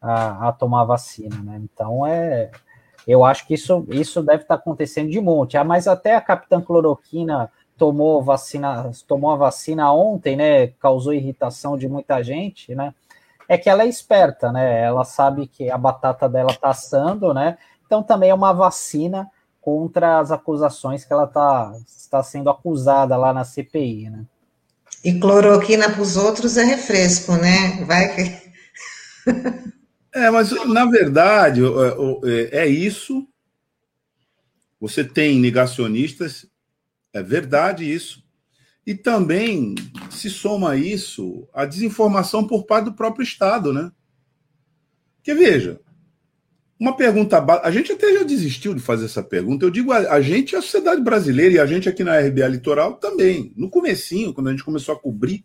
a, 0.00 0.48
a 0.48 0.52
tomar 0.52 0.84
vacina, 0.84 1.36
né? 1.42 1.60
Então 1.62 2.06
é, 2.06 2.50
eu 3.06 3.24
acho 3.24 3.46
que 3.46 3.54
isso, 3.54 3.86
isso 3.90 4.22
deve 4.22 4.42
estar 4.42 4.54
acontecendo 4.54 5.10
de 5.10 5.20
monte. 5.20 5.56
Ah, 5.56 5.64
mas 5.64 5.86
até 5.86 6.14
a 6.14 6.20
Capitã 6.20 6.60
Cloroquina 6.60 7.50
tomou 7.76 8.22
vacina, 8.22 8.90
tomou 9.06 9.30
a 9.30 9.36
vacina 9.36 9.92
ontem, 9.92 10.36
né? 10.36 10.68
Causou 10.78 11.12
irritação 11.12 11.76
de 11.76 11.88
muita 11.88 12.22
gente, 12.22 12.74
né? 12.74 12.94
É 13.48 13.58
que 13.58 13.68
ela 13.68 13.82
é 13.82 13.88
esperta, 13.88 14.52
né? 14.52 14.82
Ela 14.82 15.04
sabe 15.04 15.46
que 15.46 15.70
a 15.70 15.78
batata 15.78 16.28
dela 16.28 16.52
está 16.52 16.68
assando, 16.68 17.34
né? 17.34 17.58
Então 17.86 18.02
também 18.02 18.30
é 18.30 18.34
uma 18.34 18.52
vacina 18.52 19.28
contra 19.60 20.18
as 20.18 20.30
acusações 20.30 21.04
que 21.04 21.12
ela 21.12 21.26
tá, 21.26 21.72
está 21.86 22.22
sendo 22.22 22.48
acusada 22.48 23.16
lá 23.16 23.32
na 23.32 23.44
CPI, 23.44 24.10
né? 24.10 24.24
E 25.02 25.18
cloroquina 25.18 25.90
para 25.90 26.02
os 26.02 26.16
outros 26.16 26.56
é 26.56 26.64
refresco, 26.64 27.32
né? 27.32 27.84
Vai 27.86 28.14
que. 28.14 28.50
É, 30.12 30.30
mas 30.30 30.50
na 30.66 30.84
verdade 30.86 31.60
é, 32.24 32.62
é 32.62 32.66
isso. 32.66 33.26
Você 34.80 35.04
tem 35.04 35.38
negacionistas, 35.38 36.46
é 37.12 37.22
verdade 37.22 37.90
isso. 37.90 38.24
E 38.86 38.94
também 38.94 39.74
se 40.10 40.30
soma 40.30 40.70
a 40.70 40.76
isso 40.76 41.48
a 41.52 41.64
desinformação 41.64 42.46
por 42.46 42.64
parte 42.64 42.86
do 42.86 42.94
próprio 42.94 43.22
Estado, 43.22 43.72
né? 43.72 43.92
Porque 45.16 45.34
veja, 45.34 45.78
uma 46.78 46.96
pergunta. 46.96 47.44
A 47.62 47.70
gente 47.70 47.92
até 47.92 48.14
já 48.14 48.22
desistiu 48.22 48.72
de 48.74 48.80
fazer 48.80 49.04
essa 49.04 49.22
pergunta. 49.22 49.66
Eu 49.66 49.70
digo 49.70 49.92
a, 49.92 50.14
a 50.14 50.22
gente, 50.22 50.56
a 50.56 50.62
sociedade 50.62 51.02
brasileira 51.02 51.54
e 51.54 51.58
a 51.58 51.66
gente 51.66 51.90
aqui 51.90 52.02
na 52.02 52.18
RBA 52.18 52.48
Litoral 52.48 52.94
também. 52.94 53.52
No 53.54 53.68
comecinho, 53.68 54.32
quando 54.32 54.48
a 54.48 54.50
gente 54.50 54.64
começou 54.64 54.94
a 54.94 54.98
cobrir, 54.98 55.44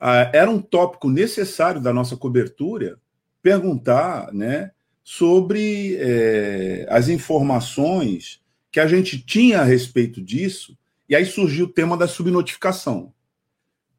uh, 0.00 0.30
era 0.32 0.50
um 0.50 0.60
tópico 0.60 1.08
necessário 1.08 1.80
da 1.80 1.92
nossa 1.92 2.16
cobertura 2.16 2.98
perguntar 3.42 4.32
né, 4.32 4.72
sobre 5.04 5.96
é, 6.00 6.86
as 6.90 7.08
informações 7.08 8.40
que 8.72 8.80
a 8.80 8.86
gente 8.86 9.18
tinha 9.24 9.60
a 9.60 9.64
respeito 9.64 10.20
disso, 10.20 10.76
e 11.08 11.14
aí 11.14 11.24
surgiu 11.24 11.66
o 11.66 11.72
tema 11.72 11.96
da 11.96 12.08
subnotificação. 12.08 13.12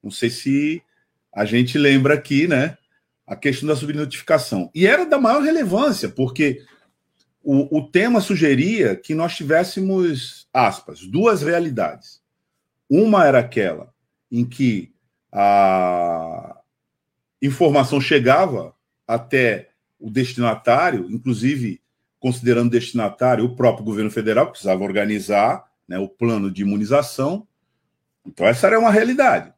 Não 0.04 0.12
sei 0.12 0.30
se 0.30 0.82
a 1.34 1.46
gente 1.46 1.78
lembra 1.78 2.14
aqui, 2.14 2.48
né? 2.48 2.78
A 3.26 3.36
questão 3.36 3.68
da 3.68 3.76
subnotificação. 3.76 4.70
E 4.76 4.86
era 4.86 5.06
da 5.06 5.18
maior 5.18 5.42
relevância, 5.42 6.10
porque 6.10 6.66
o, 7.42 7.78
o 7.78 7.90
tema 7.90 8.20
sugeria 8.20 8.96
que 8.96 9.16
nós 9.16 9.36
tivéssemos, 9.36 10.48
aspas, 10.54 11.02
duas 11.08 11.42
realidades. 11.42 12.22
Uma 12.90 13.26
era 13.26 13.40
aquela 13.40 13.94
em 14.30 14.44
que 14.44 14.92
a 15.32 16.58
informação 17.42 18.00
chegava 18.02 18.74
até 19.08 19.70
o 20.00 20.10
destinatário, 20.10 21.08
inclusive 21.10 21.82
considerando 22.20 22.72
destinatário 22.72 23.46
o 23.46 23.56
próprio 23.56 23.86
governo 23.86 24.12
federal, 24.12 24.46
que 24.48 24.54
precisava 24.54 24.84
organizar 24.84 25.66
né, 25.88 25.98
o 25.98 26.10
plano 26.10 26.52
de 26.52 26.62
imunização. 26.62 27.48
Então, 28.26 28.46
essa 28.46 28.68
era 28.68 28.80
uma 28.80 28.92
realidade. 28.92 29.54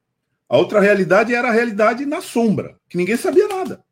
A 0.48 0.58
outra 0.58 0.80
realidade 0.80 1.34
era 1.34 1.50
a 1.50 1.54
realidade 1.54 2.06
na 2.06 2.22
sombra, 2.22 2.78
que 2.88 2.98
ninguém 2.98 3.16
sabia 3.18 3.48
nada. 3.48 3.84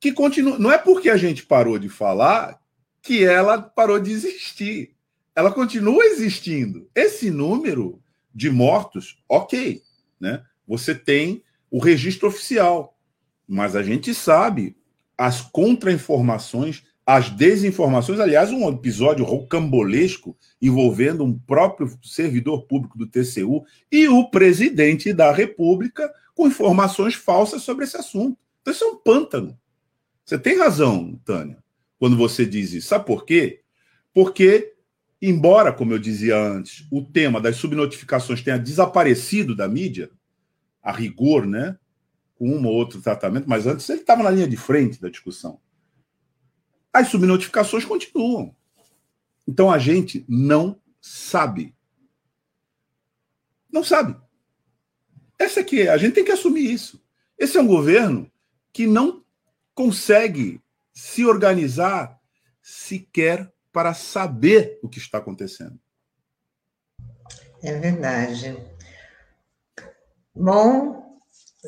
Que 0.00 0.12
continua. 0.12 0.58
Não 0.58 0.70
é 0.70 0.78
porque 0.78 1.10
a 1.10 1.16
gente 1.16 1.44
parou 1.46 1.78
de 1.78 1.88
falar 1.88 2.60
que 3.02 3.24
ela 3.24 3.60
parou 3.60 3.98
de 3.98 4.10
existir. 4.10 4.94
Ela 5.34 5.52
continua 5.52 6.04
existindo. 6.04 6.88
Esse 6.94 7.30
número 7.30 8.02
de 8.34 8.50
mortos, 8.50 9.22
ok. 9.28 9.82
Né? 10.20 10.42
Você 10.66 10.94
tem 10.94 11.42
o 11.70 11.78
registro 11.78 12.28
oficial. 12.28 12.96
Mas 13.46 13.74
a 13.74 13.82
gente 13.82 14.14
sabe 14.14 14.76
as 15.16 15.40
contra-informações 15.40 16.84
as 17.08 17.30
desinformações, 17.30 18.20
aliás, 18.20 18.52
um 18.52 18.68
episódio 18.68 19.24
rocambolesco 19.24 20.36
envolvendo 20.60 21.24
um 21.24 21.38
próprio 21.38 21.90
servidor 22.02 22.66
público 22.66 22.98
do 22.98 23.06
TCU 23.06 23.64
e 23.90 24.06
o 24.08 24.28
presidente 24.28 25.14
da 25.14 25.32
República 25.32 26.12
com 26.34 26.46
informações 26.46 27.14
falsas 27.14 27.62
sobre 27.62 27.86
esse 27.86 27.96
assunto. 27.96 28.36
Então, 28.60 28.74
isso 28.74 28.84
é 28.84 28.88
um 28.88 28.96
pântano. 28.96 29.58
Você 30.22 30.38
tem 30.38 30.58
razão, 30.58 31.18
Tânia, 31.24 31.56
quando 31.98 32.14
você 32.14 32.44
diz 32.44 32.74
isso. 32.74 32.88
Sabe 32.88 33.06
por 33.06 33.24
quê? 33.24 33.62
Porque, 34.12 34.74
embora, 35.20 35.72
como 35.72 35.92
eu 35.92 35.98
dizia 35.98 36.36
antes, 36.36 36.86
o 36.90 37.04
tema 37.04 37.40
das 37.40 37.56
subnotificações 37.56 38.42
tenha 38.42 38.58
desaparecido 38.58 39.54
da 39.54 39.68
mídia, 39.68 40.10
a 40.82 40.92
rigor, 40.92 41.46
né? 41.46 41.76
Com 42.34 42.50
um 42.50 42.66
ou 42.66 42.74
outro 42.74 43.02
tratamento, 43.02 43.48
mas 43.48 43.66
antes 43.66 43.88
ele 43.88 44.00
estava 44.00 44.22
na 44.22 44.30
linha 44.30 44.46
de 44.46 44.56
frente 44.56 45.00
da 45.00 45.08
discussão 45.08 45.60
as 46.92 47.08
subnotificações 47.08 47.84
continuam. 47.84 48.54
Então 49.46 49.70
a 49.70 49.78
gente 49.78 50.24
não 50.28 50.80
sabe. 51.00 51.74
Não 53.70 53.84
sabe. 53.84 54.16
Essa 55.38 55.60
aqui 55.60 55.88
a 55.88 55.96
gente 55.96 56.14
tem 56.14 56.24
que 56.24 56.32
assumir 56.32 56.70
isso. 56.70 57.02
Esse 57.38 57.56
é 57.56 57.60
um 57.60 57.66
governo 57.66 58.30
que 58.72 58.86
não 58.86 59.24
consegue 59.74 60.60
se 60.92 61.24
organizar 61.24 62.18
sequer 62.60 63.52
para 63.78 63.94
saber 63.94 64.80
o 64.82 64.88
que 64.88 64.98
está 64.98 65.18
acontecendo. 65.18 65.78
É 67.62 67.78
verdade. 67.78 68.60
Bom, 70.34 71.20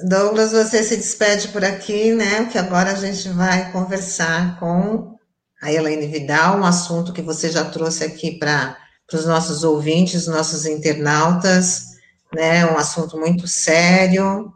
Douglas, 0.08 0.50
você 0.50 0.82
se 0.82 0.96
despede 0.96 1.46
por 1.50 1.64
aqui, 1.64 2.12
né? 2.12 2.46
Que 2.46 2.58
agora 2.58 2.90
a 2.90 2.96
gente 2.96 3.28
vai 3.28 3.70
conversar 3.70 4.58
com 4.58 5.16
a 5.62 5.72
Elaine 5.72 6.08
Vidal, 6.08 6.58
um 6.58 6.64
assunto 6.64 7.12
que 7.12 7.22
você 7.22 7.48
já 7.48 7.64
trouxe 7.70 8.02
aqui 8.02 8.40
para 8.40 8.76
os 9.12 9.24
nossos 9.24 9.62
ouvintes, 9.62 10.26
nossos 10.26 10.66
internautas, 10.66 11.90
né? 12.34 12.66
Um 12.66 12.76
assunto 12.76 13.16
muito 13.16 13.46
sério, 13.46 14.52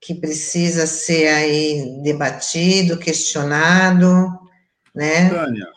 que 0.00 0.14
precisa 0.14 0.86
ser 0.86 1.26
aí 1.26 2.00
debatido, 2.04 2.96
questionado, 2.96 4.28
né? 4.94 5.28
Tânia, 5.28 5.74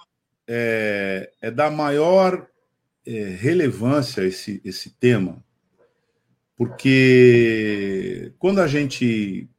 é, 0.48 1.32
é 1.42 1.52
da 1.52 1.70
maior 1.70 2.48
é, 3.06 3.12
relevância 3.40 4.24
esse, 4.24 4.62
esse 4.64 4.92
tema, 4.92 5.44
porque 6.56 8.34
quando 8.40 8.62
a 8.62 8.68
gente 8.68 9.50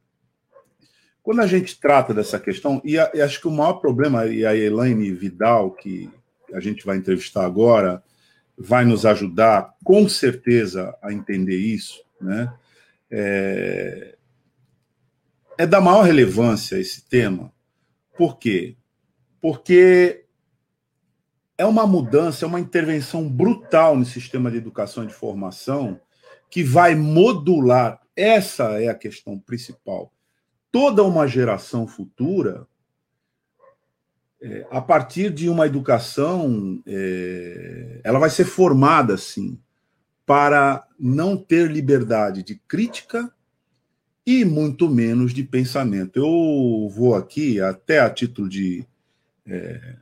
quando 1.22 1.41
a 1.43 1.47
gente 1.47 1.78
trata 1.78 2.14
dessa 2.14 2.41
questão, 2.41 2.80
e, 2.82 2.99
a, 2.99 3.11
e, 3.12 3.20
acho 3.20 3.39
que 3.39 3.47
o 3.47 3.51
maior 3.51 3.74
problema, 3.74 4.24
e 4.24 4.47
a 4.47 4.57
Elaine 4.57 5.12
Vidal, 5.12 5.72
que 5.72 6.11
a 6.55 6.59
gente 6.59 6.86
vai 6.86 6.97
entrevistar 6.97 7.45
agora, 7.45 8.03
vai 8.57 8.86
nos 8.86 9.05
ajudar 9.05 9.74
com 9.84 10.09
certeza 10.09 10.97
a 11.03 11.12
entender 11.12 11.59
isso, 11.59 12.03
né? 12.18 12.51
É, 13.11 14.16
é 15.59 15.66
da 15.66 15.82
maior 15.82 16.03
relevância 16.03 16.78
esse 16.78 17.05
tema. 17.07 17.53
Por 18.16 18.39
quê? 18.39 18.76
Porque 19.39 20.24
é 21.59 21.66
uma 21.66 21.84
mudança, 21.86 22.44
é 22.44 22.48
uma 22.48 22.61
intervenção 22.61 23.28
brutal 23.28 23.96
no 23.96 24.04
sistema 24.04 24.48
de 24.48 24.56
educação 24.56 25.02
e 25.02 25.09
de 25.09 25.12
formação 25.12 26.00
que 26.48 26.62
vai 26.62 26.94
modular, 26.94 28.00
essa 28.16 28.80
é 28.80 28.88
a 28.88 28.94
questão 28.94 29.38
principal, 29.38 30.12
toda 30.70 31.02
uma 31.02 31.26
geração 31.26 31.86
futura 31.86 32.66
é, 34.40 34.66
a 34.70 34.80
partir 34.80 35.30
de 35.30 35.48
uma 35.48 35.66
educação, 35.66 36.80
é, 36.86 38.00
ela 38.04 38.20
vai 38.20 38.30
ser 38.30 38.44
formada 38.44 39.14
assim 39.14 39.59
para 40.24 40.86
não 40.98 41.36
ter 41.36 41.70
liberdade 41.70 42.42
de 42.42 42.54
crítica 42.54 43.32
e 44.24 44.44
muito 44.44 44.88
menos 44.88 45.34
de 45.34 45.42
pensamento. 45.42 46.18
Eu 46.18 46.88
vou 46.88 47.14
aqui, 47.16 47.61
até 47.61 47.98
a 47.98 48.11
título 48.11 48.48
de 48.48 48.86
é, 49.44 49.96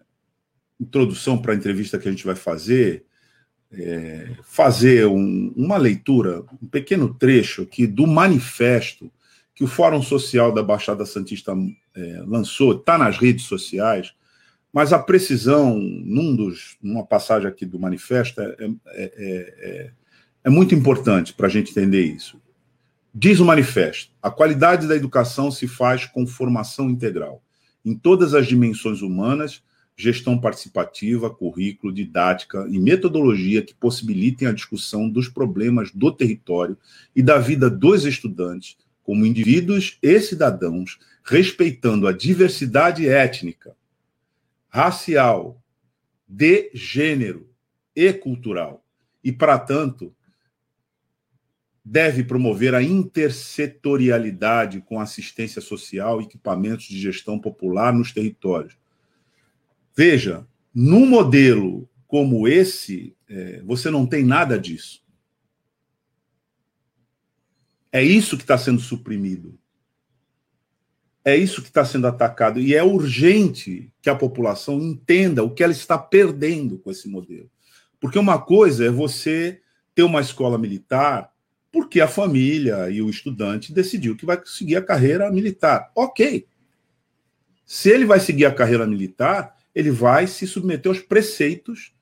introdução 0.80 1.38
para 1.38 1.52
a 1.52 1.56
entrevista 1.56 1.98
que 1.98 2.08
a 2.08 2.10
gente 2.10 2.24
vai 2.24 2.34
fazer, 2.34 3.04
é, 3.72 4.30
fazer 4.42 5.06
um, 5.06 5.52
uma 5.56 5.76
leitura, 5.76 6.44
um 6.62 6.66
pequeno 6.66 7.12
trecho 7.14 7.62
aqui 7.62 7.86
do 7.86 8.06
manifesto 8.06 9.10
que 9.54 9.64
o 9.64 9.66
Fórum 9.66 10.02
Social 10.02 10.52
da 10.52 10.62
Baixada 10.62 11.06
Santista 11.06 11.52
é, 11.94 12.22
lançou, 12.26 12.72
está 12.72 12.98
nas 12.98 13.16
redes 13.16 13.46
sociais, 13.46 14.14
mas 14.70 14.92
a 14.92 14.98
precisão, 14.98 15.78
num 15.78 16.36
dos, 16.36 16.76
numa 16.82 17.06
passagem 17.06 17.48
aqui 17.48 17.64
do 17.64 17.78
manifesto, 17.78 18.38
é, 18.42 18.54
é, 18.58 18.68
é, 18.68 19.10
é, 19.16 19.90
é 20.44 20.50
muito 20.50 20.74
importante 20.74 21.32
para 21.32 21.46
a 21.46 21.50
gente 21.50 21.70
entender 21.70 22.02
isso. 22.02 22.38
Diz 23.14 23.40
o 23.40 23.46
manifesto: 23.46 24.12
a 24.22 24.30
qualidade 24.30 24.86
da 24.86 24.94
educação 24.94 25.50
se 25.50 25.66
faz 25.66 26.04
com 26.04 26.26
formação 26.26 26.90
integral, 26.90 27.42
em 27.82 27.94
todas 27.94 28.34
as 28.34 28.46
dimensões 28.46 29.00
humanas 29.00 29.62
gestão 29.96 30.38
participativa, 30.38 31.30
currículo, 31.30 31.92
didática 31.92 32.66
e 32.68 32.78
metodologia 32.78 33.62
que 33.62 33.74
possibilitem 33.74 34.46
a 34.46 34.52
discussão 34.52 35.08
dos 35.08 35.28
problemas 35.28 35.90
do 35.90 36.12
território 36.12 36.76
e 37.14 37.22
da 37.22 37.38
vida 37.38 37.70
dos 37.70 38.04
estudantes, 38.04 38.76
como 39.02 39.24
indivíduos 39.24 39.96
e 40.02 40.20
cidadãos, 40.20 40.98
respeitando 41.24 42.06
a 42.06 42.12
diversidade 42.12 43.08
étnica, 43.08 43.74
racial, 44.68 45.62
de 46.28 46.70
gênero 46.74 47.48
e 47.94 48.12
cultural. 48.12 48.84
E, 49.24 49.32
para 49.32 49.58
tanto, 49.58 50.14
deve 51.82 52.22
promover 52.22 52.74
a 52.74 52.82
intersetorialidade 52.82 54.80
com 54.82 55.00
assistência 55.00 55.62
social 55.62 56.20
e 56.20 56.24
equipamentos 56.24 56.86
de 56.86 56.98
gestão 56.98 57.38
popular 57.38 57.94
nos 57.94 58.12
territórios 58.12 58.76
Veja, 59.96 60.46
num 60.74 61.06
modelo 61.06 61.88
como 62.06 62.46
esse, 62.46 63.16
é, 63.28 63.62
você 63.64 63.90
não 63.90 64.06
tem 64.06 64.24
nada 64.24 64.58
disso. 64.58 65.02
É 67.90 68.02
isso 68.02 68.36
que 68.36 68.42
está 68.42 68.58
sendo 68.58 68.80
suprimido. 68.80 69.58
É 71.24 71.34
isso 71.34 71.62
que 71.62 71.68
está 71.68 71.84
sendo 71.84 72.06
atacado. 72.06 72.60
E 72.60 72.74
é 72.74 72.84
urgente 72.84 73.90
que 74.02 74.10
a 74.10 74.14
população 74.14 74.80
entenda 74.80 75.42
o 75.42 75.50
que 75.50 75.62
ela 75.62 75.72
está 75.72 75.96
perdendo 75.98 76.78
com 76.78 76.90
esse 76.90 77.08
modelo. 77.08 77.50
Porque 77.98 78.18
uma 78.18 78.38
coisa 78.38 78.84
é 78.84 78.90
você 78.90 79.62
ter 79.94 80.02
uma 80.02 80.20
escola 80.20 80.58
militar 80.58 81.32
porque 81.72 82.00
a 82.00 82.08
família 82.08 82.88
e 82.90 83.02
o 83.02 83.10
estudante 83.10 83.72
decidiu 83.72 84.16
que 84.16 84.26
vai 84.26 84.40
seguir 84.44 84.76
a 84.76 84.82
carreira 84.82 85.30
militar. 85.30 85.90
Ok, 85.94 86.46
Se 87.64 87.90
ele 87.90 88.04
vai 88.04 88.20
seguir 88.20 88.44
a 88.44 88.54
carreira 88.54 88.86
militar, 88.86 89.55
ele 89.76 89.90
vai 89.90 90.26
se 90.26 90.46
submeter 90.46 90.90
aos 90.90 91.00
preceitos 91.00 91.92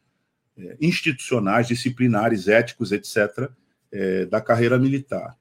é, 0.57 0.77
institucionais, 0.81 1.67
disciplinares, 1.67 2.47
éticos, 2.47 2.93
etc., 2.93 3.51
é, 3.91 4.27
da 4.27 4.41
carreira 4.41 4.79
militar. 4.79 5.37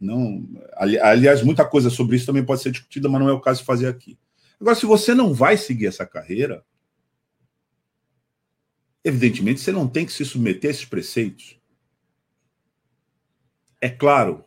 Não, 0.00 0.48
aliás, 0.74 1.42
muita 1.42 1.66
coisa 1.66 1.90
sobre 1.90 2.16
isso 2.16 2.24
também 2.24 2.42
pode 2.42 2.62
ser 2.62 2.70
discutida, 2.70 3.10
mas 3.10 3.20
não 3.20 3.28
é 3.28 3.32
o 3.32 3.40
caso 3.42 3.60
de 3.60 3.66
fazer 3.66 3.88
aqui. 3.88 4.18
Agora, 4.58 4.74
se 4.74 4.86
você 4.86 5.14
não 5.14 5.34
vai 5.34 5.58
seguir 5.58 5.86
essa 5.86 6.06
carreira, 6.06 6.64
evidentemente 9.04 9.60
você 9.60 9.70
não 9.70 9.86
tem 9.86 10.06
que 10.06 10.12
se 10.14 10.24
submeter 10.24 10.70
a 10.70 10.72
esses 10.72 10.86
preceitos. 10.86 11.60
É 13.82 13.90
claro, 13.90 14.46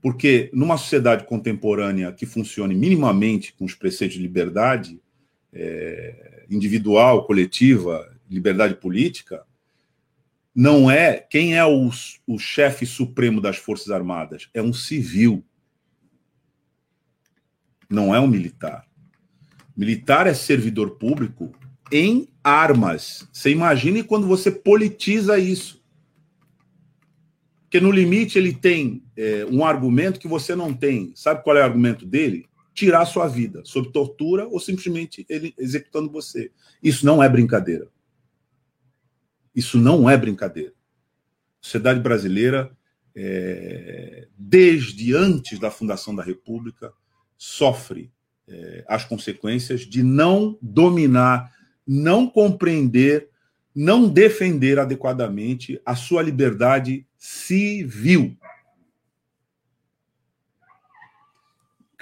porque 0.00 0.50
numa 0.54 0.78
sociedade 0.78 1.26
contemporânea 1.26 2.12
que 2.12 2.24
funcione 2.24 2.74
minimamente 2.74 3.52
com 3.52 3.66
os 3.66 3.74
preceitos 3.74 4.16
de 4.16 4.22
liberdade 4.22 5.02
é, 5.52 6.41
individual, 6.54 7.24
coletiva, 7.24 8.14
liberdade 8.30 8.74
política, 8.74 9.44
não 10.54 10.90
é 10.90 11.14
quem 11.16 11.56
é 11.56 11.64
o, 11.64 11.90
o 12.26 12.38
chefe 12.38 12.84
supremo 12.84 13.40
das 13.40 13.56
Forças 13.56 13.90
Armadas, 13.90 14.48
é 14.52 14.60
um 14.60 14.72
civil. 14.72 15.42
Não 17.88 18.14
é 18.14 18.20
um 18.20 18.26
militar. 18.26 18.86
Militar 19.76 20.26
é 20.26 20.34
servidor 20.34 20.92
público 20.92 21.52
em 21.90 22.28
armas. 22.44 23.28
Você 23.32 23.50
imagine 23.50 24.02
quando 24.02 24.26
você 24.26 24.50
politiza 24.50 25.38
isso. 25.38 25.82
Porque 27.62 27.80
no 27.80 27.90
limite 27.90 28.38
ele 28.38 28.52
tem 28.52 29.02
é, 29.16 29.46
um 29.50 29.64
argumento 29.64 30.20
que 30.20 30.28
você 30.28 30.54
não 30.54 30.74
tem. 30.74 31.12
Sabe 31.14 31.42
qual 31.42 31.56
é 31.56 31.60
o 31.60 31.64
argumento 31.64 32.04
dele? 32.04 32.46
Tirar 32.74 33.04
sua 33.04 33.28
vida, 33.28 33.62
sob 33.64 33.92
tortura 33.92 34.46
ou 34.46 34.58
simplesmente 34.58 35.26
ele 35.28 35.54
executando 35.58 36.10
você. 36.10 36.50
Isso 36.82 37.04
não 37.04 37.22
é 37.22 37.28
brincadeira. 37.28 37.88
Isso 39.54 39.78
não 39.78 40.08
é 40.08 40.16
brincadeira. 40.16 40.70
A 40.70 41.64
sociedade 41.64 42.00
brasileira, 42.00 42.74
é, 43.14 44.26
desde 44.36 45.14
antes 45.14 45.58
da 45.58 45.70
fundação 45.70 46.14
da 46.14 46.22
República, 46.22 46.92
sofre 47.36 48.10
é, 48.48 48.84
as 48.88 49.04
consequências 49.04 49.82
de 49.82 50.02
não 50.02 50.58
dominar, 50.60 51.52
não 51.86 52.28
compreender, 52.28 53.28
não 53.74 54.08
defender 54.08 54.78
adequadamente 54.78 55.80
a 55.84 55.94
sua 55.94 56.22
liberdade 56.22 57.06
civil. 57.18 58.36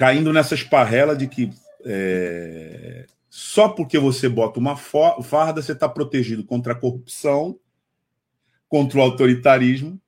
Caindo 0.01 0.33
nessa 0.33 0.55
esparrela 0.55 1.15
de 1.15 1.29
que 1.29 1.51
é, 1.85 3.05
só 3.29 3.69
porque 3.69 3.99
você 3.99 4.31
bota 4.31 4.59
uma 4.59 4.75
farda, 4.75 5.61
você 5.61 5.73
está 5.73 5.87
protegido 5.87 6.43
contra 6.43 6.73
a 6.73 6.75
corrupção, 6.75 7.61
contra 8.67 8.99
o 8.99 9.03
autoritarismo 9.03 10.01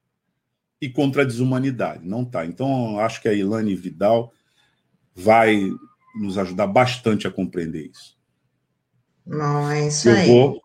e 0.81 0.89
contra 0.89 1.21
a 1.21 1.25
desumanidade. 1.27 2.09
Não 2.09 2.23
está. 2.23 2.47
Então, 2.47 2.99
acho 3.01 3.21
que 3.21 3.29
a 3.29 3.35
Ilane 3.35 3.75
Vidal 3.77 4.33
vai 5.15 5.61
nos 6.19 6.39
ajudar 6.39 6.69
bastante 6.69 7.27
a 7.27 7.31
compreender 7.31 7.91
isso. 7.91 8.17
Não, 9.27 9.71
é 9.71 9.89
isso 9.89 10.09
Eu 10.09 10.17
aí. 10.17 10.27
vou 10.27 10.59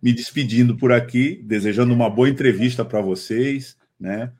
me 0.00 0.14
despedindo 0.14 0.74
por 0.78 0.92
aqui, 0.92 1.42
desejando 1.44 1.92
uma 1.92 2.08
boa 2.08 2.30
entrevista 2.30 2.86
para 2.86 3.02
vocês, 3.02 3.76
né? 4.00 4.32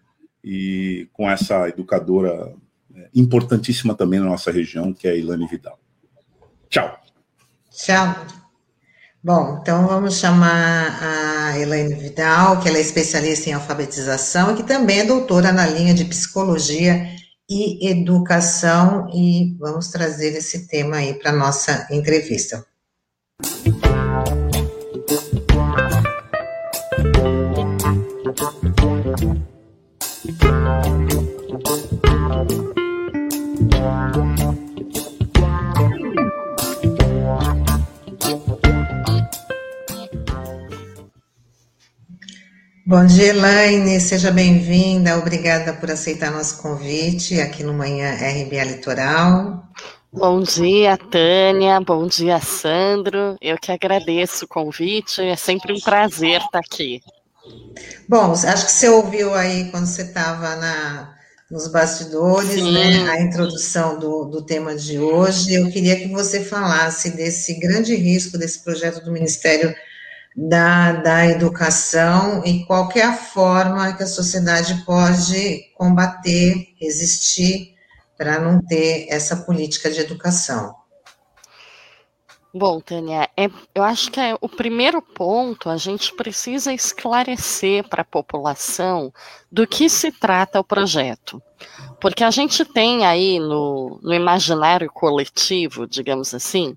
E 0.42 1.06
com 1.12 1.28
essa 1.28 1.68
educadora 1.68 2.56
importantíssima 3.14 3.94
também 3.94 4.20
na 4.20 4.26
nossa 4.26 4.50
região, 4.50 4.92
que 4.92 5.06
é 5.06 5.12
a 5.12 5.16
Ilane 5.16 5.46
Vidal. 5.46 5.78
Tchau. 6.68 6.98
Tchau. 7.70 8.26
Bom, 9.22 9.58
então 9.60 9.88
vamos 9.88 10.18
chamar 10.18 11.02
a 11.02 11.58
Elaine 11.58 11.94
Vidal, 11.94 12.60
que 12.60 12.68
ela 12.68 12.78
é 12.78 12.80
especialista 12.80 13.50
em 13.50 13.54
alfabetização 13.54 14.52
e 14.52 14.56
que 14.56 14.62
também 14.62 15.00
é 15.00 15.04
doutora 15.04 15.50
na 15.50 15.66
linha 15.66 15.92
de 15.92 16.04
psicologia 16.04 17.08
e 17.50 17.88
educação, 17.88 19.08
e 19.12 19.56
vamos 19.58 19.88
trazer 19.88 20.36
esse 20.36 20.68
tema 20.68 20.98
aí 20.98 21.14
para 21.14 21.30
a 21.30 21.36
nossa 21.36 21.88
entrevista. 21.90 22.64
Bom 42.88 43.04
dia, 43.04 43.30
Elaine, 43.30 44.00
seja 44.00 44.30
bem-vinda, 44.30 45.18
obrigada 45.18 45.72
por 45.72 45.90
aceitar 45.90 46.30
nosso 46.30 46.62
convite 46.62 47.40
aqui 47.40 47.64
no 47.64 47.74
Manhã 47.74 48.12
RBA 48.12 48.62
Litoral. 48.62 49.68
Bom 50.12 50.40
dia, 50.40 50.96
Tânia, 50.96 51.80
bom 51.80 52.06
dia, 52.06 52.38
Sandro, 52.40 53.36
eu 53.40 53.58
que 53.58 53.72
agradeço 53.72 54.44
o 54.44 54.48
convite, 54.48 55.20
é 55.20 55.34
sempre 55.34 55.72
um 55.72 55.80
prazer 55.80 56.40
estar 56.40 56.60
aqui. 56.60 57.02
Bom, 58.08 58.30
acho 58.30 58.66
que 58.66 58.70
você 58.70 58.88
ouviu 58.88 59.34
aí 59.34 59.68
quando 59.72 59.86
você 59.86 60.02
estava 60.02 60.56
nos 61.50 61.66
bastidores, 61.66 62.62
né, 62.62 63.10
a 63.10 63.20
introdução 63.20 63.98
do, 63.98 64.26
do 64.26 64.42
tema 64.42 64.76
de 64.76 64.96
hoje, 64.96 65.54
eu 65.54 65.68
queria 65.72 65.96
que 65.96 66.06
você 66.06 66.44
falasse 66.44 67.16
desse 67.16 67.58
grande 67.58 67.96
risco 67.96 68.38
desse 68.38 68.62
projeto 68.62 69.04
do 69.04 69.10
Ministério 69.10 69.74
da, 70.36 70.92
da 70.92 71.26
educação 71.26 72.44
e 72.44 72.64
qual 72.66 72.90
é 72.94 73.02
a 73.02 73.16
forma 73.16 73.94
que 73.94 74.02
a 74.02 74.06
sociedade 74.06 74.84
pode 74.84 75.72
combater, 75.74 76.74
resistir 76.78 77.74
para 78.18 78.38
não 78.38 78.60
ter 78.60 79.06
essa 79.08 79.36
política 79.36 79.90
de 79.90 80.00
educação. 80.00 80.74
Bom, 82.58 82.80
Tânia, 82.80 83.28
é, 83.36 83.50
eu 83.74 83.82
acho 83.82 84.10
que 84.10 84.18
é, 84.18 84.34
o 84.40 84.48
primeiro 84.48 85.02
ponto 85.02 85.68
a 85.68 85.76
gente 85.76 86.14
precisa 86.14 86.72
esclarecer 86.72 87.86
para 87.86 88.00
a 88.00 88.04
população 88.04 89.12
do 89.52 89.66
que 89.66 89.90
se 89.90 90.10
trata 90.10 90.60
o 90.60 90.64
projeto. 90.64 91.42
Porque 92.00 92.24
a 92.24 92.30
gente 92.30 92.64
tem 92.64 93.04
aí 93.04 93.38
no, 93.38 94.00
no 94.02 94.14
imaginário 94.14 94.90
coletivo, 94.90 95.86
digamos 95.86 96.32
assim, 96.32 96.76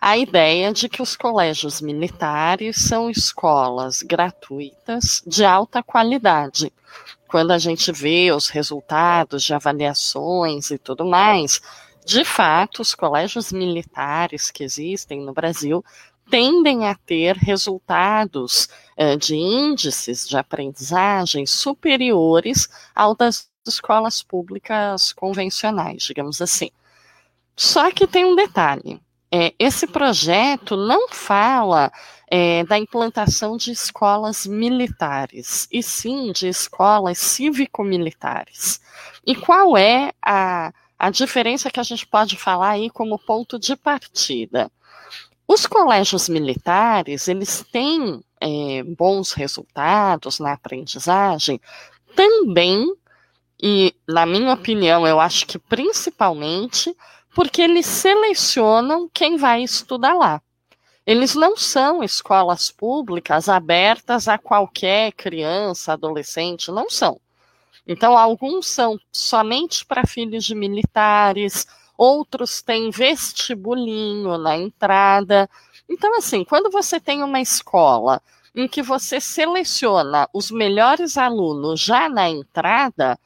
a 0.00 0.16
ideia 0.16 0.72
de 0.72 0.88
que 0.88 1.02
os 1.02 1.16
colégios 1.16 1.80
militares 1.80 2.76
são 2.76 3.10
escolas 3.10 4.02
gratuitas 4.02 5.22
de 5.26 5.44
alta 5.44 5.82
qualidade. 5.82 6.72
Quando 7.26 7.50
a 7.50 7.58
gente 7.58 7.90
vê 7.92 8.32
os 8.32 8.48
resultados 8.48 9.42
de 9.42 9.52
avaliações 9.52 10.70
e 10.70 10.78
tudo 10.78 11.04
mais, 11.04 11.60
de 12.06 12.24
fato, 12.24 12.80
os 12.80 12.94
colégios 12.94 13.52
militares 13.52 14.50
que 14.50 14.64
existem 14.64 15.20
no 15.20 15.34
Brasil 15.34 15.84
tendem 16.30 16.86
a 16.86 16.94
ter 16.94 17.36
resultados 17.36 18.68
uh, 18.96 19.16
de 19.16 19.34
índices 19.34 20.28
de 20.28 20.36
aprendizagem 20.36 21.44
superiores 21.46 22.68
ao 22.94 23.14
das 23.14 23.50
escolas 23.66 24.22
públicas 24.22 25.12
convencionais, 25.12 26.02
digamos 26.02 26.40
assim. 26.40 26.70
Só 27.56 27.90
que 27.90 28.06
tem 28.06 28.24
um 28.24 28.34
detalhe: 28.34 29.00
é, 29.30 29.54
esse 29.58 29.86
projeto 29.86 30.76
não 30.76 31.08
fala 31.08 31.92
é, 32.30 32.64
da 32.64 32.78
implantação 32.78 33.56
de 33.56 33.72
escolas 33.72 34.46
militares, 34.46 35.68
e 35.70 35.82
sim 35.82 36.32
de 36.32 36.48
escolas 36.48 37.18
cívico-militares. 37.18 38.80
E 39.26 39.34
qual 39.34 39.76
é 39.76 40.12
a, 40.22 40.72
a 40.98 41.10
diferença 41.10 41.70
que 41.70 41.80
a 41.80 41.82
gente 41.82 42.06
pode 42.06 42.36
falar 42.36 42.70
aí 42.70 42.90
como 42.90 43.18
ponto 43.18 43.58
de 43.58 43.76
partida? 43.76 44.70
Os 45.46 45.66
colégios 45.66 46.28
militares, 46.28 47.28
eles 47.28 47.64
têm 47.72 48.22
é, 48.40 48.82
bons 48.82 49.32
resultados 49.32 50.38
na 50.38 50.52
aprendizagem 50.52 51.60
também, 52.14 52.94
e 53.60 53.94
na 54.06 54.24
minha 54.26 54.52
opinião, 54.52 55.06
eu 55.06 55.18
acho 55.18 55.46
que 55.46 55.58
principalmente 55.58 56.94
porque 57.38 57.62
eles 57.62 57.86
selecionam 57.86 59.08
quem 59.14 59.36
vai 59.36 59.62
estudar 59.62 60.12
lá. 60.12 60.42
Eles 61.06 61.36
não 61.36 61.56
são 61.56 62.02
escolas 62.02 62.68
públicas 62.68 63.48
abertas 63.48 64.26
a 64.26 64.36
qualquer 64.36 65.12
criança, 65.12 65.92
adolescente, 65.92 66.72
não 66.72 66.90
são. 66.90 67.20
Então, 67.86 68.18
alguns 68.18 68.66
são 68.66 68.98
somente 69.12 69.86
para 69.86 70.04
filhos 70.04 70.44
de 70.46 70.54
militares, 70.56 71.64
outros 71.96 72.60
têm 72.60 72.90
vestibulinho 72.90 74.36
na 74.36 74.56
entrada. 74.56 75.48
Então, 75.88 76.18
assim, 76.18 76.42
quando 76.42 76.72
você 76.72 76.98
tem 76.98 77.22
uma 77.22 77.40
escola 77.40 78.20
em 78.52 78.66
que 78.66 78.82
você 78.82 79.20
seleciona 79.20 80.28
os 80.34 80.50
melhores 80.50 81.16
alunos 81.16 81.78
já 81.78 82.08
na 82.08 82.28
entrada, 82.28 83.16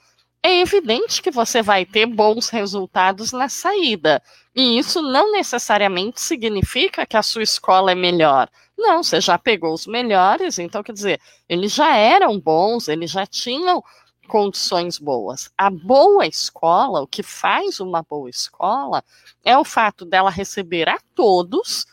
é 0.43 0.61
evidente 0.61 1.23
que 1.23 1.31
você 1.31 1.63
vai 1.63 1.87
ter 1.87 2.07
bons 2.07 2.49
resultados 2.49 3.33
na 3.33 3.49
saída. 3.49 4.23
E 4.55 4.79
isso 4.79 5.01
não 5.01 5.33
necessariamente 5.33 6.21
significa 6.21 7.07
que 7.07 7.17
a 7.17 7.23
sua 7.23 7.43
escola 7.43 7.93
é 7.93 7.95
melhor. 7.95 8.51
Não, 8.77 9.03
você 9.03 9.21
já 9.21 9.39
pegou 9.39 9.73
os 9.73 9.87
melhores, 9.87 10.59
então 10.59 10.83
quer 10.83 10.93
dizer, 10.93 11.21
eles 11.49 11.73
já 11.73 11.97
eram 11.97 12.39
bons, 12.41 12.89
eles 12.89 13.11
já 13.11 13.25
tinham 13.25 13.83
condições 14.27 14.99
boas. 14.99 15.51
A 15.57 15.71
boa 15.71 16.27
escola, 16.27 17.03
o 17.03 17.07
que 17.07 17.23
faz 17.23 17.79
uma 17.79 18.03
boa 18.03 18.29
escola, 18.29 19.05
é 19.45 19.57
o 19.57 19.65
fato 19.65 20.05
dela 20.05 20.31
receber 20.31 20.89
a 20.89 20.99
todos. 21.15 21.87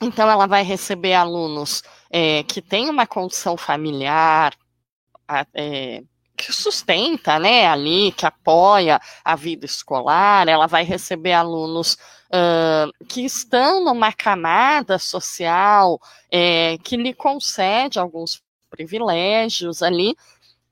Então, 0.00 0.30
ela 0.30 0.46
vai 0.46 0.62
receber 0.62 1.14
alunos 1.14 1.82
é, 2.10 2.42
que 2.44 2.62
têm 2.62 2.88
uma 2.88 3.06
condição 3.06 3.56
familiar, 3.56 4.54
é, 5.54 6.02
que 6.36 6.52
sustenta, 6.52 7.38
né, 7.38 7.66
ali, 7.66 8.12
que 8.12 8.26
apoia 8.26 9.00
a 9.24 9.34
vida 9.34 9.64
escolar, 9.64 10.46
ela 10.48 10.66
vai 10.66 10.84
receber 10.84 11.32
alunos 11.32 11.94
uh, 12.26 13.06
que 13.06 13.24
estão 13.24 13.84
numa 13.84 14.12
camada 14.12 14.98
social 14.98 15.98
é, 16.30 16.76
que 16.84 16.96
lhe 16.96 17.14
concede 17.14 17.98
alguns 17.98 18.42
privilégios 18.70 19.82
ali, 19.82 20.14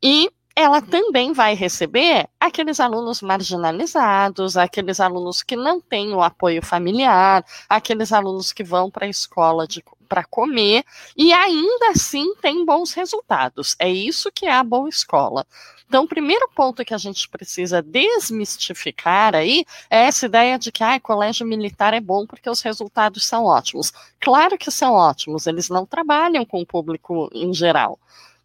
e 0.02 0.30
ela 0.56 0.80
também 0.80 1.32
vai 1.32 1.54
receber 1.54 2.28
aqueles 2.38 2.78
alunos 2.78 3.20
marginalizados, 3.20 4.56
aqueles 4.56 5.00
alunos 5.00 5.42
que 5.42 5.56
não 5.56 5.80
têm 5.80 6.14
o 6.14 6.22
apoio 6.22 6.64
familiar, 6.64 7.44
aqueles 7.68 8.12
alunos 8.12 8.52
que 8.52 8.62
vão 8.62 8.90
para 8.90 9.06
a 9.06 9.08
escola 9.08 9.66
para 10.08 10.24
comer 10.24 10.84
e 11.16 11.32
ainda 11.32 11.88
assim 11.90 12.34
têm 12.36 12.64
bons 12.64 12.92
resultados. 12.92 13.74
É 13.80 13.90
isso 13.90 14.30
que 14.30 14.46
é 14.46 14.52
a 14.52 14.62
boa 14.62 14.88
escola. 14.88 15.44
Então, 15.88 16.04
o 16.04 16.08
primeiro 16.08 16.48
ponto 16.54 16.84
que 16.84 16.94
a 16.94 16.98
gente 16.98 17.28
precisa 17.28 17.82
desmistificar 17.82 19.34
aí 19.34 19.64
é 19.90 20.06
essa 20.06 20.26
ideia 20.26 20.58
de 20.58 20.72
que 20.72 20.82
ah, 20.82 20.98
colégio 21.00 21.46
militar 21.46 21.94
é 21.94 22.00
bom 22.00 22.26
porque 22.26 22.48
os 22.48 22.60
resultados 22.62 23.24
são 23.24 23.44
ótimos. 23.44 23.92
Claro 24.20 24.56
que 24.56 24.70
são 24.70 24.92
ótimos, 24.92 25.46
eles 25.46 25.68
não 25.68 25.84
trabalham 25.84 26.44
com 26.44 26.60
o 26.60 26.66
público 26.66 27.28
em 27.32 27.52
geral 27.52 27.98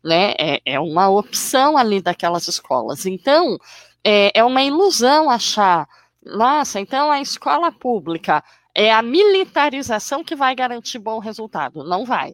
né? 0.04 0.34
É, 0.39 0.62
é 0.66 0.80
uma 0.80 1.10
opção 1.10 1.78
ali 1.78 2.02
daquelas 2.02 2.47
escolas. 2.47 3.06
Então, 3.06 3.58
é, 4.04 4.32
é 4.39 4.43
uma 4.43 4.64
ilusão 4.64 5.30
achar, 5.30 5.88
nossa, 6.24 6.80
então 6.80 7.12
a 7.12 7.22
escola 7.22 7.72
pública 7.72 8.43
é 8.74 8.93
a 8.93 9.02
militarização 9.02 10.24
que 10.24 10.36
vai 10.36 10.56
garantir 10.56 11.00
bom 11.00 11.20
resultado. 11.20 11.84
Não 11.84 12.06
vai. 12.06 12.34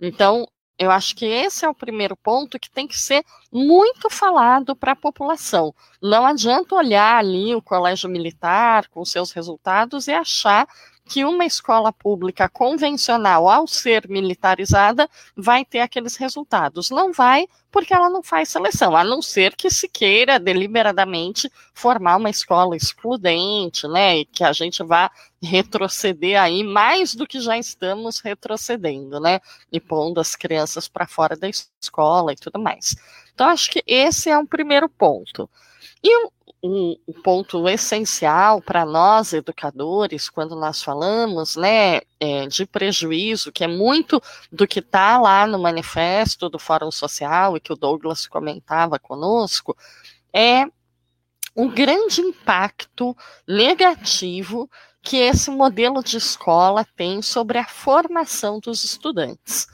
Então, 0.00 0.46
eu 0.78 0.90
acho 0.92 1.16
que 1.16 1.26
esse 1.26 1.64
é 1.64 1.68
o 1.68 1.74
primeiro 1.74 2.16
ponto 2.16 2.58
que 2.58 2.70
tem 2.70 2.86
que 2.86 2.98
ser 2.98 3.24
muito 3.50 4.08
falado 4.08 4.76
para 4.76 4.92
a 4.92 4.96
população. 4.96 5.74
Não 6.00 6.24
adianta 6.24 6.74
olhar 6.76 7.18
ali 7.18 7.54
o 7.54 7.62
colégio 7.62 8.08
militar 8.08 8.86
com 8.88 9.04
seus 9.04 9.32
resultados 9.32 10.06
e 10.06 10.12
achar 10.12 10.68
que 11.08 11.24
uma 11.24 11.46
escola 11.46 11.90
pública 11.90 12.48
convencional, 12.48 13.48
ao 13.48 13.66
ser 13.66 14.06
militarizada, 14.08 15.08
vai 15.34 15.64
ter 15.64 15.80
aqueles 15.80 16.16
resultados. 16.16 16.90
Não 16.90 17.12
vai, 17.12 17.48
porque 17.72 17.94
ela 17.94 18.10
não 18.10 18.22
faz 18.22 18.50
seleção, 18.50 18.94
a 18.94 19.02
não 19.02 19.22
ser 19.22 19.56
que 19.56 19.70
se 19.70 19.88
queira 19.88 20.38
deliberadamente 20.38 21.50
formar 21.72 22.16
uma 22.16 22.28
escola 22.28 22.76
excludente, 22.76 23.88
né? 23.88 24.18
E 24.18 24.24
que 24.26 24.44
a 24.44 24.52
gente 24.52 24.82
vá 24.82 25.10
retroceder 25.42 26.40
aí 26.40 26.62
mais 26.62 27.14
do 27.14 27.26
que 27.26 27.40
já 27.40 27.56
estamos 27.56 28.20
retrocedendo, 28.20 29.18
né? 29.18 29.40
E 29.72 29.80
pondo 29.80 30.20
as 30.20 30.36
crianças 30.36 30.88
para 30.88 31.06
fora 31.06 31.34
da 31.36 31.48
escola 31.48 32.32
e 32.32 32.36
tudo 32.36 32.58
mais. 32.58 32.94
Então, 33.34 33.48
acho 33.48 33.70
que 33.70 33.82
esse 33.86 34.28
é 34.28 34.36
um 34.36 34.46
primeiro 34.46 34.88
ponto. 34.88 35.48
E 36.02 36.26
um, 36.62 36.96
um 37.06 37.12
ponto 37.22 37.68
essencial 37.68 38.60
para 38.60 38.84
nós 38.84 39.32
educadores 39.32 40.28
quando 40.28 40.56
nós 40.56 40.82
falamos 40.82 41.56
né, 41.56 42.00
é, 42.18 42.46
de 42.46 42.66
prejuízo, 42.66 43.52
que 43.52 43.64
é 43.64 43.68
muito 43.68 44.20
do 44.50 44.66
que 44.66 44.80
está 44.80 45.18
lá 45.18 45.46
no 45.46 45.58
manifesto 45.58 46.48
do 46.48 46.58
Fórum 46.58 46.90
Social 46.90 47.56
e 47.56 47.60
que 47.60 47.72
o 47.72 47.76
Douglas 47.76 48.26
comentava 48.26 48.98
conosco, 48.98 49.76
é 50.32 50.66
um 51.56 51.68
grande 51.68 52.20
impacto 52.20 53.16
negativo 53.46 54.70
que 55.02 55.16
esse 55.16 55.50
modelo 55.50 56.02
de 56.02 56.16
escola 56.16 56.84
tem 56.96 57.22
sobre 57.22 57.58
a 57.58 57.66
formação 57.66 58.60
dos 58.60 58.84
estudantes. 58.84 59.66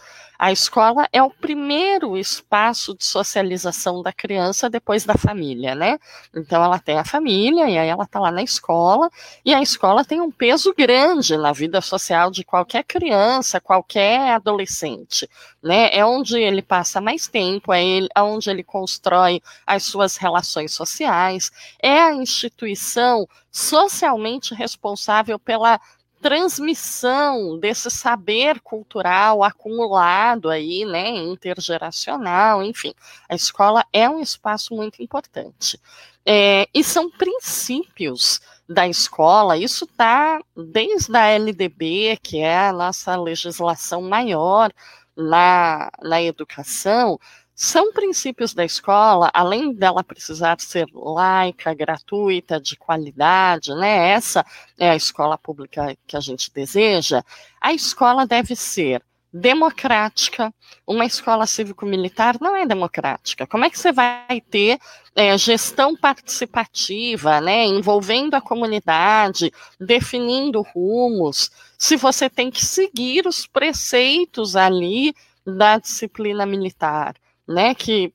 A 0.44 0.52
escola 0.52 1.08
é 1.10 1.22
o 1.22 1.30
primeiro 1.30 2.18
espaço 2.18 2.94
de 2.94 3.02
socialização 3.02 4.02
da 4.02 4.12
criança 4.12 4.68
depois 4.68 5.02
da 5.02 5.14
família, 5.14 5.74
né? 5.74 5.98
Então 6.36 6.62
ela 6.62 6.78
tem 6.78 6.98
a 6.98 7.04
família 7.04 7.66
e 7.66 7.78
aí 7.78 7.88
ela 7.88 8.04
tá 8.06 8.20
lá 8.20 8.30
na 8.30 8.42
escola 8.42 9.08
e 9.42 9.54
a 9.54 9.62
escola 9.62 10.04
tem 10.04 10.20
um 10.20 10.30
peso 10.30 10.74
grande 10.76 11.34
na 11.38 11.50
vida 11.50 11.80
social 11.80 12.30
de 12.30 12.44
qualquer 12.44 12.84
criança, 12.84 13.58
qualquer 13.58 14.34
adolescente, 14.34 15.26
né? 15.62 15.88
É 15.96 16.04
onde 16.04 16.38
ele 16.38 16.60
passa 16.60 17.00
mais 17.00 17.26
tempo, 17.26 17.72
é 17.72 17.82
ele, 17.82 18.08
é 18.14 18.20
onde 18.20 18.50
ele 18.50 18.62
constrói 18.62 19.40
as 19.66 19.84
suas 19.84 20.18
relações 20.18 20.74
sociais, 20.74 21.50
é 21.82 21.98
a 21.98 22.12
instituição 22.12 23.26
socialmente 23.50 24.52
responsável 24.52 25.38
pela 25.38 25.80
transmissão 26.24 27.58
desse 27.58 27.90
saber 27.90 28.58
cultural 28.60 29.44
acumulado 29.44 30.48
aí, 30.48 30.82
né, 30.86 31.10
intergeracional, 31.10 32.62
enfim. 32.64 32.94
A 33.28 33.34
escola 33.34 33.84
é 33.92 34.08
um 34.08 34.22
espaço 34.22 34.74
muito 34.74 35.02
importante. 35.02 35.78
É, 36.24 36.66
e 36.72 36.82
são 36.82 37.10
princípios 37.10 38.40
da 38.66 38.88
escola, 38.88 39.58
isso 39.58 39.84
está 39.84 40.40
desde 40.56 41.14
a 41.14 41.26
LDB, 41.26 42.18
que 42.22 42.38
é 42.38 42.68
a 42.68 42.72
nossa 42.72 43.14
legislação 43.20 44.00
maior 44.00 44.72
na, 45.14 45.90
na 46.02 46.22
educação, 46.22 47.20
são 47.54 47.92
princípios 47.92 48.52
da 48.52 48.64
escola, 48.64 49.30
além 49.32 49.72
dela 49.72 50.02
precisar 50.02 50.60
ser 50.60 50.86
laica, 50.92 51.72
gratuita, 51.72 52.60
de 52.60 52.76
qualidade, 52.76 53.72
né? 53.74 54.10
Essa 54.10 54.44
é 54.78 54.90
a 54.90 54.96
escola 54.96 55.38
pública 55.38 55.96
que 56.06 56.16
a 56.16 56.20
gente 56.20 56.52
deseja. 56.52 57.22
A 57.60 57.72
escola 57.72 58.26
deve 58.26 58.56
ser 58.56 59.02
democrática. 59.32 60.54
Uma 60.86 61.04
escola 61.04 61.46
cívico-militar 61.46 62.38
não 62.40 62.56
é 62.56 62.64
democrática. 62.66 63.46
Como 63.46 63.64
é 63.64 63.70
que 63.70 63.78
você 63.78 63.92
vai 63.92 64.40
ter 64.48 64.78
é, 65.14 65.36
gestão 65.36 65.96
participativa, 65.96 67.40
né, 67.40 67.64
envolvendo 67.64 68.34
a 68.34 68.40
comunidade, 68.40 69.52
definindo 69.80 70.62
rumos, 70.62 71.50
se 71.76 71.96
você 71.96 72.30
tem 72.30 72.50
que 72.50 72.64
seguir 72.64 73.26
os 73.26 73.46
preceitos 73.46 74.54
ali 74.54 75.14
da 75.44 75.78
disciplina 75.78 76.46
militar? 76.46 77.14
Né, 77.46 77.74
que 77.74 78.12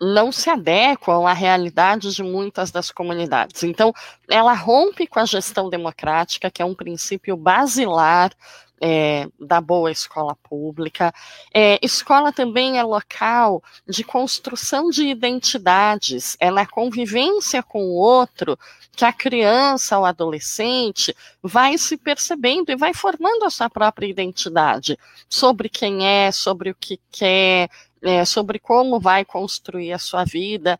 não 0.00 0.30
se 0.30 0.48
adequam 0.48 1.26
à 1.26 1.32
realidade 1.32 2.14
de 2.14 2.22
muitas 2.22 2.70
das 2.70 2.90
comunidades. 2.90 3.64
Então, 3.64 3.92
ela 4.28 4.54
rompe 4.54 5.06
com 5.06 5.18
a 5.18 5.24
gestão 5.24 5.68
democrática, 5.68 6.50
que 6.50 6.62
é 6.62 6.64
um 6.64 6.74
princípio 6.74 7.36
basilar 7.36 8.32
é, 8.80 9.28
da 9.38 9.60
boa 9.60 9.90
escola 9.90 10.36
pública. 10.36 11.12
É, 11.52 11.78
escola 11.82 12.32
também 12.32 12.78
é 12.78 12.82
local 12.82 13.62
de 13.86 14.04
construção 14.04 14.90
de 14.90 15.04
identidades, 15.04 16.36
é 16.40 16.50
na 16.50 16.66
convivência 16.66 17.62
com 17.62 17.82
o 17.82 17.94
outro 17.94 18.58
que 18.92 19.04
a 19.04 19.12
criança 19.12 19.98
ou 19.98 20.04
adolescente 20.04 21.14
vai 21.42 21.78
se 21.78 21.96
percebendo 21.96 22.70
e 22.70 22.76
vai 22.76 22.92
formando 22.92 23.44
a 23.44 23.50
sua 23.50 23.70
própria 23.70 24.06
identidade 24.06 24.98
sobre 25.28 25.68
quem 25.68 26.06
é, 26.06 26.32
sobre 26.32 26.70
o 26.70 26.74
que 26.74 27.00
quer, 27.10 27.68
é, 28.02 28.24
sobre 28.24 28.58
como 28.58 29.00
vai 29.00 29.24
construir 29.24 29.92
a 29.92 29.98
sua 29.98 30.24
vida. 30.24 30.78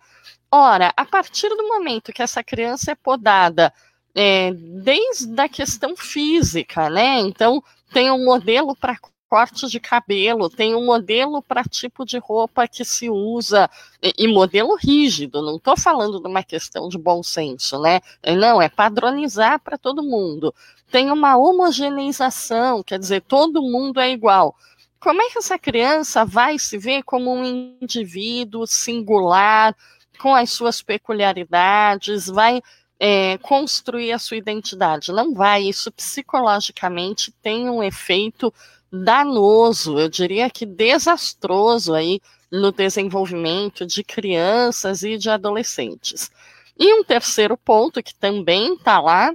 Ora, 0.50 0.92
a 0.96 1.04
partir 1.04 1.48
do 1.50 1.68
momento 1.68 2.12
que 2.12 2.22
essa 2.22 2.42
criança 2.42 2.92
é 2.92 2.94
podada, 2.94 3.72
é, 4.14 4.52
desde 4.52 5.40
a 5.40 5.48
questão 5.48 5.96
física, 5.96 6.88
né? 6.88 7.20
Então, 7.20 7.62
tem 7.92 8.10
um 8.10 8.24
modelo 8.24 8.74
para 8.74 8.98
corte 9.28 9.68
de 9.68 9.78
cabelo, 9.78 10.48
tem 10.48 10.74
um 10.74 10.86
modelo 10.86 11.42
para 11.42 11.62
tipo 11.62 12.04
de 12.04 12.18
roupa 12.18 12.66
que 12.66 12.84
se 12.84 13.10
usa, 13.10 13.68
e, 14.02 14.12
e 14.18 14.28
modelo 14.28 14.74
rígido, 14.74 15.42
não 15.42 15.56
estou 15.56 15.76
falando 15.76 16.18
de 16.20 16.26
uma 16.26 16.42
questão 16.42 16.88
de 16.88 16.96
bom 16.96 17.22
senso, 17.22 17.78
né? 17.80 18.00
Não, 18.38 18.60
é 18.60 18.68
padronizar 18.68 19.60
para 19.60 19.76
todo 19.76 20.02
mundo. 20.02 20.54
Tem 20.90 21.10
uma 21.10 21.36
homogeneização, 21.36 22.82
quer 22.82 22.98
dizer, 22.98 23.20
todo 23.22 23.62
mundo 23.62 24.00
é 24.00 24.10
igual 24.10 24.56
como 25.00 25.22
é 25.22 25.30
que 25.30 25.38
essa 25.38 25.58
criança 25.58 26.24
vai 26.24 26.58
se 26.58 26.76
ver 26.76 27.02
como 27.02 27.32
um 27.32 27.76
indivíduo 27.80 28.66
singular, 28.66 29.74
com 30.18 30.34
as 30.34 30.50
suas 30.50 30.82
peculiaridades, 30.82 32.26
vai 32.26 32.60
é, 32.98 33.38
construir 33.38 34.12
a 34.12 34.18
sua 34.18 34.36
identidade? 34.36 35.12
Não 35.12 35.32
vai. 35.32 35.62
Isso 35.62 35.92
psicologicamente 35.92 37.32
tem 37.42 37.70
um 37.70 37.82
efeito 37.82 38.52
danoso, 38.90 39.98
eu 39.98 40.08
diria 40.08 40.48
que 40.48 40.64
desastroso 40.64 41.94
aí 41.94 42.20
no 42.50 42.72
desenvolvimento 42.72 43.86
de 43.86 44.02
crianças 44.02 45.02
e 45.02 45.18
de 45.18 45.28
adolescentes. 45.28 46.30
E 46.78 46.94
um 46.94 47.04
terceiro 47.04 47.56
ponto 47.56 48.02
que 48.02 48.14
também 48.14 48.74
está 48.74 48.98
lá 49.00 49.34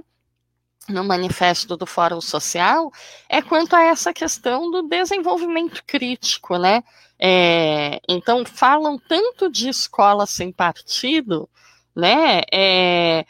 no 0.88 1.04
manifesto 1.04 1.76
do 1.76 1.86
Fórum 1.86 2.20
Social 2.20 2.92
é 3.28 3.40
quanto 3.40 3.74
a 3.74 3.82
essa 3.82 4.12
questão 4.12 4.70
do 4.70 4.82
desenvolvimento 4.82 5.82
crítico, 5.86 6.58
né? 6.58 6.82
É, 7.18 8.00
então 8.08 8.44
falam 8.44 8.98
tanto 8.98 9.50
de 9.50 9.68
escola 9.68 10.26
sem 10.26 10.52
partido, 10.52 11.48
né? 11.94 12.42
É, 12.52 13.24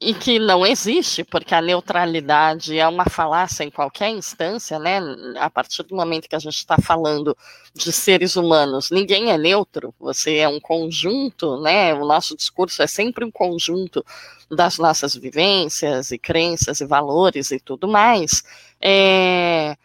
e 0.00 0.12
que 0.12 0.38
não 0.38 0.66
existe, 0.66 1.24
porque 1.24 1.54
a 1.54 1.62
neutralidade 1.62 2.78
é 2.78 2.86
uma 2.86 3.06
falácia 3.06 3.64
em 3.64 3.70
qualquer 3.70 4.10
instância, 4.10 4.78
né? 4.78 4.98
A 5.38 5.48
partir 5.48 5.82
do 5.84 5.96
momento 5.96 6.28
que 6.28 6.36
a 6.36 6.38
gente 6.38 6.56
está 6.56 6.76
falando 6.76 7.36
de 7.74 7.90
seres 7.92 8.36
humanos, 8.36 8.90
ninguém 8.90 9.30
é 9.30 9.38
neutro, 9.38 9.94
você 9.98 10.36
é 10.36 10.48
um 10.48 10.60
conjunto, 10.60 11.60
né? 11.62 11.94
O 11.94 12.06
nosso 12.06 12.36
discurso 12.36 12.82
é 12.82 12.86
sempre 12.86 13.24
um 13.24 13.30
conjunto 13.30 14.04
das 14.50 14.78
nossas 14.78 15.14
vivências 15.16 16.10
e 16.10 16.18
crenças 16.18 16.80
e 16.80 16.86
valores 16.86 17.50
e 17.50 17.58
tudo 17.58 17.88
mais. 17.88 18.42
É... 18.80 19.76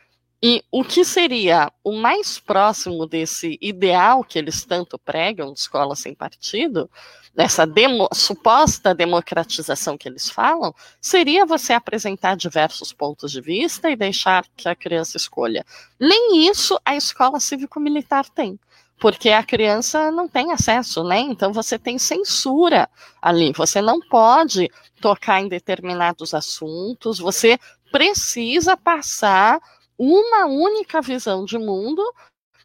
E 0.44 0.64
o 0.72 0.84
que 0.84 1.06
seria 1.06 1.72
o 1.84 1.92
mais 1.92 2.40
próximo 2.40 3.06
desse 3.06 3.60
ideal 3.62 4.24
que 4.24 4.40
eles 4.40 4.66
tanto 4.66 4.98
pregam 4.98 5.54
de 5.54 5.60
escola 5.60 5.96
sem 5.96 6.16
partido 6.16 6.90
dessa 7.34 7.66
demo, 7.66 8.10
suposta 8.12 8.94
democratização 8.94 9.98
que 9.98 10.10
eles 10.10 10.30
falam, 10.30 10.74
seria 11.00 11.46
você 11.46 11.74
apresentar 11.74 12.36
diversos 12.36 12.92
pontos 12.92 13.32
de 13.32 13.40
vista 13.40 13.90
e 13.90 13.96
deixar 13.96 14.46
que 14.58 14.68
a 14.68 14.76
criança 14.76 15.16
escolha. 15.16 15.64
Nem 16.00 16.48
isso 16.48 16.80
a 16.84 16.96
escola 16.96 17.40
cívico-militar 17.40 18.28
tem 18.30 18.60
porque 19.00 19.30
a 19.30 19.42
criança 19.44 20.12
não 20.12 20.28
tem 20.28 20.52
acesso, 20.52 21.04
né? 21.04 21.18
Então 21.22 21.52
você 21.52 21.80
tem 21.80 21.98
censura 21.98 22.88
ali, 23.20 23.52
você 23.52 23.82
não 23.82 24.00
pode 24.00 24.70
tocar 25.02 25.42
em 25.42 25.48
determinados 25.48 26.36
assuntos, 26.36 27.18
você 27.18 27.58
precisa 27.92 28.78
passar 28.78 29.60
uma 30.04 30.48
única 30.48 31.00
visão 31.00 31.46
de 31.46 31.60
mundo 31.60 32.04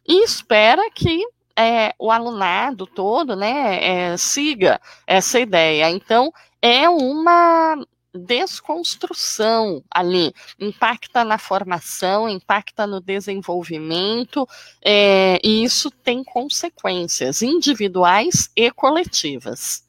e 0.07 0.23
espera 0.23 0.89
que 0.89 1.23
é, 1.55 1.93
o 1.99 2.11
alunado 2.11 2.87
todo 2.87 3.35
né, 3.35 4.11
é, 4.11 4.17
siga 4.17 4.81
essa 5.05 5.39
ideia. 5.39 5.87
Então, 5.91 6.33
é 6.59 6.89
uma 6.89 7.77
desconstrução 8.11 9.83
ali, 9.91 10.33
impacta 10.59 11.23
na 11.23 11.37
formação, 11.37 12.27
impacta 12.27 12.87
no 12.87 12.99
desenvolvimento, 12.99 14.47
é, 14.83 15.39
e 15.43 15.63
isso 15.63 15.91
tem 15.91 16.23
consequências 16.23 17.43
individuais 17.43 18.49
e 18.55 18.71
coletivas. 18.71 19.86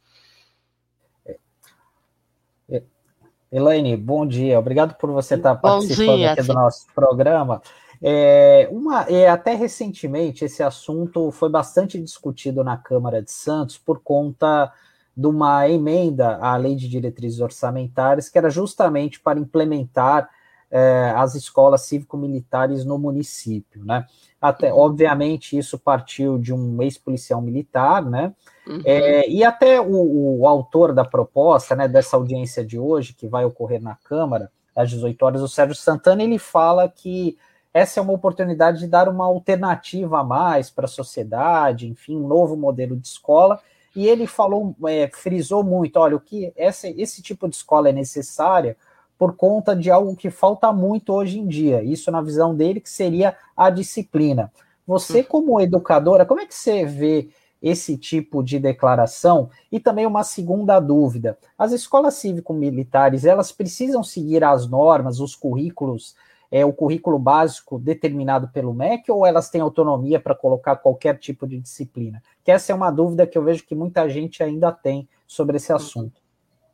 Elaine, 3.50 3.96
bom 3.96 4.26
dia. 4.26 4.58
Obrigado 4.58 4.94
por 4.94 5.10
você 5.10 5.34
estar 5.34 5.54
participando 5.56 6.16
dia, 6.16 6.32
aqui 6.32 6.42
do 6.42 6.52
nosso 6.52 6.86
programa. 6.94 7.62
É, 8.00 8.68
uma, 8.70 9.02
é, 9.02 9.28
até 9.28 9.54
recentemente, 9.54 10.44
esse 10.44 10.62
assunto 10.62 11.30
foi 11.30 11.48
bastante 11.48 11.98
discutido 12.00 12.62
na 12.62 12.76
Câmara 12.76 13.22
de 13.22 13.30
Santos 13.30 13.76
por 13.78 14.00
conta 14.00 14.72
de 15.16 15.26
uma 15.26 15.68
emenda 15.68 16.36
à 16.36 16.56
Lei 16.56 16.76
de 16.76 16.88
Diretrizes 16.88 17.40
Orçamentárias, 17.40 18.28
que 18.28 18.38
era 18.38 18.50
justamente 18.50 19.18
para 19.18 19.38
implementar 19.38 20.30
é, 20.70 21.12
as 21.16 21.34
escolas 21.34 21.82
cívico-militares 21.82 22.84
no 22.84 22.98
município, 22.98 23.84
né? 23.84 24.06
Até, 24.40 24.72
uhum. 24.72 24.80
obviamente, 24.80 25.58
isso 25.58 25.78
partiu 25.78 26.38
de 26.38 26.52
um 26.52 26.80
ex-policial 26.82 27.40
militar, 27.40 28.04
né? 28.04 28.32
Uhum. 28.66 28.82
É, 28.84 29.28
e 29.28 29.42
até 29.42 29.80
o, 29.80 30.40
o, 30.40 30.46
autor 30.46 30.92
da 30.92 31.04
proposta, 31.04 31.74
né, 31.74 31.88
dessa 31.88 32.16
audiência 32.16 32.64
de 32.64 32.78
hoje, 32.78 33.14
que 33.14 33.26
vai 33.26 33.44
ocorrer 33.44 33.82
na 33.82 33.96
Câmara, 33.96 34.50
às 34.76 34.90
18 34.90 35.20
horas, 35.22 35.42
o 35.42 35.48
Sérgio 35.48 35.74
Santana, 35.74 36.22
ele 36.22 36.38
fala 36.38 36.88
que 36.88 37.36
essa 37.72 37.98
é 37.98 38.02
uma 38.02 38.12
oportunidade 38.12 38.80
de 38.80 38.86
dar 38.86 39.08
uma 39.08 39.24
alternativa 39.24 40.20
a 40.20 40.24
mais 40.24 40.70
para 40.70 40.84
a 40.84 40.88
sociedade, 40.88 41.88
enfim, 41.88 42.16
um 42.16 42.26
novo 42.26 42.56
modelo 42.56 42.96
de 42.96 43.08
escola. 43.08 43.60
E 43.96 44.06
ele 44.06 44.26
falou, 44.26 44.76
é, 44.86 45.08
frisou 45.12 45.64
muito: 45.64 45.98
olha, 45.98 46.16
o 46.16 46.20
que 46.20 46.52
essa, 46.56 46.88
esse 46.88 47.22
tipo 47.22 47.48
de 47.48 47.56
escola 47.56 47.88
é 47.88 47.92
necessária 47.92 48.76
por 49.18 49.36
conta 49.36 49.74
de 49.74 49.90
algo 49.90 50.14
que 50.14 50.30
falta 50.30 50.72
muito 50.72 51.12
hoje 51.12 51.38
em 51.38 51.46
dia. 51.46 51.82
Isso 51.82 52.10
na 52.10 52.22
visão 52.22 52.54
dele 52.54 52.80
que 52.80 52.88
seria 52.88 53.36
a 53.56 53.68
disciplina. 53.68 54.52
Você, 54.86 55.22
como 55.22 55.60
educadora, 55.60 56.24
como 56.24 56.40
é 56.40 56.46
que 56.46 56.54
você 56.54 56.86
vê 56.86 57.28
esse 57.60 57.98
tipo 57.98 58.42
de 58.42 58.58
declaração? 58.58 59.50
E 59.70 59.80
também 59.80 60.06
uma 60.06 60.22
segunda 60.22 60.78
dúvida: 60.78 61.36
as 61.58 61.72
escolas 61.72 62.14
cívico-militares 62.14 63.24
elas 63.24 63.50
precisam 63.50 64.02
seguir 64.02 64.44
as 64.44 64.68
normas, 64.68 65.20
os 65.20 65.34
currículos 65.34 66.14
é, 66.50 66.64
o 66.64 66.72
currículo 66.72 67.18
básico 67.18 67.78
determinado 67.78 68.48
pelo 68.48 68.72
MEC 68.72 69.10
ou 69.10 69.26
elas 69.26 69.50
têm 69.50 69.60
autonomia 69.60 70.18
para 70.18 70.34
colocar 70.34 70.76
qualquer 70.76 71.18
tipo 71.18 71.46
de 71.46 71.58
disciplina? 71.58 72.22
Que 72.42 72.50
essa 72.50 72.72
é 72.72 72.74
uma 72.74 72.90
dúvida 72.90 73.26
que 73.26 73.36
eu 73.36 73.44
vejo 73.44 73.66
que 73.66 73.74
muita 73.74 74.08
gente 74.08 74.42
ainda 74.42 74.72
tem 74.72 75.06
sobre 75.26 75.56
esse 75.56 75.72
assunto. 75.72 76.20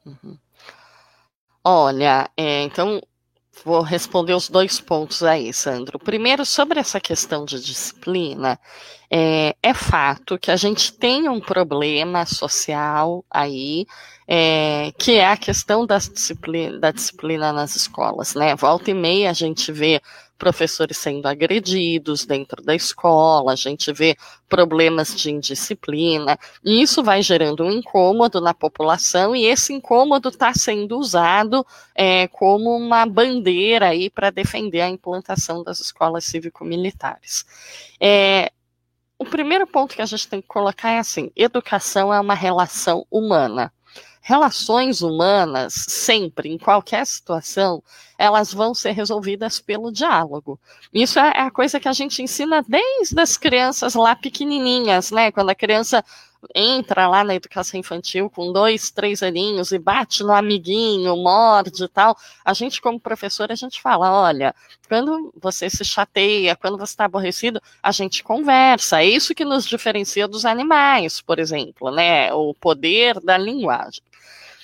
Uhum. 0.07 0.37
Olha, 1.65 2.31
é, 2.37 2.63
então 2.63 3.01
vou 3.65 3.81
responder 3.81 4.35
os 4.35 4.49
dois 4.49 4.81
pontos 4.81 5.23
aí, 5.23 5.53
Sandro. 5.53 5.99
Primeiro, 5.99 6.45
sobre 6.45 6.79
essa 6.79 7.01
questão 7.01 7.45
de 7.45 7.59
disciplina, 7.59 8.59
é, 9.11 9.57
é 9.63 9.73
fato 9.75 10.39
que 10.39 10.51
a 10.51 10.57
gente 10.57 10.93
tem 10.93 11.29
um 11.29 11.41
problema 11.41 12.27
social 12.27 13.25
aí 13.31 13.87
é, 14.27 14.93
que 14.99 15.13
é 15.13 15.27
a 15.27 15.37
questão 15.37 15.87
da 15.87 15.99
disciplina, 15.99 16.79
da 16.79 16.91
disciplina 16.91 17.53
nas 17.53 17.77
escolas, 17.77 18.35
né? 18.35 18.55
Volta 18.57 18.91
e 18.91 18.95
meia 18.95 19.31
a 19.31 19.35
gente 19.35 19.71
vê 19.73 20.01
professores 20.45 20.99
sendo 20.99 21.25
agredidos 21.27 22.27
dentro 22.27 22.63
da 22.63 22.75
escola, 22.75 23.53
a 23.53 23.57
gente 23.57 23.91
vê 23.95 24.15
problemas 24.47 25.17
de 25.17 25.31
indisciplina, 25.31 26.39
e 26.63 26.83
isso 26.83 27.03
vai 27.03 27.23
gerando 27.23 27.65
um 27.65 27.71
incômodo 27.71 28.43
na 28.43 28.53
população, 28.53 29.35
e 29.35 29.47
esse 29.47 29.73
incômodo 29.73 30.29
está 30.29 30.53
sendo 30.53 30.99
usado 30.99 31.67
é, 31.95 32.29
como 32.29 32.77
uma 32.77 33.07
bandeira 33.07 33.89
aí 33.89 34.11
para 34.11 34.29
defender 34.29 34.83
a 34.83 34.91
implantação 34.91 35.65
das 35.65 35.81
escolas 35.81 36.27
cívico-militares. 36.27 37.47
É, 37.99 38.53
o 39.19 39.25
primeiro 39.25 39.67
ponto 39.67 39.95
que 39.95 40.03
a 40.03 40.07
gente 40.07 40.29
tem 40.29 40.43
que 40.43 40.49
colocar 40.49 40.91
é 40.91 40.99
assim: 40.99 41.31
educação 41.35 42.13
é 42.13 42.21
uma 42.21 42.35
relação 42.35 43.07
humana 43.11 43.73
relações 44.27 45.03
humanas, 45.03 45.75
sempre, 45.75 46.49
em 46.49 46.57
qualquer 46.57 47.07
situação, 47.07 47.83
elas 48.17 48.55
vão 48.55 48.75
ser 48.75 48.93
resolvidas 48.93 49.61
pelo 49.61 49.93
diálogo. 49.93 50.59
Isso 50.95 51.19
é 51.19 51.41
a 51.41 51.51
coisa 51.51 51.79
que 51.79 51.89
a 51.89 51.93
gente 51.93 52.23
ensina 52.23 52.65
desde 52.67 53.21
as 53.21 53.37
crianças 53.37 53.95
lá 53.95 54.17
pequenininhas, 54.17 55.11
né? 55.11 55.31
Quando 55.31 55.51
a 55.51 55.55
criança 55.55 56.03
entra 56.55 57.07
lá 57.07 57.23
na 57.23 57.35
educação 57.35 57.79
infantil 57.79 58.29
com 58.29 58.53
dois, 58.53 58.91
três 58.91 59.23
aninhos 59.23 59.73
e 59.73 59.79
bate 59.79 60.23
no 60.23 60.33
amiguinho, 60.33 61.17
morde 61.17 61.85
e 61.85 61.89
tal, 61.89 62.17
a 62.45 62.53
gente 62.53 62.81
como 62.81 62.99
professor, 62.99 63.53
a 63.53 63.55
gente 63.55 63.81
fala, 63.81 64.11
olha, 64.11 64.55
quando 64.89 65.33
você 65.41 65.71
se 65.71 65.85
chateia, 65.85 66.57
quando 66.57 66.77
você 66.79 66.93
está 66.93 67.05
aborrecido, 67.05 67.61
a 67.83 67.93
gente 67.93 68.23
conversa. 68.23 69.03
É 69.03 69.07
isso 69.07 69.35
que 69.35 69.45
nos 69.45 69.67
diferencia 69.67 70.27
dos 70.27 70.45
animais, 70.45 71.21
por 71.21 71.39
exemplo, 71.39 71.91
né? 71.91 72.33
O 72.33 72.55
poder 72.55 73.21
da 73.21 73.39
linguagem. 73.39 74.03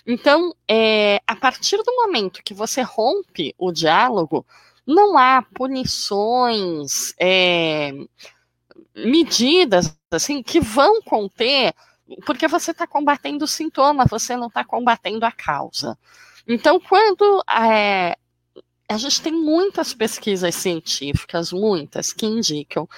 Então, 0.06 0.54
é, 0.68 1.20
a 1.26 1.36
partir 1.36 1.76
do 1.78 1.94
momento 1.94 2.42
que 2.42 2.54
você 2.54 2.82
rompe 2.82 3.54
o 3.58 3.70
diálogo, 3.70 4.44
não 4.86 5.16
há 5.16 5.42
punições, 5.54 7.14
é, 7.18 7.92
medidas 8.94 9.96
assim 10.10 10.42
que 10.42 10.60
vão 10.60 11.00
conter, 11.02 11.74
porque 12.26 12.48
você 12.48 12.72
está 12.72 12.86
combatendo 12.86 13.44
o 13.44 13.48
sintoma, 13.48 14.04
você 14.06 14.36
não 14.36 14.48
está 14.48 14.64
combatendo 14.64 15.24
a 15.24 15.32
causa. 15.32 15.96
Então, 16.46 16.80
quando 16.80 17.42
é, 17.48 18.16
a 18.88 18.96
gente 18.96 19.22
tem 19.22 19.32
muitas 19.32 19.94
pesquisas 19.94 20.54
científicas, 20.54 21.52
muitas, 21.52 22.12
que 22.12 22.26
indicam 22.26 22.88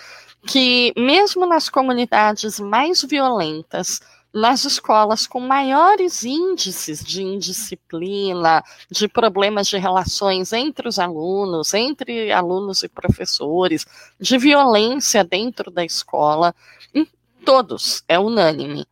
que 0.47 0.93
mesmo 0.97 1.47
nas 1.47 1.68
comunidades 1.68 2.59
mais 2.59 3.03
violentas, 3.03 4.01
nas 4.32 4.64
escolas 4.64 5.26
com 5.26 5.40
maiores 5.40 6.24
índices 6.24 7.04
de 7.04 7.22
indisciplina, 7.22 8.64
de 8.90 9.06
problemas 9.06 9.66
de 9.66 9.76
relações 9.76 10.52
entre 10.52 10.88
os 10.88 10.98
alunos, 10.98 11.74
entre 11.74 12.32
alunos 12.32 12.82
e 12.82 12.88
professores, 12.88 13.86
de 14.18 14.38
violência 14.38 15.22
dentro 15.22 15.70
da 15.70 15.84
escola, 15.84 16.54
em 16.94 17.06
todos, 17.44 18.02
é 18.08 18.18
unânime. 18.18 18.86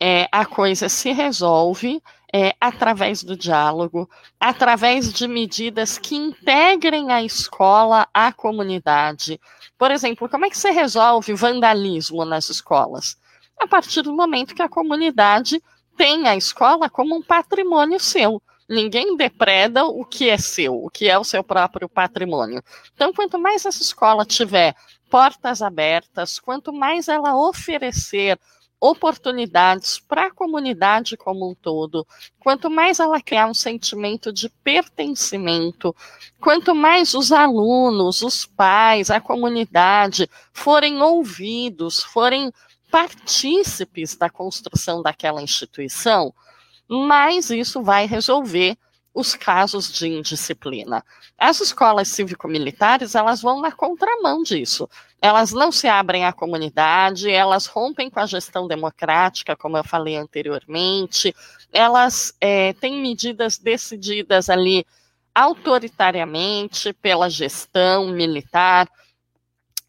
É, 0.00 0.26
a 0.32 0.46
coisa 0.46 0.88
se 0.88 1.12
resolve 1.12 2.02
é, 2.32 2.54
através 2.60 3.22
do 3.22 3.36
diálogo, 3.36 4.08
através 4.38 5.12
de 5.12 5.28
medidas 5.28 5.98
que 5.98 6.16
integrem 6.16 7.12
a 7.12 7.22
escola 7.22 8.08
à 8.14 8.32
comunidade. 8.32 9.40
Por 9.76 9.90
exemplo, 9.90 10.28
como 10.28 10.46
é 10.46 10.50
que 10.50 10.58
você 10.58 10.70
resolve 10.70 11.34
vandalismo 11.34 12.24
nas 12.24 12.48
escolas? 12.48 13.16
A 13.60 13.66
partir 13.66 14.02
do 14.02 14.12
momento 14.12 14.54
que 14.54 14.62
a 14.62 14.68
comunidade 14.68 15.62
tem 15.96 16.26
a 16.26 16.34
escola 16.34 16.88
como 16.88 17.14
um 17.14 17.22
patrimônio 17.22 18.00
seu. 18.00 18.42
Ninguém 18.66 19.16
depreda 19.16 19.84
o 19.84 20.04
que 20.04 20.30
é 20.30 20.38
seu, 20.38 20.84
o 20.84 20.88
que 20.88 21.10
é 21.10 21.18
o 21.18 21.24
seu 21.24 21.44
próprio 21.44 21.88
patrimônio. 21.88 22.62
Então, 22.94 23.12
quanto 23.12 23.38
mais 23.38 23.66
essa 23.66 23.82
escola 23.82 24.24
tiver 24.24 24.74
portas 25.10 25.60
abertas, 25.60 26.38
quanto 26.38 26.72
mais 26.72 27.08
ela 27.08 27.36
oferecer 27.36 28.38
oportunidades 28.80 29.98
para 29.98 30.28
a 30.28 30.30
comunidade 30.30 31.16
como 31.16 31.50
um 31.50 31.54
todo, 31.54 32.06
quanto 32.38 32.70
mais 32.70 32.98
ela 32.98 33.20
criar 33.20 33.46
um 33.46 33.52
sentimento 33.52 34.32
de 34.32 34.48
pertencimento, 34.64 35.94
quanto 36.40 36.74
mais 36.74 37.12
os 37.12 37.30
alunos, 37.30 38.22
os 38.22 38.46
pais, 38.46 39.10
a 39.10 39.20
comunidade 39.20 40.30
forem 40.54 41.02
ouvidos, 41.02 42.02
forem 42.02 42.50
partícipes 42.90 44.16
da 44.16 44.28
construção 44.28 45.02
daquela 45.02 45.42
instituição, 45.42 46.34
mais 46.88 47.50
isso 47.50 47.82
vai 47.82 48.06
resolver 48.06 48.76
os 49.12 49.34
casos 49.34 49.92
de 49.92 50.08
indisciplina. 50.08 51.04
As 51.36 51.60
escolas 51.60 52.08
cívico-militares, 52.08 53.14
elas 53.14 53.42
vão 53.42 53.60
na 53.60 53.72
contramão 53.72 54.42
disso. 54.42 54.88
Elas 55.20 55.52
não 55.52 55.72
se 55.72 55.88
abrem 55.88 56.24
à 56.24 56.32
comunidade, 56.32 57.30
elas 57.30 57.66
rompem 57.66 58.08
com 58.08 58.20
a 58.20 58.26
gestão 58.26 58.66
democrática, 58.68 59.56
como 59.56 59.76
eu 59.76 59.84
falei 59.84 60.16
anteriormente, 60.16 61.34
elas 61.72 62.34
é, 62.40 62.72
têm 62.74 63.00
medidas 63.00 63.58
decididas 63.58 64.48
ali 64.48 64.86
autoritariamente 65.34 66.92
pela 66.92 67.28
gestão 67.28 68.08
militar, 68.08 68.88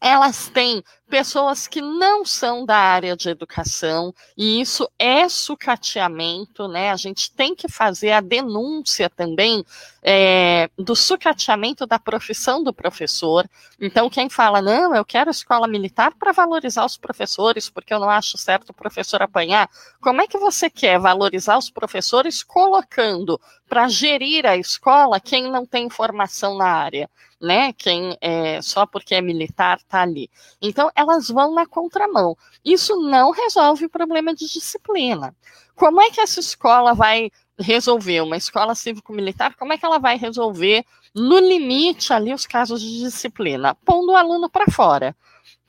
elas 0.00 0.48
têm 0.48 0.82
pessoas 1.12 1.66
que 1.66 1.82
não 1.82 2.24
são 2.24 2.64
da 2.64 2.74
área 2.74 3.14
de 3.14 3.28
educação, 3.28 4.14
e 4.34 4.62
isso 4.62 4.90
é 4.98 5.28
sucateamento, 5.28 6.66
né? 6.66 6.90
A 6.90 6.96
gente 6.96 7.30
tem 7.30 7.54
que 7.54 7.68
fazer 7.68 8.12
a 8.12 8.22
denúncia 8.22 9.10
também 9.10 9.62
é, 10.02 10.68
do 10.76 10.96
sucateamento 10.96 11.86
da 11.86 11.98
profissão 11.98 12.62
do 12.64 12.72
professor. 12.72 13.48
Então, 13.80 14.10
quem 14.10 14.28
fala, 14.28 14.60
não, 14.60 14.94
eu 14.94 15.04
quero 15.04 15.30
escola 15.30 15.68
militar 15.68 16.12
para 16.18 16.32
valorizar 16.32 16.84
os 16.84 16.96
professores, 16.96 17.70
porque 17.70 17.94
eu 17.94 18.00
não 18.00 18.10
acho 18.10 18.36
certo 18.36 18.70
o 18.70 18.74
professor 18.74 19.22
apanhar, 19.22 19.70
como 20.00 20.20
é 20.20 20.26
que 20.26 20.38
você 20.38 20.68
quer 20.68 20.98
valorizar 20.98 21.56
os 21.56 21.70
professores 21.70 22.42
colocando 22.42 23.40
para 23.68 23.88
gerir 23.88 24.44
a 24.44 24.56
escola 24.56 25.20
quem 25.20 25.50
não 25.50 25.64
tem 25.64 25.88
formação 25.88 26.56
na 26.56 26.66
área? 26.66 27.08
Né, 27.40 27.72
quem 27.72 28.16
é, 28.20 28.62
só 28.62 28.86
porque 28.86 29.16
é 29.16 29.20
militar 29.20 29.78
está 29.78 30.02
ali. 30.02 30.30
Então, 30.60 30.92
elas 31.02 31.28
vão 31.28 31.54
na 31.54 31.66
contramão. 31.66 32.36
Isso 32.64 32.96
não 32.96 33.30
resolve 33.30 33.86
o 33.86 33.90
problema 33.90 34.34
de 34.34 34.46
disciplina. 34.46 35.34
Como 35.74 36.00
é 36.00 36.10
que 36.10 36.20
essa 36.20 36.40
escola 36.40 36.94
vai 36.94 37.30
resolver, 37.58 38.20
uma 38.20 38.36
escola 38.36 38.74
cívico-militar, 38.74 39.54
como 39.56 39.72
é 39.72 39.78
que 39.78 39.84
ela 39.84 39.98
vai 39.98 40.16
resolver, 40.16 40.84
no 41.14 41.38
limite 41.38 42.12
ali, 42.12 42.32
os 42.32 42.46
casos 42.46 42.80
de 42.80 43.00
disciplina? 43.00 43.74
Pondo 43.84 44.12
o 44.12 44.16
aluno 44.16 44.48
para 44.48 44.70
fora. 44.70 45.16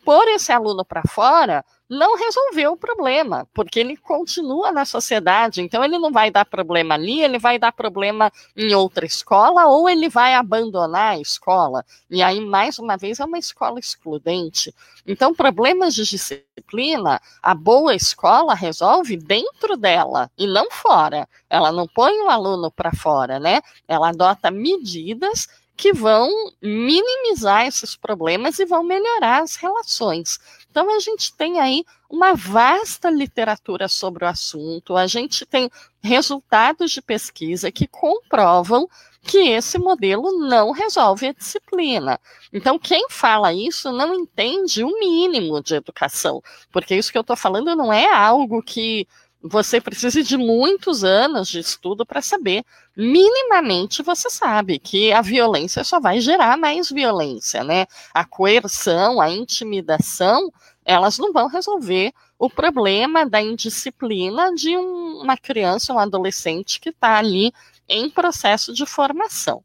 Pôr 0.05 0.27
esse 0.29 0.51
aluno 0.51 0.83
para 0.83 1.03
fora 1.03 1.63
não 1.93 2.17
resolveu 2.17 2.73
o 2.73 2.77
problema, 2.77 3.47
porque 3.53 3.79
ele 3.79 3.95
continua 3.95 4.71
na 4.71 4.85
sociedade, 4.85 5.61
então 5.61 5.83
ele 5.83 5.97
não 5.99 6.11
vai 6.11 6.31
dar 6.31 6.45
problema 6.45 6.95
ali, 6.95 7.21
ele 7.21 7.37
vai 7.37 7.59
dar 7.59 7.71
problema 7.71 8.31
em 8.55 8.73
outra 8.73 9.05
escola, 9.05 9.67
ou 9.67 9.87
ele 9.87 10.09
vai 10.09 10.33
abandonar 10.33 11.13
a 11.13 11.19
escola. 11.19 11.85
E 12.09 12.21
aí, 12.21 12.39
mais 12.41 12.79
uma 12.79 12.97
vez, 12.97 13.19
é 13.19 13.25
uma 13.25 13.37
escola 13.37 13.79
excludente. 13.79 14.73
Então, 15.05 15.33
problemas 15.33 15.93
de 15.93 16.03
disciplina, 16.03 17.21
a 17.41 17.53
boa 17.53 17.93
escola 17.93 18.53
resolve 18.53 19.15
dentro 19.15 19.77
dela 19.77 20.31
e 20.37 20.47
não 20.47 20.71
fora. 20.71 21.27
Ela 21.49 21.71
não 21.71 21.87
põe 21.87 22.13
o 22.21 22.29
aluno 22.29 22.71
para 22.71 22.91
fora, 22.91 23.39
né? 23.39 23.61
Ela 23.87 24.09
adota 24.09 24.49
medidas 24.49 25.47
que 25.75 25.91
vão 25.91 26.29
minimizar 26.61 27.65
esses 27.65 27.95
problemas 27.95 28.59
e 28.59 28.65
vão 28.65 28.83
melhorar 28.83 29.41
as 29.41 29.55
relações. 29.55 30.39
Então, 30.73 30.89
a 30.89 30.99
gente 30.99 31.31
tem 31.35 31.59
aí 31.59 31.85
uma 32.09 32.33
vasta 32.33 33.07
literatura 33.07 33.87
sobre 33.87 34.25
o 34.25 34.27
assunto, 34.27 34.97
a 34.97 35.05
gente 35.05 35.45
tem 35.45 35.69
resultados 36.01 36.89
de 36.89 36.99
pesquisa 36.99 37.71
que 37.71 37.85
comprovam 37.85 38.89
que 39.21 39.49
esse 39.49 39.77
modelo 39.77 40.31
não 40.47 40.71
resolve 40.71 41.27
a 41.27 41.33
disciplina. 41.33 42.19
Então, 42.51 42.79
quem 42.79 43.05
fala 43.07 43.53
isso 43.53 43.91
não 43.91 44.15
entende 44.15 44.83
o 44.83 44.99
mínimo 44.99 45.61
de 45.61 45.75
educação, 45.75 46.41
porque 46.71 46.95
isso 46.95 47.11
que 47.11 47.19
eu 47.19 47.21
estou 47.21 47.35
falando 47.35 47.75
não 47.75 47.93
é 47.93 48.11
algo 48.11 48.63
que 48.63 49.07
você 49.43 49.81
precisa 49.81 50.23
de 50.23 50.37
muitos 50.37 51.03
anos 51.03 51.49
de 51.49 51.59
estudo 51.59 52.05
para 52.05 52.21
saber. 52.21 52.63
Minimamente 52.95 54.01
você 54.01 54.29
sabe 54.29 54.79
que 54.79 55.11
a 55.11 55.21
violência 55.21 55.83
só 55.83 55.99
vai 55.99 56.21
gerar 56.21 56.57
mais 56.57 56.89
violência, 56.89 57.61
né? 57.61 57.85
A 58.13 58.23
coerção, 58.23 59.19
a 59.19 59.29
intimidação, 59.29 60.49
elas 60.85 61.17
não 61.17 61.33
vão 61.33 61.47
resolver 61.47 62.13
o 62.39 62.49
problema 62.49 63.25
da 63.25 63.41
indisciplina 63.41 64.53
de 64.55 64.77
um, 64.77 65.21
uma 65.21 65.35
criança, 65.35 65.93
um 65.93 65.99
adolescente 65.99 66.79
que 66.79 66.89
está 66.89 67.17
ali 67.17 67.51
em 67.89 68.09
processo 68.09 68.73
de 68.73 68.85
formação. 68.85 69.61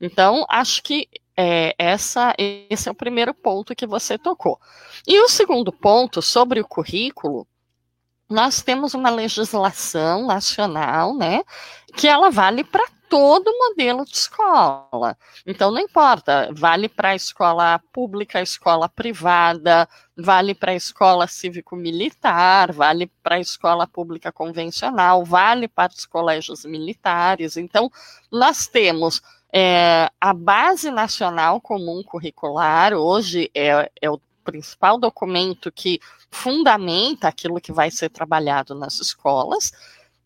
Então, 0.00 0.44
acho 0.48 0.82
que 0.82 1.08
é, 1.36 1.74
essa, 1.78 2.34
esse 2.36 2.88
é 2.88 2.92
o 2.92 2.94
primeiro 2.94 3.32
ponto 3.32 3.74
que 3.74 3.86
você 3.86 4.18
tocou. 4.18 4.58
E 5.06 5.20
o 5.20 5.28
segundo 5.28 5.72
ponto 5.72 6.20
sobre 6.20 6.60
o 6.60 6.66
currículo 6.66 7.46
nós 8.32 8.62
temos 8.62 8.94
uma 8.94 9.10
legislação 9.10 10.26
nacional, 10.26 11.14
né, 11.14 11.42
que 11.94 12.08
ela 12.08 12.30
vale 12.30 12.64
para 12.64 12.84
todo 13.12 13.52
modelo 13.58 14.06
de 14.06 14.16
escola. 14.16 15.18
Então, 15.46 15.70
não 15.70 15.80
importa, 15.80 16.48
vale 16.50 16.88
para 16.88 17.10
a 17.10 17.14
escola 17.14 17.78
pública, 17.92 18.40
escola 18.40 18.88
privada, 18.88 19.86
vale 20.16 20.54
para 20.54 20.72
a 20.72 20.74
escola 20.74 21.26
cívico-militar, 21.26 22.72
vale 22.72 23.12
para 23.22 23.34
a 23.34 23.40
escola 23.40 23.86
pública 23.86 24.32
convencional, 24.32 25.26
vale 25.26 25.68
para 25.68 25.92
os 25.92 26.06
colégios 26.06 26.64
militares. 26.64 27.58
Então, 27.58 27.92
nós 28.30 28.66
temos 28.66 29.20
é, 29.52 30.10
a 30.18 30.32
Base 30.32 30.90
Nacional 30.90 31.60
Comum 31.60 32.02
Curricular, 32.02 32.94
hoje 32.94 33.50
é, 33.54 33.90
é 34.00 34.10
o 34.10 34.18
principal 34.42 34.98
documento 34.98 35.70
que 35.72 36.00
fundamenta 36.30 37.28
aquilo 37.28 37.60
que 37.60 37.72
vai 37.72 37.90
ser 37.90 38.10
trabalhado 38.10 38.74
nas 38.74 39.00
escolas. 39.00 39.72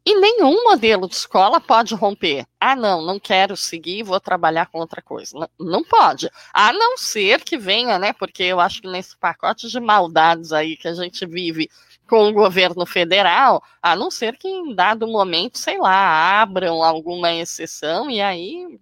E 0.08 0.14
nenhum 0.20 0.62
modelo 0.62 1.08
de 1.08 1.16
escola 1.16 1.60
pode 1.60 1.92
romper. 1.92 2.46
Ah, 2.60 2.76
não, 2.76 3.02
não 3.02 3.18
quero 3.18 3.56
seguir, 3.56 4.04
vou 4.04 4.20
trabalhar 4.20 4.66
com 4.66 4.78
outra 4.78 5.02
coisa. 5.02 5.36
Não, 5.36 5.48
não, 5.58 5.82
pode. 5.82 6.30
A 6.54 6.72
não 6.72 6.96
ser 6.96 7.42
que 7.42 7.58
venha, 7.58 7.98
né? 7.98 8.12
Porque 8.12 8.44
eu 8.44 8.60
acho 8.60 8.80
que 8.80 8.88
nesse 8.88 9.16
pacote 9.16 9.68
de 9.68 9.80
maldades 9.80 10.52
aí 10.52 10.76
que 10.76 10.86
a 10.86 10.94
gente 10.94 11.26
vive 11.26 11.68
com 12.08 12.28
o 12.28 12.32
governo 12.32 12.86
federal, 12.86 13.60
a 13.82 13.96
não 13.96 14.08
ser 14.08 14.36
que 14.38 14.46
em 14.46 14.72
dado 14.72 15.08
momento, 15.08 15.58
sei 15.58 15.76
lá, 15.76 16.40
abram 16.40 16.84
alguma 16.84 17.32
exceção 17.32 18.08
e 18.08 18.20
aí 18.20 18.78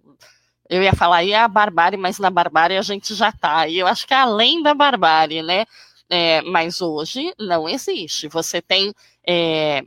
eu 0.69 0.83
ia 0.83 0.95
falar 0.95 1.19
aí 1.19 1.33
é 1.33 1.39
a 1.41 1.49
barbárie, 1.49 1.99
mas 1.99 2.19
na 2.19 2.31
barbárie 2.31 2.77
a 2.77 2.83
gente 2.83 3.15
já 3.15 3.29
está. 3.29 3.69
E 3.69 3.79
eu 3.79 3.87
acho 3.87 4.07
que 4.07 4.15
é 4.15 4.19
além 4.19 4.63
da 4.63 4.75
barbárie, 4.75 5.43
né? 5.43 5.67
É, 6.09 6.43
mas 6.43 6.81
hoje 6.81 7.35
não 7.39 7.69
existe. 7.69 8.29
Você 8.29 8.63
tem 8.63 8.95
é, 9.27 9.83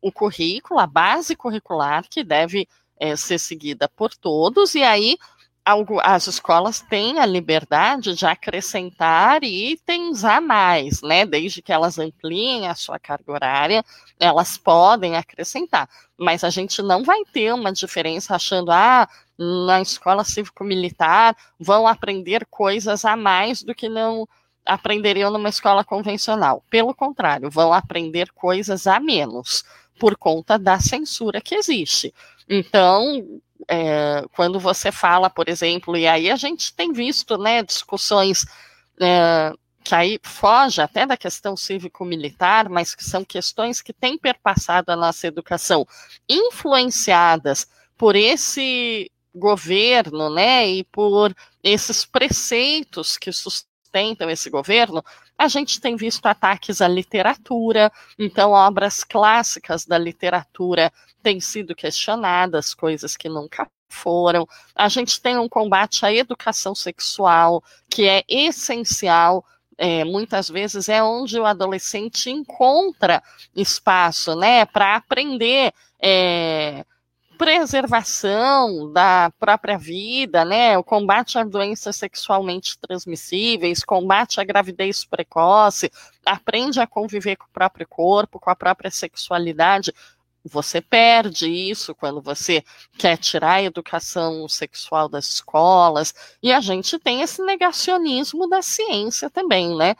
o 0.00 0.12
currículo, 0.12 0.80
a 0.80 0.86
base 0.86 1.36
curricular, 1.36 2.04
que 2.08 2.22
deve 2.24 2.68
é, 2.98 3.16
ser 3.16 3.38
seguida 3.38 3.88
por 3.88 4.14
todos, 4.14 4.74
e 4.74 4.82
aí 4.82 5.16
algo, 5.64 6.00
as 6.02 6.26
escolas 6.26 6.80
têm 6.80 7.18
a 7.18 7.26
liberdade 7.26 8.14
de 8.14 8.26
acrescentar 8.26 9.42
itens 9.44 10.24
a 10.24 10.40
mais, 10.40 11.02
né? 11.02 11.26
Desde 11.26 11.62
que 11.62 11.72
elas 11.72 11.98
ampliem 11.98 12.66
a 12.66 12.74
sua 12.74 12.98
carga 12.98 13.32
horária, 13.32 13.84
elas 14.18 14.56
podem 14.56 15.16
acrescentar. 15.16 15.88
Mas 16.18 16.44
a 16.44 16.50
gente 16.50 16.82
não 16.82 17.04
vai 17.04 17.24
ter 17.32 17.52
uma 17.52 17.72
diferença 17.72 18.34
achando, 18.34 18.70
ah, 18.70 19.08
na 19.42 19.80
escola 19.80 20.22
cívico-militar 20.22 21.34
vão 21.58 21.88
aprender 21.88 22.46
coisas 22.50 23.06
a 23.06 23.16
mais 23.16 23.62
do 23.62 23.74
que 23.74 23.88
não 23.88 24.28
aprenderiam 24.66 25.30
numa 25.30 25.48
escola 25.48 25.82
convencional. 25.82 26.62
Pelo 26.68 26.94
contrário, 26.94 27.50
vão 27.50 27.72
aprender 27.72 28.30
coisas 28.32 28.86
a 28.86 29.00
menos 29.00 29.64
por 29.98 30.14
conta 30.14 30.58
da 30.58 30.78
censura 30.78 31.40
que 31.40 31.54
existe. 31.54 32.12
Então, 32.46 33.40
é, 33.66 34.24
quando 34.36 34.60
você 34.60 34.92
fala, 34.92 35.30
por 35.30 35.48
exemplo, 35.48 35.96
e 35.96 36.06
aí 36.06 36.30
a 36.30 36.36
gente 36.36 36.74
tem 36.74 36.92
visto 36.92 37.38
né, 37.38 37.62
discussões 37.62 38.44
é, 39.00 39.54
que 39.82 39.94
aí 39.94 40.20
foge 40.22 40.82
até 40.82 41.06
da 41.06 41.16
questão 41.16 41.56
cívico-militar, 41.56 42.68
mas 42.68 42.94
que 42.94 43.04
são 43.04 43.24
questões 43.24 43.80
que 43.80 43.94
têm 43.94 44.18
perpassado 44.18 44.92
a 44.92 44.96
nossa 44.96 45.26
educação, 45.26 45.86
influenciadas 46.28 47.66
por 47.96 48.14
esse 48.14 49.10
governo, 49.34 50.30
né, 50.30 50.68
e 50.68 50.84
por 50.84 51.34
esses 51.62 52.04
preceitos 52.04 53.16
que 53.16 53.32
sustentam 53.32 54.28
esse 54.30 54.50
governo, 54.50 55.04
a 55.38 55.48
gente 55.48 55.80
tem 55.80 55.96
visto 55.96 56.26
ataques 56.26 56.80
à 56.80 56.88
literatura, 56.88 57.90
então 58.18 58.50
obras 58.50 59.02
clássicas 59.02 59.86
da 59.86 59.96
literatura 59.98 60.92
têm 61.22 61.40
sido 61.40 61.74
questionadas, 61.74 62.74
coisas 62.74 63.16
que 63.16 63.28
nunca 63.28 63.68
foram. 63.88 64.46
A 64.74 64.88
gente 64.88 65.20
tem 65.20 65.38
um 65.38 65.48
combate 65.48 66.04
à 66.04 66.12
educação 66.12 66.74
sexual, 66.74 67.62
que 67.88 68.08
é 68.08 68.24
essencial 68.28 69.44
é, 69.82 70.04
muitas 70.04 70.50
vezes 70.50 70.90
é 70.90 71.02
onde 71.02 71.40
o 71.40 71.46
adolescente 71.46 72.28
encontra 72.28 73.22
espaço, 73.56 74.36
né, 74.36 74.66
para 74.66 74.94
aprender 74.94 75.72
é, 75.98 76.84
preservação 77.40 78.92
da 78.92 79.32
própria 79.38 79.78
vida, 79.78 80.44
né, 80.44 80.76
o 80.76 80.84
combate 80.84 81.38
a 81.38 81.42
doenças 81.42 81.96
sexualmente 81.96 82.78
transmissíveis, 82.78 83.82
combate 83.82 84.38
à 84.38 84.44
gravidez 84.44 85.06
precoce, 85.06 85.90
aprende 86.22 86.80
a 86.80 86.86
conviver 86.86 87.36
com 87.36 87.46
o 87.46 87.50
próprio 87.50 87.88
corpo, 87.88 88.38
com 88.38 88.50
a 88.50 88.54
própria 88.54 88.90
sexualidade 88.90 89.90
você 90.44 90.80
perde 90.80 91.48
isso 91.48 91.94
quando 91.94 92.20
você 92.20 92.64
quer 92.98 93.16
tirar 93.16 93.54
a 93.54 93.62
educação 93.62 94.48
sexual 94.48 95.08
das 95.08 95.28
escolas, 95.28 96.14
e 96.42 96.52
a 96.52 96.60
gente 96.60 96.98
tem 96.98 97.20
esse 97.22 97.42
negacionismo 97.42 98.48
da 98.48 98.62
ciência 98.62 99.28
também, 99.28 99.76
né? 99.76 99.94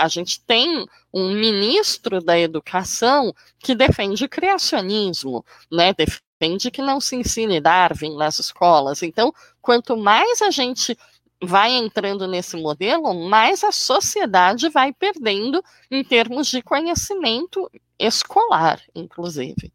A 0.00 0.08
gente 0.08 0.40
tem 0.40 0.86
um 1.12 1.32
ministro 1.32 2.20
da 2.20 2.38
educação 2.38 3.32
que 3.60 3.74
defende 3.74 4.24
o 4.24 4.28
criacionismo, 4.28 5.44
né? 5.70 5.92
Defende 5.92 6.25
que 6.70 6.82
não 6.82 7.00
se 7.00 7.16
ensine 7.16 7.60
Darwin 7.60 8.16
nas 8.16 8.38
escolas. 8.38 9.02
Então, 9.02 9.32
quanto 9.60 9.96
mais 9.96 10.42
a 10.42 10.50
gente 10.50 10.96
vai 11.42 11.72
entrando 11.72 12.26
nesse 12.26 12.56
modelo, 12.56 13.28
mais 13.28 13.62
a 13.62 13.72
sociedade 13.72 14.68
vai 14.68 14.92
perdendo 14.92 15.62
em 15.90 16.02
termos 16.02 16.48
de 16.48 16.62
conhecimento 16.62 17.70
escolar, 17.98 18.80
inclusive. 18.94 19.72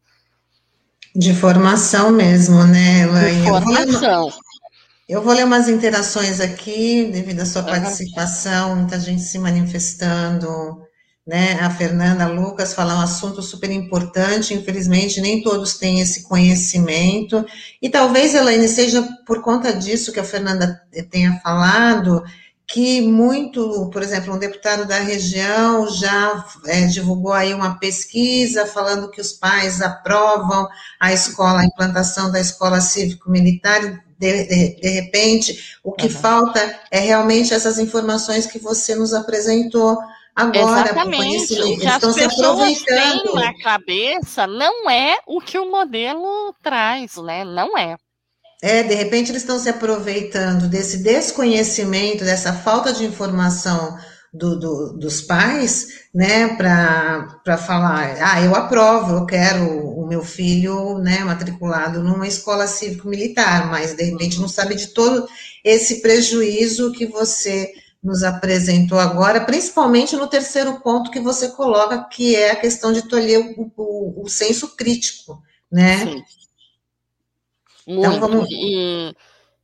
De 1.14 1.34
formação 1.34 2.10
mesmo, 2.10 2.64
né, 2.64 3.02
Elaine? 3.02 3.42
De 3.42 3.48
formação. 3.48 4.32
Eu 5.08 5.20
vou 5.20 5.34
ler 5.34 5.44
umas 5.44 5.68
interações 5.68 6.40
aqui, 6.40 7.10
devido 7.12 7.40
à 7.40 7.44
sua 7.44 7.62
participação, 7.62 8.76
muita 8.76 8.98
gente 8.98 9.20
se 9.20 9.38
manifestando, 9.38 10.80
né? 11.26 11.54
A 11.60 11.70
Fernanda 11.70 12.26
Lucas 12.26 12.74
fala 12.74 12.96
um 12.96 13.00
assunto 13.00 13.40
super 13.42 13.70
importante, 13.70 14.54
infelizmente 14.54 15.20
nem 15.20 15.42
todos 15.42 15.78
têm 15.78 16.00
esse 16.00 16.24
conhecimento, 16.24 17.44
e 17.80 17.88
talvez, 17.88 18.34
Elaine, 18.34 18.68
seja 18.68 19.02
por 19.26 19.40
conta 19.40 19.72
disso 19.72 20.12
que 20.12 20.20
a 20.20 20.24
Fernanda 20.24 20.82
tenha 21.10 21.38
falado, 21.40 22.22
que 22.66 23.02
muito, 23.02 23.90
por 23.92 24.02
exemplo, 24.02 24.34
um 24.34 24.38
deputado 24.38 24.86
da 24.86 24.98
região 24.98 25.88
já 25.90 26.44
é, 26.66 26.86
divulgou 26.86 27.32
aí 27.32 27.52
uma 27.52 27.78
pesquisa 27.78 28.66
falando 28.66 29.10
que 29.10 29.20
os 29.20 29.32
pais 29.32 29.82
aprovam 29.82 30.66
a 30.98 31.12
escola, 31.12 31.60
a 31.60 31.66
implantação 31.66 32.32
da 32.32 32.40
escola 32.40 32.80
cívico-militar, 32.80 34.02
de, 34.18 34.44
de, 34.44 34.80
de, 34.80 34.88
repente, 34.88 35.76
o 35.84 35.92
que 35.92 36.06
uhum. 36.06 36.12
falta 36.12 36.80
é 36.90 37.00
realmente 37.00 37.52
essas 37.52 37.78
informações 37.78 38.46
que 38.46 38.58
você 38.58 38.94
nos 38.94 39.12
apresentou 39.12 39.98
agora. 40.34 40.82
Exatamente, 40.82 41.60
o 41.60 41.78
que 41.78 41.86
as 41.86 42.14
pessoas 42.14 42.82
têm 42.82 43.34
na 43.34 43.54
cabeça 43.58 44.46
não 44.46 44.88
é 44.90 45.18
o 45.26 45.40
que 45.40 45.58
o 45.58 45.70
modelo 45.70 46.54
traz, 46.62 47.16
né? 47.16 47.44
Não 47.44 47.76
é. 47.76 47.96
É, 48.62 48.82
de 48.84 48.94
repente 48.94 49.32
eles 49.32 49.42
estão 49.42 49.58
se 49.58 49.68
aproveitando 49.68 50.68
desse 50.68 50.98
desconhecimento, 50.98 52.24
dessa 52.24 52.52
falta 52.52 52.92
de 52.92 53.04
informação 53.04 53.98
do, 54.32 54.58
do, 54.58 54.92
dos 54.94 55.20
pais, 55.20 55.88
né, 56.14 56.56
para 56.56 57.58
falar, 57.58 58.16
ah, 58.20 58.40
eu 58.40 58.54
aprovo, 58.54 59.16
eu 59.16 59.26
quero 59.26 59.64
o 59.66 60.06
meu 60.06 60.22
filho, 60.22 60.98
né, 60.98 61.24
matriculado 61.24 62.02
numa 62.02 62.26
escola 62.26 62.66
cívico-militar, 62.66 63.70
mas 63.70 63.94
de 63.94 64.04
repente 64.04 64.40
não 64.40 64.48
sabe 64.48 64.74
de 64.74 64.88
todo 64.88 65.28
esse 65.62 66.00
prejuízo 66.00 66.92
que 66.92 67.04
você 67.04 67.72
nos 68.02 68.22
apresentou 68.22 68.98
agora, 68.98 69.44
principalmente 69.44 70.16
no 70.16 70.26
terceiro 70.26 70.80
ponto 70.80 71.10
que 71.10 71.20
você 71.20 71.50
coloca, 71.50 72.04
que 72.04 72.34
é 72.34 72.50
a 72.50 72.56
questão 72.56 72.92
de 72.92 73.02
tolher 73.08 73.54
o, 73.56 73.72
o, 73.76 74.24
o 74.24 74.28
senso 74.28 74.74
crítico, 74.74 75.40
né? 75.70 75.98
Sim. 75.98 76.24
Muito. 77.86 78.16
Então, 78.16 78.20
vamos... 78.20 78.48
e, 78.50 79.14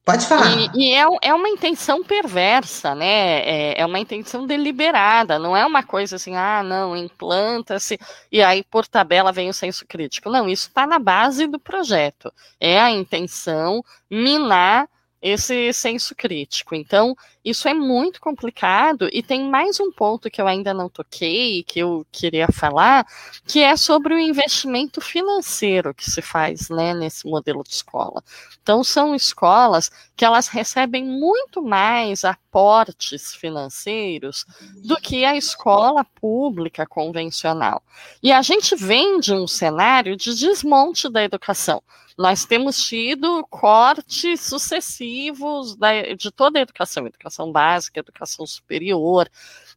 Pode 0.09 0.27
falar. 0.27 0.57
E, 0.57 0.71
e 0.75 0.95
é, 0.95 1.05
é, 1.21 1.35
uma 1.35 1.51
intenção 1.51 2.03
perversa, 2.03 2.95
né? 2.95 3.41
É, 3.41 3.81
é, 3.83 3.85
uma 3.85 3.99
intenção 3.99 4.47
deliberada, 4.47 5.39
não 5.39 5.55
é 5.55 5.67
uma 5.67 5.83
coisa 5.83 6.17
assim, 6.17 6.35
ah, 6.35 6.63
não, 6.63 6.97
implanta-se 6.97 7.99
e 8.33 8.41
aí 8.41 8.65
por 8.65 8.87
tabela 8.87 9.31
vem 9.31 9.51
o 9.51 9.53
senso 9.53 9.85
crítico. 9.87 10.31
Não, 10.31 10.49
isso 10.49 10.69
está 10.69 10.87
na 10.87 10.99
base 10.99 11.47
do 11.47 11.61
projeto. 11.61 12.33
É 12.59 12.81
a 12.81 12.91
intenção 12.91 13.85
minar 14.11 14.89
esse 15.21 15.75
senso 15.75 16.15
crítico. 16.15 16.75
Então, 16.75 17.15
isso 17.49 17.69
é 17.69 17.75
muito 17.75 18.21
complicado 18.21 19.09
e 19.13 19.23
tem 19.23 19.49
mais 19.49 19.81
um 19.81 19.91
ponto 19.91 20.31
que 20.31 20.41
eu 20.41 20.47
ainda 20.47 20.75
não 20.75 20.89
toquei, 20.89 21.63
que 21.63 21.79
eu 21.81 22.07
queria 22.13 22.49
falar, 22.49 23.07
que 23.47 23.61
é 23.61 23.77
sobre 23.77 24.15
o 24.15 24.19
investimento 24.19 25.01
financeiro 25.01 25.95
que 25.95 26.11
se 26.11 26.21
faz, 26.21 26.69
né, 26.69 26.93
nesse 26.93 27.27
modelo 27.27 27.63
de 27.63 27.71
escola. 27.71 28.23
Então, 28.63 28.85
são 28.85 29.15
escolas 29.15 29.91
que 30.17 30.25
elas 30.25 30.49
recebem 30.49 31.05
muito 31.05 31.63
mais 31.63 32.25
aportes 32.25 33.35
financeiros 33.35 34.45
do 34.85 34.97
que 34.97 35.25
a 35.25 35.37
escola 35.37 36.05
pública 36.05 36.87
convencional. 36.87 37.83
E 38.23 38.31
a 38.31 38.43
gente 38.43 38.77
vem 38.77 39.21
de 39.21 39.33
um 39.33 39.47
cenário 39.47 40.17
de 40.17 40.35
desmonte 40.35 41.09
da 41.09 41.23
educação 41.23 41.83
nós 42.19 42.45
temos 42.45 42.83
tido 42.83 43.47
cortes 43.49 44.41
sucessivos 44.41 45.77
da, 45.77 46.03
de 46.15 46.33
toda 46.33 46.59
a 46.59 46.63
educação, 46.63 47.07
educação 47.07 47.38
básica, 47.53 48.01
educação 48.01 48.47
superior. 48.47 49.29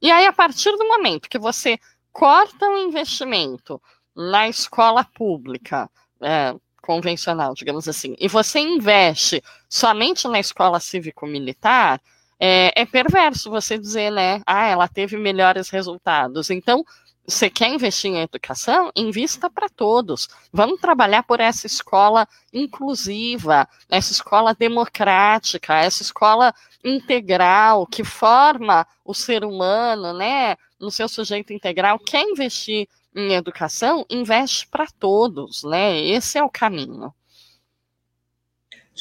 E 0.02 0.10
aí, 0.10 0.26
a 0.26 0.34
partir 0.34 0.72
do 0.72 0.88
momento 0.88 1.30
que 1.30 1.40
você 1.40 1.78
corta 2.12 2.68
o 2.68 2.78
investimento 2.78 3.82
na 4.16 4.50
escola 4.50 5.04
pública, 5.04 5.90
é, 6.22 6.56
convencional, 6.82 7.54
digamos 7.54 7.88
assim, 7.88 8.16
e 8.20 8.28
você 8.28 8.60
investe 8.60 9.42
somente 9.70 10.28
na 10.28 10.40
escola 10.40 10.80
cívico-militar, 10.80 12.02
é, 12.40 12.82
é, 12.82 12.86
perverso 12.88 13.52
você 13.52 13.78
dizer, 13.78 14.12
né? 14.12 14.42
Ah, 14.48 14.66
ela 14.66 14.88
teve 14.88 15.16
melhores 15.16 15.70
resultados. 15.70 16.50
Então, 16.50 16.84
você 17.28 17.50
quer 17.50 17.70
investir 17.70 18.12
em 18.12 18.20
educação? 18.20 18.92
Invista 18.96 19.50
para 19.50 19.70
todos. 19.70 20.28
Vamos 20.52 20.82
trabalhar 20.82 21.24
por 21.24 21.40
essa 21.40 21.68
escola 21.68 22.28
inclusiva, 22.52 23.68
essa 23.90 24.12
escola 24.12 24.54
democrática, 24.54 25.76
essa 25.76 26.02
escola 26.02 26.54
integral 26.84 27.86
que 27.86 28.04
forma 28.04 28.86
o 29.06 29.14
ser 29.14 29.44
humano, 29.44 30.14
né, 30.14 30.58
no 30.80 30.92
seu 30.92 31.08
sujeito 31.08 31.54
integral. 31.54 32.00
Quer 32.00 32.24
investir 32.24 32.88
em 33.16 33.34
educação? 33.34 34.06
Investe 34.10 34.68
para 34.68 34.88
todos, 35.00 35.64
né? 35.64 36.00
Esse 36.00 36.38
é 36.38 36.44
o 36.44 36.50
caminho. 36.50 37.14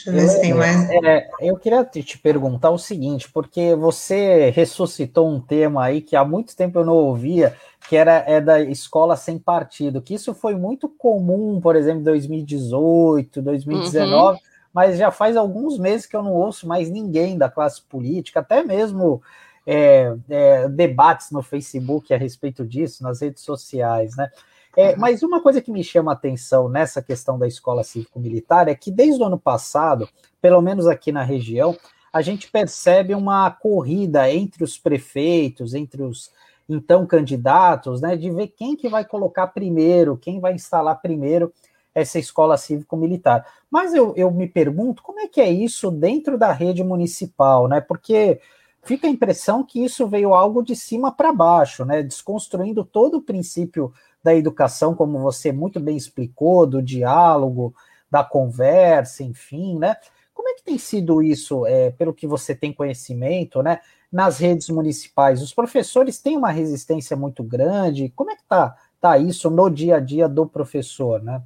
Deixa 0.04 0.10
eu 0.10 0.14
ver 0.14 0.28
se 0.28 0.40
tem 0.40 0.54
mais. 0.54 0.88
É, 0.90 1.28
eu 1.40 1.56
queria 1.56 1.84
te 1.84 2.18
perguntar 2.18 2.70
o 2.70 2.78
seguinte, 2.78 3.30
porque 3.30 3.74
você 3.74 4.50
ressuscitou 4.50 5.28
um 5.28 5.40
tema 5.40 5.84
aí 5.84 6.00
que 6.00 6.16
há 6.16 6.24
muito 6.24 6.56
tempo 6.56 6.78
eu 6.78 6.84
não 6.84 6.94
ouvia, 6.94 7.54
que 7.88 7.96
era 7.96 8.24
é 8.26 8.40
da 8.40 8.60
escola 8.60 9.16
sem 9.16 9.38
partido, 9.38 10.00
que 10.00 10.14
isso 10.14 10.34
foi 10.34 10.54
muito 10.54 10.88
comum, 10.88 11.60
por 11.60 11.76
exemplo, 11.76 12.00
em 12.00 12.04
2018, 12.04 13.42
2019, 13.42 14.34
uhum. 14.34 14.40
mas 14.72 14.98
já 14.98 15.10
faz 15.10 15.36
alguns 15.36 15.78
meses 15.78 16.06
que 16.06 16.16
eu 16.16 16.22
não 16.22 16.32
ouço 16.32 16.66
mais 16.66 16.90
ninguém 16.90 17.36
da 17.36 17.50
classe 17.50 17.82
política, 17.82 18.40
até 18.40 18.62
mesmo 18.62 19.22
é, 19.66 20.14
é, 20.28 20.68
debates 20.68 21.30
no 21.30 21.42
Facebook 21.42 22.12
a 22.12 22.16
respeito 22.16 22.64
disso, 22.64 23.02
nas 23.02 23.20
redes 23.20 23.42
sociais, 23.42 24.16
né? 24.16 24.30
É, 24.76 24.94
mas 24.96 25.22
uma 25.22 25.40
coisa 25.40 25.60
que 25.60 25.72
me 25.72 25.82
chama 25.82 26.12
a 26.12 26.14
atenção 26.14 26.68
nessa 26.68 27.02
questão 27.02 27.38
da 27.38 27.46
escola 27.46 27.82
cívico-militar 27.82 28.68
é 28.68 28.74
que 28.74 28.90
desde 28.90 29.20
o 29.20 29.26
ano 29.26 29.38
passado, 29.38 30.08
pelo 30.40 30.62
menos 30.62 30.86
aqui 30.86 31.10
na 31.10 31.22
região, 31.22 31.76
a 32.12 32.22
gente 32.22 32.50
percebe 32.50 33.14
uma 33.14 33.50
corrida 33.50 34.32
entre 34.32 34.62
os 34.62 34.78
prefeitos, 34.78 35.74
entre 35.74 36.02
os 36.02 36.30
então 36.68 37.04
candidatos, 37.04 38.00
né, 38.00 38.16
de 38.16 38.30
ver 38.30 38.48
quem 38.48 38.76
que 38.76 38.88
vai 38.88 39.04
colocar 39.04 39.48
primeiro, 39.48 40.16
quem 40.16 40.38
vai 40.38 40.54
instalar 40.54 41.00
primeiro 41.00 41.52
essa 41.92 42.18
escola 42.18 42.56
cívico-militar. 42.56 43.44
Mas 43.68 43.92
eu, 43.92 44.14
eu 44.16 44.30
me 44.30 44.46
pergunto 44.46 45.02
como 45.02 45.18
é 45.18 45.26
que 45.26 45.40
é 45.40 45.50
isso 45.50 45.90
dentro 45.90 46.38
da 46.38 46.52
rede 46.52 46.84
municipal, 46.84 47.66
né? 47.66 47.80
Porque 47.80 48.40
fica 48.82 49.08
a 49.08 49.10
impressão 49.10 49.64
que 49.64 49.84
isso 49.84 50.06
veio 50.06 50.32
algo 50.32 50.62
de 50.62 50.76
cima 50.76 51.10
para 51.10 51.32
baixo, 51.32 51.84
né? 51.84 52.02
Desconstruindo 52.02 52.84
todo 52.84 53.18
o 53.18 53.22
princípio 53.22 53.92
da 54.22 54.34
educação, 54.34 54.94
como 54.94 55.18
você 55.18 55.52
muito 55.52 55.80
bem 55.80 55.96
explicou, 55.96 56.66
do 56.66 56.82
diálogo, 56.82 57.74
da 58.10 58.24
conversa, 58.24 59.22
enfim, 59.22 59.78
né? 59.78 59.96
Como 60.34 60.48
é 60.48 60.54
que 60.54 60.64
tem 60.64 60.78
sido 60.78 61.22
isso, 61.22 61.66
é, 61.66 61.90
pelo 61.90 62.14
que 62.14 62.26
você 62.26 62.54
tem 62.54 62.72
conhecimento, 62.72 63.62
né? 63.62 63.80
Nas 64.10 64.38
redes 64.38 64.68
municipais, 64.68 65.42
os 65.42 65.54
professores 65.54 66.18
têm 66.18 66.36
uma 66.36 66.50
resistência 66.50 67.16
muito 67.16 67.44
grande. 67.44 68.12
Como 68.16 68.30
é 68.30 68.36
que 68.36 68.44
tá, 68.44 68.76
tá 69.00 69.18
isso 69.18 69.50
no 69.50 69.68
dia 69.70 69.96
a 69.96 70.00
dia 70.00 70.28
do 70.28 70.46
professor, 70.46 71.22
né? 71.22 71.42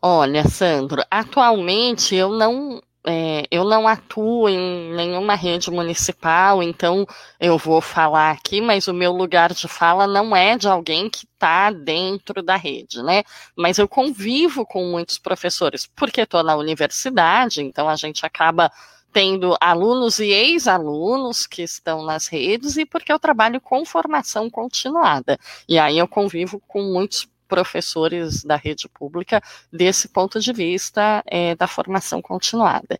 Olha, 0.00 0.46
Sandro, 0.46 1.02
atualmente 1.10 2.14
eu 2.14 2.28
não 2.28 2.82
é, 3.06 3.44
eu 3.50 3.64
não 3.64 3.86
atuo 3.86 4.48
em 4.48 4.94
nenhuma 4.94 5.34
rede 5.34 5.70
municipal, 5.70 6.62
então 6.62 7.06
eu 7.38 7.58
vou 7.58 7.80
falar 7.80 8.30
aqui, 8.30 8.60
mas 8.60 8.88
o 8.88 8.94
meu 8.94 9.12
lugar 9.12 9.52
de 9.52 9.68
fala 9.68 10.06
não 10.06 10.34
é 10.34 10.56
de 10.56 10.66
alguém 10.66 11.10
que 11.10 11.26
está 11.26 11.70
dentro 11.70 12.42
da 12.42 12.56
rede, 12.56 13.02
né? 13.02 13.22
Mas 13.56 13.78
eu 13.78 13.86
convivo 13.86 14.64
com 14.64 14.86
muitos 14.86 15.18
professores, 15.18 15.86
porque 15.94 16.22
estou 16.22 16.42
na 16.42 16.56
universidade, 16.56 17.62
então 17.62 17.88
a 17.88 17.96
gente 17.96 18.24
acaba 18.24 18.72
tendo 19.12 19.56
alunos 19.60 20.18
e 20.18 20.32
ex-alunos 20.32 21.46
que 21.46 21.62
estão 21.62 22.04
nas 22.04 22.26
redes 22.26 22.76
e 22.76 22.84
porque 22.84 23.12
eu 23.12 23.18
trabalho 23.18 23.60
com 23.60 23.84
formação 23.84 24.50
continuada. 24.50 25.38
E 25.68 25.78
aí 25.78 25.98
eu 25.98 26.08
convivo 26.08 26.60
com 26.66 26.82
muitos 26.82 27.28
professores 27.48 28.42
da 28.42 28.56
rede 28.56 28.88
pública 28.88 29.42
desse 29.72 30.08
ponto 30.08 30.40
de 30.40 30.52
vista 30.52 31.22
é, 31.26 31.54
da 31.54 31.66
formação 31.66 32.20
continuada. 32.20 32.98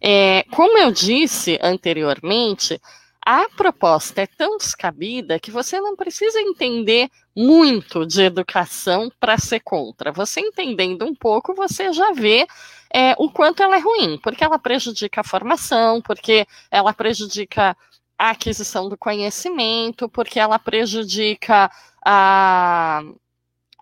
É, 0.00 0.44
como 0.50 0.78
eu 0.78 0.90
disse 0.90 1.58
anteriormente, 1.62 2.80
a 3.24 3.48
proposta 3.48 4.20
é 4.20 4.26
tão 4.26 4.58
descabida 4.58 5.40
que 5.40 5.50
você 5.50 5.80
não 5.80 5.96
precisa 5.96 6.38
entender 6.40 7.08
muito 7.34 8.04
de 8.04 8.20
educação 8.22 9.10
para 9.18 9.38
ser 9.38 9.60
contra. 9.60 10.12
Você 10.12 10.40
entendendo 10.40 11.06
um 11.06 11.14
pouco, 11.14 11.54
você 11.54 11.90
já 11.92 12.12
vê 12.12 12.46
é, 12.92 13.14
o 13.18 13.30
quanto 13.30 13.62
ela 13.62 13.76
é 13.76 13.80
ruim, 13.80 14.18
porque 14.22 14.44
ela 14.44 14.58
prejudica 14.58 15.22
a 15.22 15.24
formação, 15.24 16.02
porque 16.02 16.46
ela 16.70 16.92
prejudica 16.92 17.74
a 18.18 18.30
aquisição 18.30 18.88
do 18.88 18.96
conhecimento, 18.96 20.08
porque 20.08 20.38
ela 20.38 20.58
prejudica 20.58 21.70
a, 22.04 23.02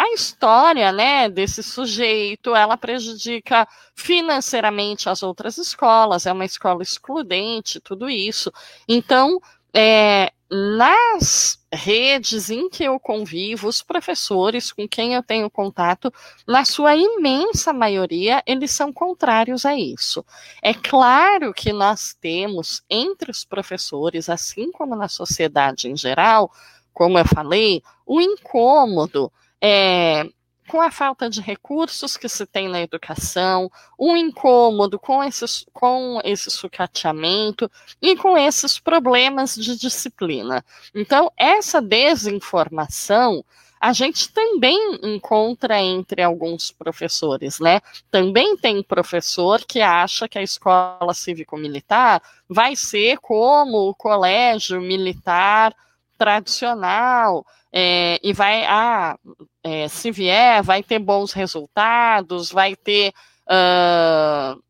a 0.03 0.12
história, 0.14 0.90
né, 0.90 1.28
desse 1.28 1.62
sujeito, 1.62 2.57
ela 2.57 2.76
prejudica 2.76 3.68
financeiramente 3.94 5.09
as 5.09 5.22
outras 5.22 5.59
escolas, 5.59 6.26
é 6.26 6.32
uma 6.32 6.44
escola 6.44 6.82
excludente, 6.82 7.78
tudo 7.78 8.11
isso. 8.11 8.53
Então, 8.88 9.40
é, 9.72 10.32
nas 10.50 11.57
redes 11.72 12.50
em 12.50 12.68
que 12.68 12.82
eu 12.82 12.98
convivo, 12.98 13.68
os 13.68 13.80
professores 13.80 14.72
com 14.72 14.88
quem 14.88 15.14
eu 15.14 15.22
tenho 15.22 15.48
contato, 15.48 16.12
na 16.48 16.64
sua 16.64 16.96
imensa 16.96 17.72
maioria, 17.72 18.42
eles 18.44 18.72
são 18.72 18.92
contrários 18.92 19.64
a 19.64 19.76
isso. 19.76 20.24
É 20.61 20.74
claro 20.74 21.55
que 21.55 21.72
nós 21.72 22.12
temos 22.20 22.82
entre 22.90 23.30
os 23.30 23.44
professores, 23.44 24.28
assim 24.28 24.72
como 24.72 24.96
na 24.96 25.09
sociedade 25.09 25.88
em 25.88 25.96
geral, 25.96 26.50
como 26.92 27.18
eu 27.18 27.24
falei, 27.24 27.82
o 28.05 28.20
incômodo 28.20 29.32
é, 29.62 30.28
com 30.68 30.80
a 30.80 30.90
falta 30.90 31.30
de 31.30 31.40
recursos 31.40 32.16
que 32.16 32.28
se 32.28 32.44
tem 32.46 32.68
na 32.68 32.80
educação, 32.80 33.70
o 33.96 34.16
incômodo 34.16 34.98
com, 34.98 35.22
esses, 35.22 35.64
com 35.72 36.20
esse 36.24 36.50
sucateamento 36.50 37.70
e 38.00 38.16
com 38.16 38.36
esses 38.36 38.78
problemas 38.80 39.54
de 39.54 39.78
disciplina. 39.78 40.64
Então, 40.94 41.30
essa 41.36 41.80
desinformação 41.80 43.44
a 43.80 43.92
gente 43.92 44.32
também 44.32 45.00
encontra 45.02 45.80
entre 45.80 46.22
alguns 46.22 46.70
professores, 46.70 47.58
né? 47.58 47.80
Também 48.12 48.56
tem 48.56 48.80
professor 48.80 49.64
que 49.66 49.80
acha 49.80 50.28
que 50.28 50.38
a 50.38 50.42
escola 50.42 51.12
cívico-militar 51.12 52.22
vai 52.48 52.76
ser 52.76 53.18
como 53.18 53.88
o 53.88 53.94
colégio 53.94 54.80
militar 54.80 55.74
tradicional, 56.16 57.44
é, 57.72 58.20
e 58.22 58.32
vai, 58.32 58.64
ah, 58.66 59.18
é, 59.62 59.88
se 59.88 60.10
vier, 60.10 60.62
vai 60.62 60.82
ter 60.82 60.98
bons 60.98 61.32
resultados, 61.32 62.50
vai 62.50 62.74
ter 62.74 63.12
uh, 63.48 64.62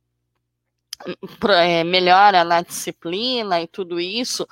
melhora 1.87 2.45
na 2.45 2.61
disciplina 2.61 3.61
e 3.61 3.67
tudo 3.67 3.99
isso, 3.99 4.47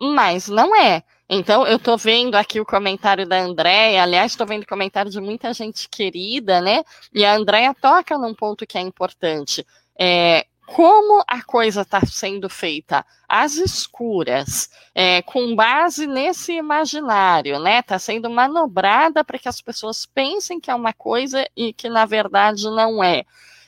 mas 0.00 0.48
não 0.48 0.74
é. 0.76 1.02
Então, 1.28 1.66
eu 1.66 1.76
estou 1.76 1.98
vendo 1.98 2.34
aqui 2.36 2.58
o 2.58 2.64
comentário 2.64 3.26
da 3.26 3.38
Andréia, 3.38 4.02
aliás, 4.02 4.32
estou 4.32 4.46
vendo 4.46 4.66
comentário 4.66 5.10
de 5.10 5.20
muita 5.20 5.52
gente 5.52 5.88
querida, 5.88 6.60
né? 6.60 6.82
E 7.12 7.24
a 7.24 7.34
Andréia 7.34 7.74
toca 7.74 8.16
num 8.16 8.34
ponto 8.34 8.66
que 8.66 8.78
é 8.78 8.80
importante. 8.80 9.66
É, 9.98 10.46
como 10.74 11.24
a 11.26 11.42
coisa 11.42 11.80
está 11.80 12.00
sendo 12.04 12.48
feita 12.48 13.04
às 13.26 13.56
escuras, 13.56 14.68
é, 14.94 15.22
com 15.22 15.56
base 15.56 16.06
nesse 16.06 16.52
imaginário, 16.52 17.58
né? 17.58 17.78
Está 17.78 17.98
sendo 17.98 18.28
manobrada 18.28 19.24
para 19.24 19.38
que 19.38 19.48
as 19.48 19.62
pessoas 19.62 20.04
pensem 20.04 20.60
que 20.60 20.70
é 20.70 20.74
uma 20.74 20.92
coisa 20.92 21.48
e 21.56 21.72
que 21.72 21.88
na 21.88 22.04
verdade 22.04 22.64
não 22.64 23.02
é. 23.02 23.24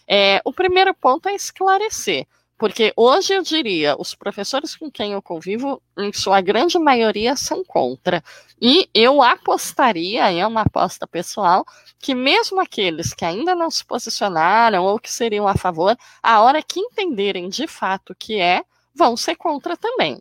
é 0.07 0.43
o 0.45 0.53
primeiro 0.53 0.95
ponto 0.95 1.29
é 1.29 1.35
esclarecer. 1.35 2.27
Porque 2.59 2.93
hoje 2.95 3.33
eu 3.33 3.43
diria, 3.43 3.97
os 3.99 4.15
professores 4.15 4.77
com 4.77 4.91
quem 4.91 5.13
eu 5.13 5.23
convivo, 5.23 5.81
em 5.97 6.13
sua 6.13 6.43
grande 6.43 6.79
maioria, 6.79 7.35
são 7.35 7.65
contra. 7.65 8.23
E 8.61 8.87
eu 8.93 9.23
apostaria, 9.23 10.31
é 10.31 10.47
uma 10.47 10.61
aposta 10.61 11.07
pessoal, 11.07 11.65
que 12.01 12.15
mesmo 12.15 12.61
aqueles 12.61 13.13
que 13.13 13.25
ainda 13.25 13.55
não 13.55 13.71
se 13.71 13.85
posicionaram 13.85 14.85
ou 14.85 14.99
que 14.99 15.13
seriam 15.13 15.47
a 15.47 15.55
favor, 15.55 15.97
a 16.23 16.41
hora 16.41 16.63
que 16.63 16.81
entenderem 16.81 17.49
de 17.49 17.67
fato 17.67 18.13
o 18.13 18.17
que 18.17 18.41
é, 18.41 18.63
vão 18.95 19.17
ser 19.17 19.37
contra 19.37 19.77
também. 19.77 20.21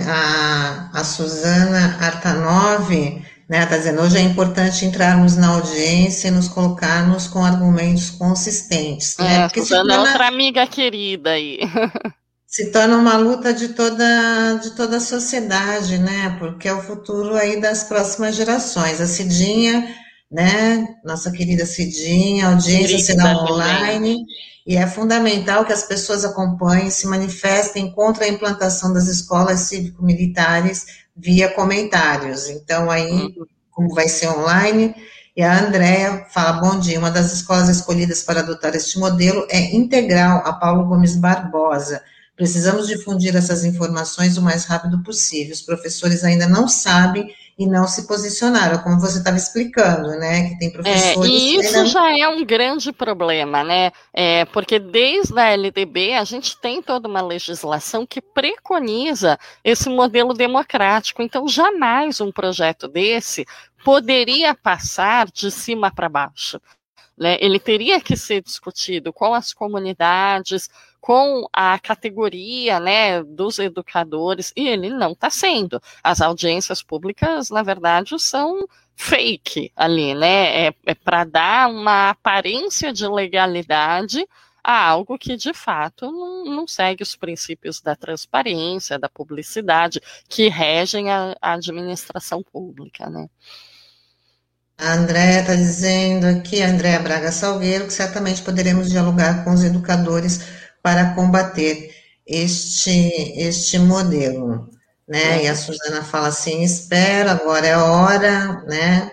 A, 0.00 0.90
a 0.92 1.04
Suzana 1.04 1.96
Artanov 2.00 2.90
né? 3.48 3.62
Está 3.62 3.76
dizendo, 3.76 4.02
hoje 4.02 4.18
é 4.18 4.22
importante 4.22 4.84
entrarmos 4.84 5.36
na 5.36 5.48
audiência 5.48 6.28
e 6.28 6.30
nos 6.32 6.48
colocarmos 6.48 7.28
com 7.28 7.44
argumentos 7.44 8.10
consistentes. 8.10 9.16
Né? 9.18 9.36
É, 9.36 9.42
Porque 9.42 9.60
Suzana 9.62 9.94
é 9.94 9.98
outra 10.00 10.26
amiga 10.26 10.66
querida 10.66 11.30
aí. 11.30 11.60
se 12.56 12.70
torna 12.70 12.96
uma 12.96 13.18
luta 13.18 13.52
de 13.52 13.68
toda, 13.68 14.54
de 14.62 14.70
toda 14.70 14.96
a 14.96 15.00
sociedade, 15.00 15.98
né? 15.98 16.34
Porque 16.38 16.66
é 16.66 16.72
o 16.72 16.80
futuro 16.80 17.34
aí 17.34 17.60
das 17.60 17.84
próximas 17.84 18.34
gerações. 18.34 18.98
A 18.98 19.06
Cidinha, 19.06 19.94
né? 20.32 20.88
Nossa 21.04 21.30
querida 21.30 21.66
Cidinha, 21.66 22.46
audiência 22.46 22.98
será 22.98 23.36
online. 23.42 24.24
E 24.66 24.74
é 24.74 24.86
fundamental 24.86 25.66
que 25.66 25.72
as 25.74 25.82
pessoas 25.82 26.24
acompanhem, 26.24 26.88
se 26.88 27.06
manifestem 27.06 27.92
contra 27.92 28.24
a 28.24 28.28
implantação 28.28 28.90
das 28.90 29.06
escolas 29.06 29.60
cívico-militares 29.60 30.86
via 31.14 31.50
comentários. 31.50 32.48
Então, 32.48 32.90
aí, 32.90 33.12
uhum. 33.12 33.46
como 33.70 33.94
vai 33.94 34.08
ser 34.08 34.30
online, 34.30 34.94
e 35.36 35.42
a 35.42 35.58
Andrea 35.58 36.24
fala, 36.30 36.58
bom 36.58 36.78
dia, 36.78 36.98
uma 36.98 37.10
das 37.10 37.34
escolas 37.34 37.68
escolhidas 37.68 38.22
para 38.22 38.40
adotar 38.40 38.74
este 38.74 38.98
modelo 38.98 39.46
é 39.50 39.76
Integral, 39.76 40.38
a 40.42 40.54
Paulo 40.54 40.86
Gomes 40.86 41.16
Barbosa. 41.16 42.00
Precisamos 42.36 42.86
difundir 42.86 43.34
essas 43.34 43.64
informações 43.64 44.36
o 44.36 44.42
mais 44.42 44.66
rápido 44.66 45.02
possível. 45.02 45.54
Os 45.54 45.62
professores 45.62 46.22
ainda 46.22 46.46
não 46.46 46.68
sabem 46.68 47.34
e 47.58 47.66
não 47.66 47.88
se 47.88 48.06
posicionaram, 48.06 48.78
como 48.82 49.00
você 49.00 49.18
estava 49.18 49.38
explicando, 49.38 50.10
né? 50.18 50.50
Que 50.50 50.58
tem 50.58 50.70
professores. 50.70 51.16
É, 51.16 51.34
e 51.34 51.56
isso 51.56 51.86
já 51.86 52.18
é 52.18 52.28
um 52.28 52.44
grande 52.44 52.92
problema, 52.92 53.64
né? 53.64 53.90
É, 54.12 54.44
porque 54.46 54.78
desde 54.78 55.38
a 55.38 55.56
LDB 55.56 56.12
a 56.12 56.24
gente 56.24 56.60
tem 56.60 56.82
toda 56.82 57.08
uma 57.08 57.22
legislação 57.22 58.04
que 58.04 58.20
preconiza 58.20 59.38
esse 59.64 59.88
modelo 59.88 60.34
democrático. 60.34 61.22
Então, 61.22 61.48
jamais 61.48 62.20
um 62.20 62.30
projeto 62.30 62.86
desse 62.86 63.46
poderia 63.82 64.54
passar 64.54 65.26
de 65.32 65.50
cima 65.50 65.90
para 65.90 66.10
baixo. 66.10 66.60
Né? 67.16 67.38
Ele 67.40 67.58
teria 67.58 68.00
que 68.00 68.16
ser 68.16 68.42
discutido 68.42 69.12
com 69.12 69.32
as 69.32 69.52
comunidades, 69.52 70.68
com 71.00 71.48
a 71.52 71.78
categoria 71.78 72.80
né, 72.80 73.22
dos 73.22 73.58
educadores, 73.58 74.52
e 74.56 74.68
ele 74.68 74.90
não 74.90 75.12
está 75.12 75.30
sendo. 75.30 75.80
As 76.02 76.20
audiências 76.20 76.82
públicas, 76.82 77.48
na 77.48 77.62
verdade, 77.62 78.18
são 78.18 78.66
fake 78.96 79.70
ali, 79.76 80.14
né? 80.14 80.66
É, 80.66 80.74
é 80.86 80.94
para 80.94 81.24
dar 81.24 81.70
uma 81.70 82.10
aparência 82.10 82.92
de 82.92 83.06
legalidade 83.06 84.26
a 84.64 84.88
algo 84.88 85.16
que 85.16 85.36
de 85.36 85.54
fato 85.54 86.10
não, 86.10 86.44
não, 86.44 86.66
segue 86.66 87.02
os 87.02 87.14
princípios 87.14 87.80
da 87.80 87.94
transparência, 87.94 88.98
da 88.98 89.08
publicidade, 89.08 90.00
que 90.28 90.48
regem 90.48 91.08
a, 91.08 91.36
a 91.40 91.52
administração 91.52 92.42
pública, 92.42 93.08
né? 93.08 93.28
A 94.78 94.92
Andréa 94.92 95.40
está 95.40 95.54
dizendo 95.54 96.26
aqui, 96.26 96.62
a 96.62 96.68
Andréa 96.68 96.98
Braga 97.00 97.32
Salgueiro, 97.32 97.86
que 97.86 97.92
certamente 97.92 98.42
poderemos 98.42 98.90
dialogar 98.90 99.42
com 99.42 99.50
os 99.52 99.64
educadores 99.64 100.40
para 100.82 101.14
combater 101.14 101.94
este, 102.26 102.90
este 103.40 103.78
modelo, 103.78 104.68
né? 105.08 105.44
E 105.44 105.48
a 105.48 105.56
Suzana 105.56 106.04
fala 106.04 106.28
assim, 106.28 106.62
espera, 106.62 107.32
agora 107.32 107.66
é 107.66 107.76
hora, 107.76 108.62
né? 108.66 109.10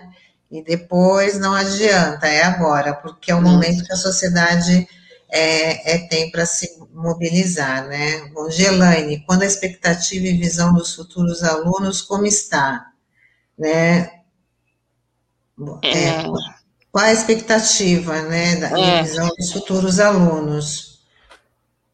E 0.50 0.62
depois 0.62 1.38
não 1.38 1.54
adianta, 1.54 2.26
é 2.28 2.42
agora, 2.42 2.94
porque 2.94 3.30
é 3.32 3.34
o 3.34 3.42
momento 3.42 3.84
que 3.84 3.92
a 3.92 3.96
sociedade 3.96 4.86
é, 5.30 5.94
é 5.94 5.98
tem 6.08 6.30
para 6.30 6.44
se 6.46 6.78
mobilizar, 6.92 7.86
né? 7.88 8.28
Bom, 8.34 8.50
Gelaine, 8.50 9.24
quando 9.26 9.42
a 9.42 9.46
expectativa 9.46 10.26
e 10.26 10.36
visão 10.38 10.74
dos 10.74 10.94
futuros 10.94 11.42
alunos, 11.42 12.02
como 12.02 12.26
está? 12.26 12.86
Né? 13.58 14.23
É, 15.82 16.22
qual 16.90 17.04
a 17.04 17.12
expectativa, 17.12 18.22
né, 18.22 18.56
da 18.56 18.78
é. 18.78 19.02
visão 19.02 19.28
dos 19.38 19.52
futuros 19.52 20.00
alunos? 20.00 20.94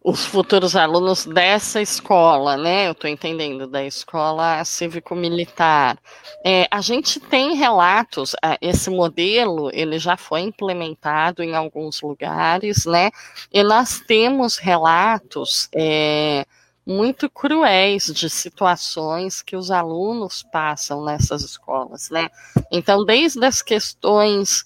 os 0.02 0.24
futuros 0.24 0.74
alunos 0.74 1.26
dessa 1.26 1.80
escola, 1.80 2.56
né? 2.56 2.88
Eu 2.88 2.92
estou 2.92 3.08
entendendo, 3.08 3.66
da 3.66 3.84
escola 3.84 4.64
cívico-militar. 4.64 5.98
É, 6.44 6.66
a 6.70 6.80
gente 6.80 7.20
tem 7.20 7.54
relatos, 7.54 8.34
esse 8.62 8.88
modelo 8.88 9.70
ele 9.74 9.98
já 9.98 10.16
foi 10.16 10.40
implementado 10.40 11.42
em 11.42 11.54
alguns 11.54 12.00
lugares, 12.00 12.86
né? 12.86 13.10
E 13.52 13.62
nós 13.62 14.00
temos 14.00 14.56
relatos 14.56 15.68
é, 15.74 16.46
muito 16.86 17.28
cruéis 17.30 18.06
de 18.06 18.28
situações 18.28 19.42
que 19.42 19.56
os 19.56 19.70
alunos 19.70 20.42
passam 20.42 21.04
nessas 21.04 21.42
escolas, 21.42 22.10
né? 22.10 22.28
Então, 22.70 23.04
desde 23.04 23.44
as 23.44 23.62
questões, 23.62 24.64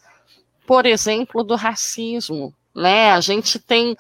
por 0.67 0.87
exemplo, 0.87 1.43
do 1.43 1.57
racismo, 1.57 2.55
né? 2.75 3.13
A 3.13 3.21
gente 3.21 3.59
tem 3.59 3.97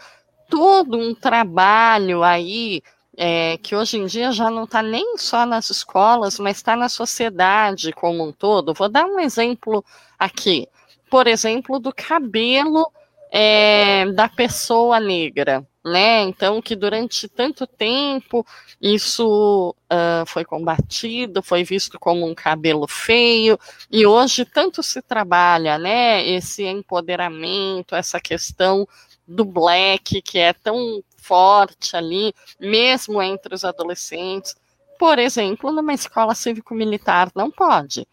todo 0.49 0.97
um 0.97 1.15
trabalho 1.15 2.23
aí 2.23 2.83
é, 3.17 3.57
que 3.59 3.77
hoje 3.77 3.99
em 3.99 4.07
dia 4.07 4.33
já 4.33 4.51
não 4.51 4.65
está 4.65 4.83
nem 4.83 5.17
só 5.19 5.47
nas 5.47 5.71
escolas, 5.71 6.39
mas 6.39 6.57
está 6.57 6.77
na 6.77 6.89
sociedade 6.89 7.93
como 7.93 8.25
um 8.25 8.33
todo. 8.33 8.75
Vou 8.75 8.89
dar 8.89 9.07
um 9.07 9.21
exemplo 9.21 9.85
aqui. 10.19 10.69
Por 11.11 11.27
exemplo, 11.27 11.79
do 11.79 11.95
cabelo 11.95 12.91
é, 13.31 14.07
da 14.13 14.29
pessoa 14.29 14.99
negra. 14.99 15.67
Né? 15.85 16.23
Então, 16.23 16.63
que 16.63 16.75
durante 16.75 17.29
tanto 17.29 17.67
tempo 17.67 18.47
isso 18.81 19.75
uh, 19.93 20.25
foi 20.27 20.43
combatido, 20.43 21.43
foi 21.43 21.63
visto 21.63 21.99
como 22.01 22.27
um 22.27 22.35
cabelo 22.35 22.89
feio, 22.89 23.59
e 23.91 24.07
hoje 24.07 24.47
tanto 24.47 24.83
se 24.83 25.03
trabalha, 25.03 25.77
né? 25.79 26.27
Esse 26.27 26.65
empoderamento, 26.65 27.95
essa 27.95 28.19
questão 28.19 28.89
do 29.29 29.45
black, 29.45 30.23
que 30.23 30.39
é 30.39 30.55
tão 30.55 31.03
forte 31.19 31.97
ali, 31.97 32.35
mesmo 32.59 33.21
entre 33.23 33.55
os 33.55 33.65
adolescentes. 33.65 34.57
Por 34.99 35.19
exemplo, 35.19 35.73
numa 35.73 35.93
escola 35.93 36.35
cívico-militar 36.35 37.31
não 37.35 37.51
pode. 37.51 38.07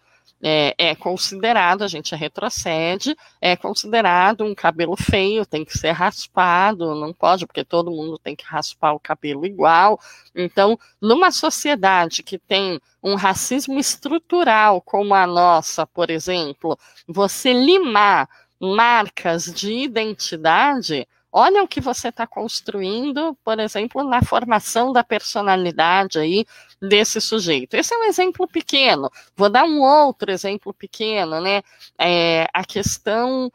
É, 0.44 0.74
é, 0.78 0.96
considerado, 0.96 1.84
a 1.84 1.88
gente 1.88 2.16
retrocede, 2.16 3.16
é 3.40 3.56
considerado 3.56 4.44
um 4.44 4.56
cabelo 4.56 4.96
feio, 4.98 5.46
tem 5.46 5.64
que 5.64 5.78
ser 5.78 5.92
raspado, 5.92 6.96
não 6.96 7.14
pode, 7.14 7.46
porque 7.46 7.64
todo 7.64 7.92
mundo 7.92 8.18
tem 8.18 8.36
que 8.36 8.44
raspar 8.44 8.94
o 8.94 9.00
cabelo 9.00 9.46
igual. 9.46 10.00
Então, 10.36 10.80
numa 11.00 11.30
sociedade 11.30 12.24
que 12.24 12.40
tem 12.40 12.80
um 13.04 13.14
racismo 13.16 13.80
estrutural 13.80 14.82
como 14.82 15.14
a 15.14 15.28
nossa, 15.28 15.86
por 15.86 16.10
exemplo, 16.10 16.78
você 17.08 17.54
limar 17.54 18.28
marcas 18.60 19.46
de 19.46 19.74
identidade, 19.74 21.08
olha 21.32 21.64
o 21.64 21.68
que 21.68 21.80
você 21.80 22.10
está 22.10 22.28
construindo, 22.28 23.38
por 23.44 23.60
exemplo, 23.60 24.04
na 24.04 24.22
formação 24.22 24.92
da 24.92 25.04
personalidade 25.04 26.20
aí 26.20 26.46
desse 26.82 27.22
sujeito. 27.22 27.76
Esse 27.76 27.94
é 27.94 27.98
um 27.98 28.04
exemplo 28.04 28.48
pequeno. 28.48 29.10
Vou 29.36 29.50
dar 29.50 29.64
um 29.64 29.82
outro 29.82 30.32
exemplo 30.32 30.74
pequeno, 30.74 31.40
né? 31.40 31.62
É, 32.00 32.48
a 32.54 32.64
questão 32.64 33.52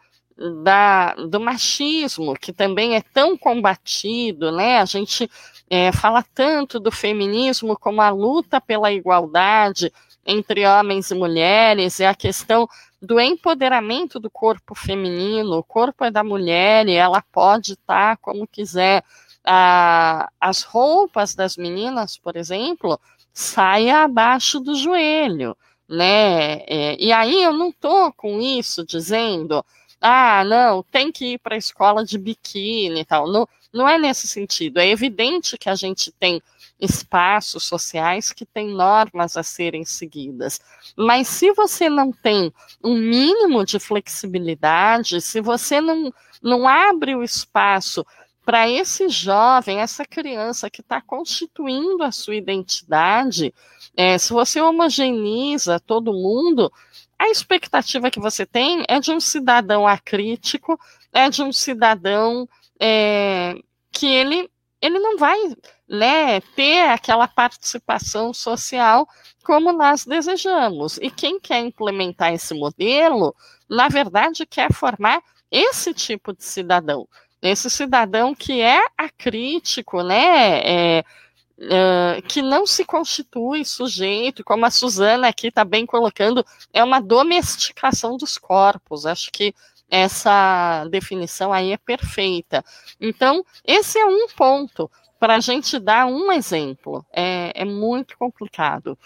da, 0.62 1.14
do 1.14 1.40
machismo, 1.40 2.34
que 2.34 2.52
também 2.52 2.94
é 2.94 3.00
tão 3.00 3.36
combatido, 3.36 4.52
né? 4.52 4.78
A 4.78 4.84
gente 4.84 5.30
é, 5.68 5.90
fala 5.92 6.24
tanto 6.34 6.78
do 6.78 6.92
feminismo 6.92 7.76
como 7.78 8.00
a 8.00 8.10
luta 8.10 8.60
pela 8.60 8.92
igualdade 8.92 9.92
entre 10.26 10.66
homens 10.66 11.10
e 11.10 11.14
mulheres, 11.14 12.00
e 12.00 12.04
a 12.04 12.14
questão 12.14 12.68
do 13.06 13.20
empoderamento 13.20 14.18
do 14.18 14.28
corpo 14.28 14.74
feminino, 14.74 15.58
o 15.58 15.64
corpo 15.64 16.04
é 16.04 16.10
da 16.10 16.24
mulher 16.24 16.88
e 16.88 16.94
ela 16.94 17.22
pode 17.32 17.72
estar 17.74 18.16
como 18.18 18.46
quiser. 18.46 19.04
Ah, 19.44 20.28
as 20.40 20.62
roupas 20.62 21.34
das 21.34 21.56
meninas, 21.56 22.18
por 22.18 22.36
exemplo, 22.36 22.98
saem 23.32 23.92
abaixo 23.92 24.58
do 24.58 24.74
joelho, 24.74 25.56
né? 25.88 26.58
É, 26.66 26.96
e 26.98 27.12
aí 27.12 27.42
eu 27.42 27.52
não 27.52 27.70
tô 27.70 28.12
com 28.12 28.40
isso 28.40 28.84
dizendo, 28.84 29.64
ah, 30.00 30.44
não, 30.44 30.82
tem 30.82 31.12
que 31.12 31.34
ir 31.34 31.38
para 31.38 31.54
a 31.54 31.58
escola 31.58 32.04
de 32.04 32.18
biquíni 32.18 33.00
e 33.00 33.04
tal. 33.04 33.28
Não, 33.30 33.48
não 33.76 33.88
é 33.88 33.98
nesse 33.98 34.26
sentido. 34.26 34.78
É 34.78 34.88
evidente 34.88 35.58
que 35.58 35.68
a 35.68 35.74
gente 35.74 36.10
tem 36.10 36.42
espaços 36.80 37.64
sociais 37.64 38.32
que 38.32 38.44
têm 38.44 38.68
normas 38.68 39.36
a 39.36 39.42
serem 39.42 39.84
seguidas. 39.84 40.60
Mas 40.96 41.28
se 41.28 41.52
você 41.52 41.88
não 41.88 42.10
tem 42.10 42.52
um 42.82 42.94
mínimo 42.96 43.64
de 43.64 43.78
flexibilidade, 43.78 45.20
se 45.20 45.40
você 45.40 45.80
não, 45.80 46.12
não 46.42 46.66
abre 46.66 47.14
o 47.14 47.22
espaço 47.22 48.04
para 48.44 48.68
esse 48.68 49.08
jovem, 49.08 49.80
essa 49.80 50.04
criança 50.04 50.70
que 50.70 50.80
está 50.80 51.00
constituindo 51.00 52.02
a 52.02 52.12
sua 52.12 52.36
identidade, 52.36 53.52
é, 53.96 54.16
se 54.18 54.32
você 54.32 54.60
homogeneiza 54.60 55.80
todo 55.80 56.12
mundo, 56.12 56.72
a 57.18 57.28
expectativa 57.28 58.10
que 58.10 58.20
você 58.20 58.46
tem 58.46 58.84
é 58.88 59.00
de 59.00 59.10
um 59.10 59.18
cidadão 59.18 59.86
acrítico, 59.86 60.78
é 61.12 61.28
de 61.30 61.42
um 61.42 61.52
cidadão 61.52 62.46
é, 62.78 63.56
que 63.96 64.06
ele, 64.06 64.50
ele 64.80 64.98
não 64.98 65.16
vai 65.16 65.38
né, 65.88 66.40
ter 66.54 66.82
aquela 66.90 67.26
participação 67.26 68.34
social 68.34 69.08
como 69.42 69.72
nós 69.72 70.04
desejamos. 70.04 70.98
E 70.98 71.10
quem 71.10 71.40
quer 71.40 71.60
implementar 71.60 72.34
esse 72.34 72.52
modelo, 72.52 73.34
na 73.68 73.88
verdade, 73.88 74.44
quer 74.44 74.70
formar 74.72 75.22
esse 75.50 75.94
tipo 75.94 76.34
de 76.34 76.44
cidadão. 76.44 77.08
Esse 77.40 77.70
cidadão 77.70 78.34
que 78.34 78.60
é 78.60 78.80
acrítico, 78.98 80.02
né? 80.02 80.58
É, 80.98 81.04
é, 81.58 82.22
que 82.28 82.42
não 82.42 82.66
se 82.66 82.84
constitui 82.84 83.64
sujeito, 83.64 84.44
como 84.44 84.66
a 84.66 84.70
Suzana 84.70 85.28
aqui 85.28 85.46
está 85.46 85.64
bem 85.64 85.86
colocando, 85.86 86.44
é 86.70 86.84
uma 86.84 87.00
domesticação 87.00 88.18
dos 88.18 88.36
corpos. 88.36 89.06
Acho 89.06 89.30
que 89.32 89.54
essa 89.90 90.84
definição 90.90 91.52
aí 91.52 91.72
é 91.72 91.76
perfeita. 91.76 92.64
Então, 93.00 93.44
esse 93.64 93.98
é 93.98 94.04
um 94.04 94.26
ponto 94.36 94.90
para 95.18 95.36
a 95.36 95.40
gente 95.40 95.78
dar 95.78 96.06
um 96.06 96.30
exemplo. 96.32 97.04
É, 97.12 97.52
é 97.54 97.64
muito 97.64 98.16
complicado. 98.18 98.98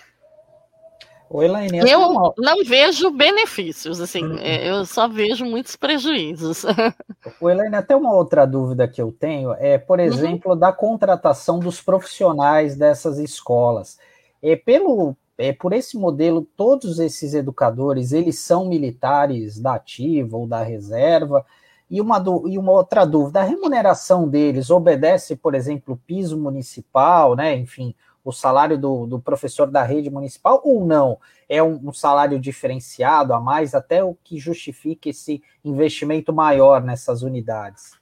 Oi, 1.32 1.44
Elaine, 1.44 1.78
eu 1.89 2.01
uma... 2.01 2.35
não 2.36 2.65
vejo 2.65 3.09
benefícios, 3.12 4.01
assim, 4.01 4.24
uhum. 4.24 4.39
É, 4.39 4.69
eu 4.69 4.85
só 4.85 5.07
vejo 5.07 5.44
muitos 5.44 5.77
prejuízos. 5.77 6.65
Oi, 7.40 7.52
Elaine, 7.52 7.77
até 7.77 7.94
uma 7.94 8.12
outra 8.12 8.44
dúvida 8.44 8.89
que 8.89 9.01
eu 9.01 9.12
tenho 9.12 9.52
é, 9.52 9.78
por 9.78 10.01
uhum. 10.01 10.05
exemplo, 10.05 10.52
uhum. 10.52 10.59
da 10.59 10.73
contratação 10.73 11.61
dos 11.61 11.81
profissionais 11.81 12.74
dessas 12.74 13.16
escolas. 13.19 13.97
É, 14.43 14.57
pelo, 14.57 15.16
é, 15.41 15.55
por 15.55 15.73
esse 15.73 15.97
modelo, 15.97 16.47
todos 16.55 16.99
esses 16.99 17.33
educadores, 17.33 18.12
eles 18.12 18.39
são 18.39 18.69
militares 18.69 19.59
da 19.59 19.77
ativa 19.77 20.37
ou 20.37 20.47
da 20.47 20.62
reserva, 20.62 21.47
e 21.91 21.99
uma, 21.99 22.23
e 22.47 22.59
uma 22.59 22.73
outra 22.73 23.07
dúvida, 23.07 23.41
a 23.41 23.45
remuneração 23.45 24.29
deles 24.29 24.69
obedece, 24.69 25.35
por 25.35 25.55
exemplo, 25.55 25.95
o 25.95 25.97
piso 25.97 26.39
municipal, 26.39 27.35
né? 27.35 27.57
Enfim, 27.57 27.95
o 28.23 28.31
salário 28.31 28.79
do, 28.79 29.07
do 29.07 29.19
professor 29.19 29.67
da 29.67 29.83
rede 29.83 30.11
municipal 30.11 30.61
ou 30.62 30.85
não? 30.85 31.19
É 31.49 31.62
um, 31.62 31.89
um, 31.89 31.93
salário 31.93 32.39
diferenciado 32.39 33.33
a 33.33 33.41
mais, 33.41 33.75
até 33.75 34.05
o 34.05 34.15
que 34.23 34.39
justifique 34.39 35.09
esse 35.09 35.43
investimento 35.65 36.35
maior 36.35 36.83
nessas 36.83 37.23
unidades? 37.23 37.99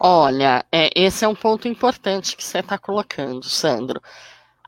Olha, 0.00 0.64
é, 0.72 0.90
esse 0.96 1.24
é 1.24 1.28
um 1.28 1.34
ponto 1.34 1.68
importante 1.68 2.36
que 2.36 2.42
você 2.42 2.58
está 2.58 2.76
colocando, 2.76 3.44
Sandro. 3.44 4.00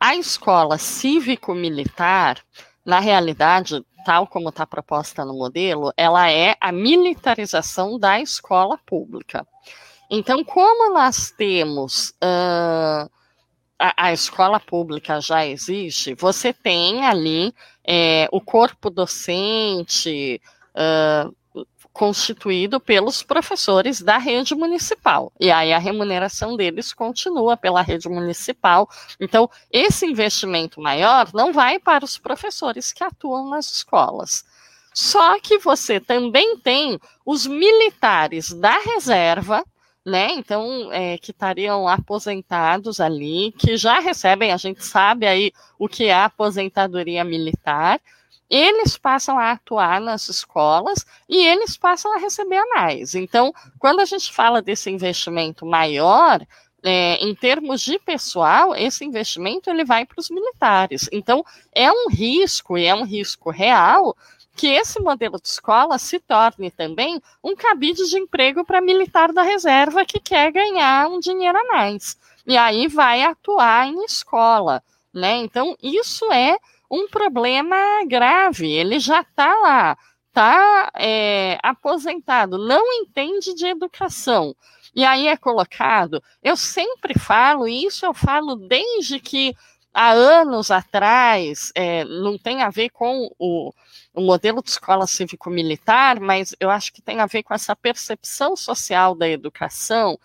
A 0.04 0.16
escola 0.16 0.78
cívico-militar, 0.78 2.42
na 2.84 2.98
realidade, 2.98 3.86
tal 4.04 4.26
como 4.26 4.48
está 4.48 4.66
proposta 4.66 5.24
no 5.24 5.32
modelo, 5.32 5.92
ela 5.96 6.28
é 6.28 6.56
a 6.60 6.72
militarização 6.72 8.00
da 8.00 8.20
escola 8.20 8.76
pública. 8.84 9.46
Então, 10.10 10.42
como 10.42 10.92
nós 10.92 11.30
temos 11.30 12.08
uh, 12.20 13.08
a, 13.78 14.12
escola 14.12 14.58
pública 14.58 15.20
já 15.20 15.46
existe, 15.46 16.14
você 16.14 16.52
tem 16.52 17.06
ali 17.06 17.54
é, 17.86 18.28
o 18.32 18.40
corpo 18.40 18.90
docente, 18.90 20.42
uh, 20.74 21.32
constituído 21.92 22.80
pelos 22.80 23.22
professores 23.22 24.00
da 24.00 24.16
rede 24.16 24.54
municipal. 24.54 25.32
E 25.38 25.50
aí 25.50 25.72
a 25.72 25.78
remuneração 25.78 26.56
deles 26.56 26.92
continua 26.92 27.56
pela 27.56 27.82
rede 27.82 28.08
municipal. 28.08 28.88
Então, 29.20 29.48
esse 29.70 30.06
investimento 30.06 30.80
maior 30.80 31.28
não 31.34 31.52
vai 31.52 31.78
para 31.78 32.04
os 32.04 32.16
professores 32.16 32.92
que 32.92 33.04
atuam 33.04 33.50
nas 33.50 33.70
escolas. 33.70 34.44
Só 34.94 35.38
que 35.40 35.58
você 35.58 36.00
também 36.00 36.58
tem 36.58 36.98
os 37.24 37.46
militares 37.46 38.52
da 38.52 38.78
reserva, 38.78 39.64
né? 40.04 40.32
Então, 40.32 40.90
é, 40.92 41.16
que 41.16 41.30
estariam 41.30 41.88
aposentados 41.88 43.00
ali, 43.00 43.54
que 43.58 43.76
já 43.76 44.00
recebem, 44.00 44.52
a 44.52 44.56
gente 44.56 44.84
sabe 44.84 45.26
aí 45.26 45.52
o 45.78 45.88
que 45.88 46.04
é 46.04 46.14
aposentadoria 46.14 47.24
militar, 47.24 48.00
eles 48.54 48.98
passam 48.98 49.38
a 49.38 49.52
atuar 49.52 49.98
nas 49.98 50.28
escolas 50.28 51.06
e 51.26 51.42
eles 51.42 51.74
passam 51.74 52.14
a 52.14 52.18
receber 52.18 52.58
a 52.58 52.66
mais. 52.74 53.14
Então, 53.14 53.50
quando 53.78 54.00
a 54.00 54.04
gente 54.04 54.30
fala 54.30 54.60
desse 54.60 54.90
investimento 54.90 55.64
maior, 55.64 56.46
é, 56.82 57.14
em 57.14 57.34
termos 57.34 57.80
de 57.80 57.98
pessoal, 57.98 58.76
esse 58.76 59.06
investimento 59.06 59.70
ele 59.70 59.86
vai 59.86 60.04
para 60.04 60.20
os 60.20 60.28
militares. 60.28 61.08
Então, 61.10 61.42
é 61.74 61.90
um 61.90 62.10
risco, 62.10 62.76
e 62.76 62.84
é 62.84 62.94
um 62.94 63.04
risco 63.04 63.50
real, 63.50 64.14
que 64.54 64.66
esse 64.66 65.00
modelo 65.00 65.40
de 65.40 65.48
escola 65.48 65.98
se 65.98 66.20
torne 66.20 66.70
também 66.70 67.22
um 67.42 67.56
cabide 67.56 68.06
de 68.06 68.18
emprego 68.18 68.66
para 68.66 68.82
militar 68.82 69.32
da 69.32 69.40
reserva 69.40 70.04
que 70.04 70.20
quer 70.20 70.52
ganhar 70.52 71.08
um 71.08 71.18
dinheiro 71.18 71.56
a 71.56 71.72
mais. 71.72 72.18
E 72.46 72.54
aí 72.58 72.86
vai 72.86 73.22
atuar 73.22 73.86
em 73.86 74.04
escola. 74.04 74.82
Né? 75.14 75.36
Então, 75.36 75.74
isso 75.82 76.30
é 76.30 76.58
um 76.92 77.08
problema 77.08 77.76
grave. 78.06 78.70
Ele 78.70 79.00
já 79.00 79.22
está 79.22 79.54
lá, 79.60 79.96
está 80.28 80.92
é, 80.94 81.58
aposentado, 81.62 82.58
não 82.58 82.92
entende 82.92 83.54
de 83.54 83.66
educação. 83.66 84.54
E 84.94 85.02
aí 85.02 85.26
é 85.26 85.36
colocado. 85.38 86.22
Eu 86.42 86.54
sempre 86.54 87.18
falo, 87.18 87.66
e 87.66 87.86
isso 87.86 88.04
eu 88.04 88.12
falo 88.12 88.56
desde 88.56 89.18
que 89.18 89.56
há 89.94 90.10
anos 90.12 90.70
atrás, 90.70 91.72
é, 91.74 92.04
não 92.04 92.36
tem 92.36 92.60
a 92.60 92.68
ver 92.68 92.90
com 92.90 93.30
o, 93.38 93.72
o 94.14 94.20
modelo 94.20 94.62
de 94.62 94.70
escola 94.70 95.06
cívico-militar, 95.06 96.20
mas 96.20 96.54
eu 96.60 96.70
acho 96.70 96.92
que 96.92 97.00
tem 97.00 97.20
a 97.20 97.26
ver 97.26 97.42
com 97.42 97.54
essa 97.54 97.74
percepção 97.74 98.54
social 98.54 99.14
da 99.14 99.28
educação 99.28 100.18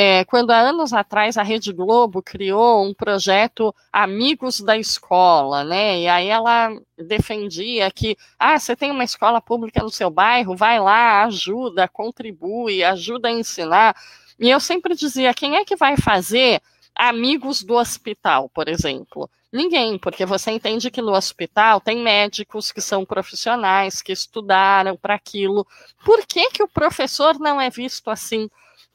é, 0.00 0.24
quando 0.24 0.52
há 0.52 0.60
anos 0.60 0.92
atrás 0.92 1.36
a 1.36 1.42
Rede 1.42 1.72
Globo 1.72 2.22
criou 2.22 2.86
um 2.86 2.94
projeto 2.94 3.74
Amigos 3.92 4.60
da 4.60 4.78
Escola, 4.78 5.64
né? 5.64 6.02
E 6.02 6.06
aí 6.06 6.28
ela 6.28 6.70
defendia 6.96 7.90
que, 7.90 8.16
ah, 8.38 8.56
você 8.56 8.76
tem 8.76 8.92
uma 8.92 9.02
escola 9.02 9.40
pública 9.40 9.82
no 9.82 9.90
seu 9.90 10.08
bairro, 10.08 10.54
vai 10.54 10.78
lá, 10.78 11.24
ajuda, 11.24 11.88
contribui, 11.88 12.84
ajuda 12.84 13.26
a 13.26 13.32
ensinar. 13.32 13.96
E 14.38 14.48
eu 14.48 14.60
sempre 14.60 14.94
dizia, 14.94 15.34
quem 15.34 15.56
é 15.56 15.64
que 15.64 15.74
vai 15.74 15.96
fazer 15.96 16.62
amigos 16.94 17.64
do 17.64 17.74
hospital, 17.74 18.48
por 18.50 18.68
exemplo? 18.68 19.28
Ninguém, 19.52 19.98
porque 19.98 20.24
você 20.24 20.52
entende 20.52 20.92
que 20.92 21.02
no 21.02 21.12
hospital 21.12 21.80
tem 21.80 21.98
médicos 21.98 22.70
que 22.70 22.80
são 22.80 23.04
profissionais, 23.04 24.00
que 24.00 24.12
estudaram 24.12 24.96
para 24.96 25.16
aquilo. 25.16 25.66
Por 26.04 26.24
que, 26.24 26.50
que 26.50 26.62
o 26.62 26.68
professor 26.68 27.36
não 27.40 27.60
é 27.60 27.68
visto 27.68 28.10
assim? 28.10 28.48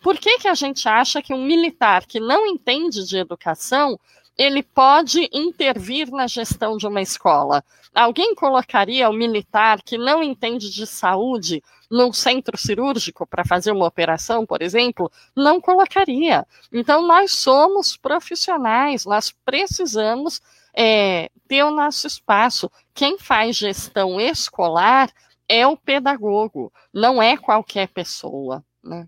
Por 0.03 0.19
que, 0.19 0.38
que 0.38 0.49
a 0.49 0.53
gente 0.53 0.88
acha 0.88 1.21
que 1.21 1.34
um 1.34 1.45
militar 1.45 2.05
que 2.05 2.19
não 2.19 2.45
entende 2.45 3.07
de 3.07 3.17
educação 3.17 3.97
ele 4.38 4.61
pode 4.61 5.30
intervir 5.31 6.11
na 6.11 6.27
gestão 6.27 6.75
de 6.75 6.85
uma 6.85 7.01
escola? 7.01 7.63
Alguém 7.95 8.35
colocaria 8.35 9.09
o 9.09 9.13
militar 9.13 9.81
que 9.81 9.97
não 9.97 10.21
entende 10.21 10.69
de 10.69 10.85
saúde 10.85 11.63
num 11.89 12.11
centro 12.11 12.57
cirúrgico 12.57 13.25
para 13.25 13.45
fazer 13.45 13.71
uma 13.71 13.85
operação, 13.85 14.45
por 14.45 14.61
exemplo? 14.61 15.09
Não 15.34 15.61
colocaria. 15.61 16.45
Então, 16.69 17.07
nós 17.07 17.31
somos 17.31 17.95
profissionais, 17.95 19.05
nós 19.05 19.34
precisamos 19.45 20.41
é, 20.75 21.30
ter 21.47 21.63
o 21.63 21.71
nosso 21.71 22.07
espaço. 22.07 22.69
Quem 22.93 23.17
faz 23.17 23.55
gestão 23.55 24.19
escolar 24.19 25.09
é 25.47 25.65
o 25.65 25.77
pedagogo, 25.77 26.73
não 26.91 27.23
é 27.23 27.38
qualquer 27.38 27.88
pessoa. 27.88 28.61
Né? 28.84 29.07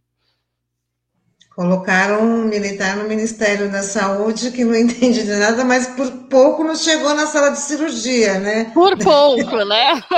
Colocaram 1.55 2.21
um 2.21 2.43
militar 2.43 2.97
no 2.97 3.07
Ministério 3.07 3.71
da 3.71 3.81
Saúde 3.81 4.51
que 4.51 4.65
não 4.65 4.75
entende 4.79 5.23
de 5.23 5.35
nada, 5.37 5.63
mas 5.63 5.87
por 5.87 6.11
pouco 6.29 6.65
não 6.65 6.75
chegou 6.75 7.15
na 7.15 7.25
sala 7.25 7.51
de 7.51 7.59
cirurgia, 7.59 8.37
né? 8.39 8.71
Por 8.73 8.97
pouco, 8.97 9.63
né? 9.63 10.03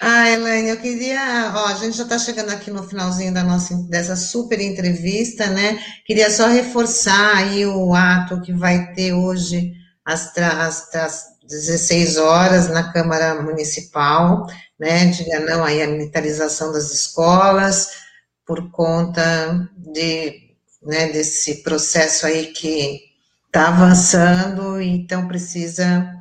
ah, 0.00 0.30
Elaine, 0.30 0.70
eu 0.70 0.78
queria. 0.78 1.52
Ó, 1.54 1.66
a 1.66 1.74
gente 1.74 1.98
já 1.98 2.04
está 2.04 2.18
chegando 2.18 2.48
aqui 2.48 2.70
no 2.70 2.82
finalzinho 2.82 3.34
da 3.34 3.44
nossa 3.44 3.74
dessa 3.90 4.16
super 4.16 4.58
entrevista, 4.58 5.48
né? 5.48 5.78
Queria 6.06 6.30
só 6.30 6.46
reforçar 6.46 7.36
aí 7.36 7.66
o 7.66 7.92
ato 7.92 8.40
que 8.40 8.54
vai 8.54 8.94
ter 8.94 9.12
hoje 9.12 9.74
às, 10.02 10.34
às, 10.38 10.94
às 10.94 11.24
16 11.46 12.16
horas 12.16 12.70
na 12.70 12.90
Câmara 12.90 13.42
Municipal, 13.42 14.46
né? 14.80 15.08
Diga 15.08 15.40
não 15.40 15.62
aí 15.62 15.82
a 15.82 15.88
militarização 15.88 16.72
das 16.72 16.90
escolas 16.90 18.02
por 18.46 18.70
conta 18.70 19.68
de, 19.76 20.50
né, 20.82 21.08
desse 21.08 21.62
processo 21.62 22.26
aí 22.26 22.46
que 22.46 23.02
está 23.46 23.68
avançando, 23.68 24.80
então 24.80 25.28
precisa 25.28 26.12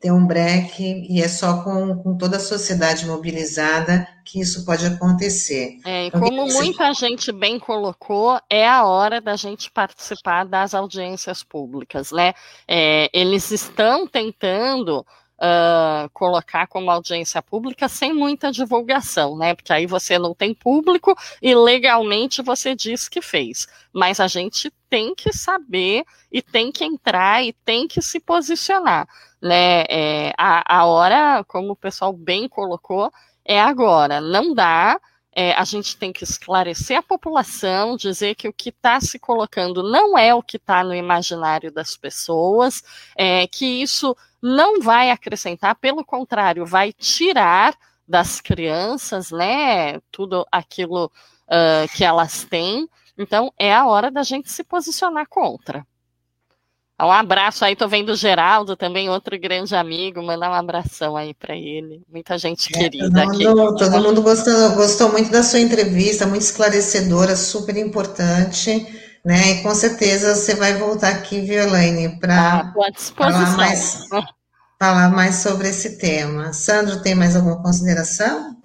ter 0.00 0.12
um 0.12 0.26
break, 0.26 1.06
e 1.10 1.20
é 1.20 1.28
só 1.28 1.62
com, 1.62 1.96
com 2.02 2.16
toda 2.16 2.36
a 2.36 2.40
sociedade 2.40 3.04
mobilizada 3.04 4.06
que 4.24 4.40
isso 4.40 4.64
pode 4.64 4.86
acontecer. 4.86 5.78
É, 5.84 6.06
e 6.06 6.10
como 6.10 6.46
muita 6.46 6.92
gente 6.94 7.32
bem 7.32 7.58
colocou, 7.58 8.40
é 8.48 8.68
a 8.68 8.84
hora 8.84 9.20
da 9.20 9.34
gente 9.34 9.70
participar 9.70 10.44
das 10.44 10.72
audiências 10.72 11.42
públicas, 11.42 12.12
né? 12.12 12.32
É, 12.66 13.10
eles 13.12 13.50
estão 13.50 14.06
tentando 14.06 15.04
uh, 15.38 16.08
colocar 16.10 16.66
como 16.66 16.90
audiência 16.90 17.40
pública 17.40 17.88
sem 17.88 18.12
muita 18.12 18.50
divulgação, 18.50 19.36
né? 19.36 19.54
Porque 19.54 19.72
aí 19.72 19.86
você 19.86 20.18
não 20.18 20.34
tem 20.34 20.52
público 20.52 21.16
e 21.40 21.54
legalmente 21.54 22.42
você 22.42 22.74
diz 22.74 23.08
que 23.08 23.22
fez. 23.22 23.66
Mas 23.92 24.20
a 24.20 24.26
gente 24.26 24.72
tem 24.90 25.14
que 25.14 25.32
saber 25.32 26.04
e 26.30 26.42
tem 26.42 26.72
que 26.72 26.84
entrar 26.84 27.44
e 27.44 27.52
tem 27.52 27.86
que 27.86 28.02
se 28.02 28.20
posicionar, 28.20 29.08
né? 29.40 29.84
É, 29.88 30.32
a, 30.36 30.80
a 30.80 30.86
hora, 30.86 31.44
como 31.44 31.72
o 31.72 31.76
pessoal 31.76 32.12
bem 32.12 32.48
colocou, 32.48 33.10
é 33.44 33.60
agora. 33.60 34.20
Não 34.20 34.54
dá. 34.54 35.00
É, 35.40 35.52
a 35.52 35.62
gente 35.62 35.96
tem 35.96 36.12
que 36.12 36.24
esclarecer 36.24 36.98
a 36.98 37.02
população, 37.02 37.96
dizer 37.96 38.34
que 38.34 38.48
o 38.48 38.52
que 38.52 38.70
está 38.70 39.00
se 39.00 39.20
colocando 39.20 39.84
não 39.84 40.18
é 40.18 40.34
o 40.34 40.42
que 40.42 40.56
está 40.56 40.82
no 40.82 40.92
imaginário 40.92 41.70
das 41.70 41.96
pessoas, 41.96 42.82
é, 43.16 43.46
que 43.46 43.64
isso 43.64 44.16
não 44.42 44.80
vai 44.80 45.12
acrescentar, 45.12 45.76
pelo 45.76 46.04
contrário, 46.04 46.66
vai 46.66 46.92
tirar 46.92 47.78
das 48.04 48.40
crianças, 48.40 49.30
né, 49.30 50.00
tudo 50.10 50.44
aquilo 50.50 51.04
uh, 51.46 51.96
que 51.96 52.02
elas 52.04 52.42
têm. 52.42 52.88
Então, 53.16 53.52
é 53.56 53.72
a 53.72 53.86
hora 53.86 54.10
da 54.10 54.24
gente 54.24 54.50
se 54.50 54.64
posicionar 54.64 55.28
contra. 55.28 55.86
Um 57.00 57.12
abraço 57.12 57.64
aí, 57.64 57.76
tô 57.76 57.86
vendo 57.86 58.10
o 58.10 58.16
Geraldo 58.16 58.76
também, 58.76 59.08
outro 59.08 59.38
grande 59.38 59.74
amigo, 59.74 60.22
mandar 60.22 60.50
um 60.50 60.54
abração 60.54 61.16
aí 61.16 61.32
para 61.32 61.54
ele. 61.54 62.02
Muita 62.10 62.36
gente 62.36 62.74
é, 62.74 62.78
querida 62.78 63.22
todo 63.22 63.30
aqui. 63.30 63.44
todo 63.44 64.02
mundo 64.02 64.20
gostou, 64.20 64.70
gostou 64.74 65.12
muito 65.12 65.30
da 65.30 65.42
sua 65.42 65.60
entrevista, 65.60 66.26
muito 66.26 66.42
esclarecedora, 66.42 67.36
super 67.36 67.76
importante 67.76 68.86
né? 69.24 69.50
E 69.50 69.62
com 69.62 69.74
certeza 69.74 70.34
você 70.34 70.54
vai 70.54 70.74
voltar 70.74 71.10
aqui, 71.10 71.40
Violaine, 71.40 72.18
para 72.18 72.60
ah, 72.60 72.74
falar, 73.14 73.56
mais, 73.56 74.08
falar 74.78 75.10
mais 75.10 75.36
sobre 75.36 75.68
esse 75.68 75.98
tema. 75.98 76.52
Sandro, 76.54 77.02
tem 77.02 77.14
mais 77.14 77.36
alguma 77.36 77.62
consideração? 77.62 78.56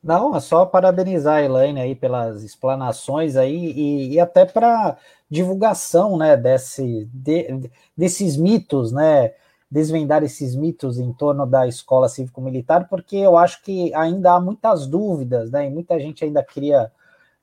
Não, 0.00 0.36
é 0.36 0.40
só 0.40 0.64
parabenizar 0.64 1.38
a 1.38 1.42
Elaine 1.42 1.80
aí 1.80 1.94
pelas 1.96 2.44
explanações 2.44 3.34
aí 3.34 3.72
e, 3.72 4.14
e 4.14 4.20
até 4.20 4.44
para 4.44 4.96
divulgação, 5.30 6.16
né, 6.16 6.36
desse, 6.36 7.08
de, 7.12 7.70
desses 7.96 8.36
mitos, 8.36 8.92
né, 8.92 9.32
desvendar 9.70 10.22
esses 10.22 10.54
mitos 10.54 10.98
em 10.98 11.12
torno 11.12 11.46
da 11.46 11.66
escola 11.66 12.08
cívico-militar, 12.08 12.88
porque 12.88 13.16
eu 13.16 13.36
acho 13.36 13.62
que 13.62 13.92
ainda 13.94 14.32
há 14.32 14.40
muitas 14.40 14.86
dúvidas, 14.86 15.50
né, 15.50 15.66
e 15.66 15.70
muita 15.70 15.98
gente 16.00 16.24
ainda 16.24 16.42
cria 16.42 16.90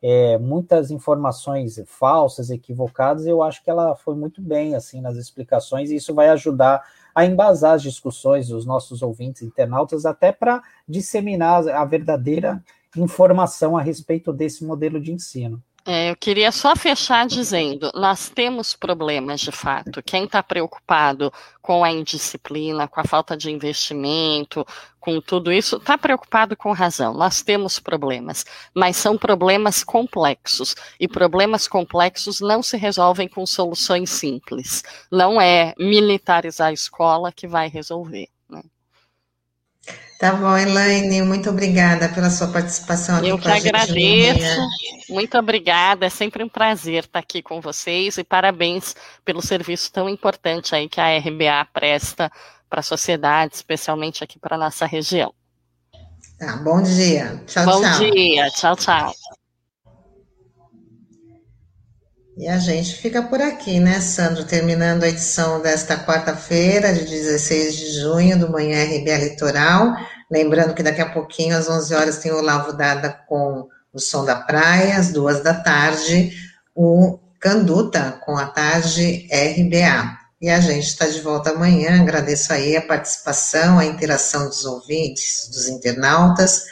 é, 0.01 0.37
muitas 0.37 0.91
informações 0.91 1.81
falsas, 1.85 2.49
equivocadas, 2.49 3.25
e 3.25 3.29
eu 3.29 3.41
acho 3.41 3.63
que 3.63 3.69
ela 3.69 3.95
foi 3.95 4.15
muito 4.15 4.41
bem 4.41 4.75
assim 4.75 5.01
nas 5.01 5.15
explicações, 5.17 5.89
e 5.89 5.95
isso 5.95 6.13
vai 6.13 6.29
ajudar 6.29 6.83
a 7.13 7.25
embasar 7.25 7.73
as 7.73 7.81
discussões 7.81 8.49
dos 8.49 8.65
nossos 8.65 9.01
ouvintes 9.01 9.41
internautas, 9.41 10.05
até 10.05 10.31
para 10.31 10.61
disseminar 10.87 11.67
a 11.69 11.85
verdadeira 11.85 12.63
informação 12.97 13.77
a 13.77 13.81
respeito 13.81 14.33
desse 14.33 14.65
modelo 14.65 14.99
de 14.99 15.11
ensino. 15.11 15.61
É, 15.87 16.09
eu 16.09 16.15
queria 16.15 16.51
só 16.51 16.75
fechar 16.75 17.27
dizendo: 17.27 17.91
nós 17.93 18.27
temos 18.27 18.75
problemas 18.75 19.39
de 19.39 19.51
fato. 19.51 20.01
Quem 20.01 20.23
está 20.25 20.41
preocupado 20.41 21.31
com 21.61 21.83
a 21.83 21.91
indisciplina, 21.91 22.87
com 22.87 22.99
a 22.99 23.03
falta 23.03 23.37
de 23.37 23.51
investimento, 23.51 24.65
com 24.99 25.21
tudo 25.21 25.51
isso, 25.51 25.77
está 25.77 25.95
preocupado 25.95 26.57
com 26.57 26.71
razão. 26.71 27.13
Nós 27.13 27.43
temos 27.43 27.77
problemas, 27.77 28.43
mas 28.73 28.97
são 28.97 29.15
problemas 29.15 29.83
complexos. 29.83 30.75
E 30.99 31.07
problemas 31.07 31.67
complexos 31.67 32.41
não 32.41 32.63
se 32.63 32.77
resolvem 32.77 33.27
com 33.27 33.45
soluções 33.45 34.09
simples. 34.09 34.83
Não 35.11 35.39
é 35.39 35.75
militarizar 35.77 36.69
a 36.69 36.73
escola 36.73 37.31
que 37.31 37.47
vai 37.47 37.67
resolver. 37.69 38.27
Tá 40.17 40.31
bom, 40.31 40.57
Elaine, 40.57 41.21
muito 41.23 41.49
obrigada 41.49 42.07
pela 42.07 42.29
sua 42.29 42.47
participação 42.47 43.17
aqui 43.17 43.27
Eu 43.27 43.37
que 43.37 43.49
agradeço, 43.49 44.61
muito 45.09 45.37
obrigada, 45.37 46.05
é 46.05 46.09
sempre 46.09 46.41
um 46.41 46.47
prazer 46.47 47.03
estar 47.03 47.19
aqui 47.19 47.41
com 47.41 47.59
vocês 47.59 48.17
e 48.17 48.23
parabéns 48.23 48.95
pelo 49.25 49.41
serviço 49.41 49.91
tão 49.91 50.07
importante 50.07 50.73
aí 50.73 50.87
que 50.87 51.01
a 51.01 51.17
RBA 51.17 51.67
presta 51.73 52.31
para 52.69 52.79
a 52.79 52.83
sociedade, 52.83 53.55
especialmente 53.55 54.23
aqui 54.23 54.39
para 54.39 54.55
a 54.55 54.59
nossa 54.59 54.85
região. 54.85 55.33
Tá, 56.39 56.57
bom 56.57 56.81
dia. 56.81 57.41
Tchau, 57.45 57.65
bom 57.65 57.81
tchau. 57.81 57.99
Bom 57.99 58.11
dia, 58.11 58.49
tchau, 58.51 58.75
tchau. 58.75 59.13
E 62.37 62.49
a 62.49 62.57
gente 62.57 62.95
fica 62.95 63.23
por 63.23 63.41
aqui, 63.41 63.79
né, 63.79 64.01
Sandro? 64.01 64.43
Terminando 64.43 65.03
a 65.03 65.07
edição 65.07 65.61
desta 65.61 65.95
quarta-feira, 65.97 66.93
de 66.93 67.05
16 67.05 67.75
de 67.77 67.91
junho, 68.01 68.37
do 68.37 68.51
Manhã 68.51 68.83
RBA 68.83 69.17
Litoral. 69.23 69.95
Lembrando 70.29 70.73
que 70.73 70.83
daqui 70.83 70.99
a 70.99 71.09
pouquinho, 71.09 71.55
às 71.55 71.69
11 71.69 71.95
horas, 71.95 72.17
tem 72.17 72.33
o 72.33 72.41
Lavo 72.41 72.73
Dada 72.73 73.09
com 73.29 73.69
o 73.93 73.99
Som 73.99 74.25
da 74.25 74.35
Praia, 74.35 74.97
às 74.97 75.13
duas 75.13 75.41
da 75.41 75.53
tarde, 75.53 76.33
o 76.75 77.17
Canduta 77.39 78.19
com 78.25 78.35
a 78.37 78.47
tarde 78.47 79.29
RBA. 79.31 80.17
E 80.41 80.49
a 80.49 80.59
gente 80.59 80.87
está 80.87 81.07
de 81.07 81.21
volta 81.21 81.51
amanhã. 81.51 82.01
Agradeço 82.01 82.51
aí 82.51 82.75
a 82.75 82.81
participação, 82.81 83.79
a 83.79 83.85
interação 83.85 84.49
dos 84.49 84.65
ouvintes, 84.65 85.47
dos 85.49 85.69
internautas, 85.69 86.65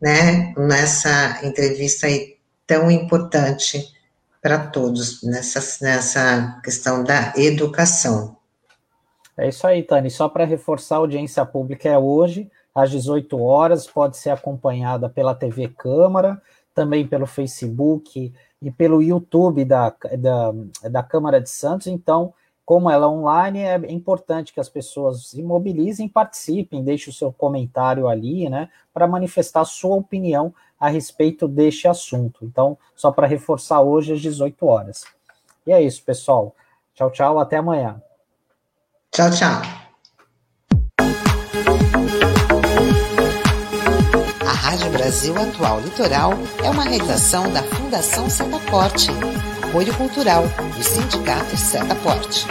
né, 0.00 0.52
nessa 0.56 1.38
entrevista 1.44 2.08
aí 2.08 2.34
tão 2.66 2.90
importante 2.90 3.93
para 4.44 4.58
todos 4.58 5.22
nessa, 5.22 5.82
nessa 5.82 6.60
questão 6.62 7.02
da 7.02 7.32
educação. 7.34 8.36
É 9.38 9.48
isso 9.48 9.66
aí, 9.66 9.82
Tani. 9.82 10.10
Só 10.10 10.28
para 10.28 10.44
reforçar, 10.44 10.96
a 10.96 10.98
audiência 10.98 11.46
pública 11.46 11.88
é 11.88 11.96
hoje, 11.96 12.50
às 12.74 12.90
18 12.90 13.40
horas, 13.40 13.86
pode 13.86 14.18
ser 14.18 14.28
acompanhada 14.28 15.08
pela 15.08 15.34
TV 15.34 15.68
Câmara, 15.68 16.42
também 16.74 17.06
pelo 17.06 17.24
Facebook 17.24 18.34
e 18.60 18.70
pelo 18.70 19.00
YouTube 19.00 19.64
da, 19.64 19.94
da, 20.18 20.52
da 20.90 21.02
Câmara 21.02 21.40
de 21.40 21.48
Santos. 21.48 21.86
Então, 21.86 22.34
como 22.66 22.90
ela 22.90 23.06
é 23.06 23.08
online, 23.08 23.60
é 23.60 23.76
importante 23.90 24.52
que 24.52 24.60
as 24.60 24.68
pessoas 24.68 25.28
se 25.28 25.42
mobilizem, 25.42 26.06
participem, 26.06 26.84
deixem 26.84 27.10
o 27.10 27.16
seu 27.16 27.32
comentário 27.32 28.06
ali, 28.08 28.50
né, 28.50 28.68
para 28.92 29.06
manifestar 29.06 29.62
a 29.62 29.66
sua 29.66 29.96
opinião 29.96 30.52
a 30.84 30.88
respeito 30.88 31.48
deste 31.48 31.88
assunto. 31.88 32.44
Então, 32.44 32.76
só 32.94 33.10
para 33.10 33.26
reforçar 33.26 33.80
hoje 33.80 34.12
às 34.12 34.20
18 34.20 34.66
horas. 34.66 35.04
E 35.66 35.72
é 35.72 35.80
isso, 35.80 36.02
pessoal. 36.02 36.54
Tchau, 36.94 37.10
tchau, 37.10 37.38
até 37.38 37.56
amanhã. 37.56 38.02
Tchau, 39.10 39.30
tchau. 39.30 39.62
A 44.46 44.52
Rádio 44.52 44.90
Brasil 44.90 45.34
Atual 45.40 45.80
Litoral 45.80 46.32
é 46.62 46.68
uma 46.68 46.84
realização 46.84 47.50
da 47.50 47.62
Fundação 47.62 48.28
Setaporte, 48.28 49.08
apoio 49.66 49.96
cultural 49.96 50.42
do 50.42 50.82
Sindicato 50.82 51.56
Setaporte. 51.56 52.46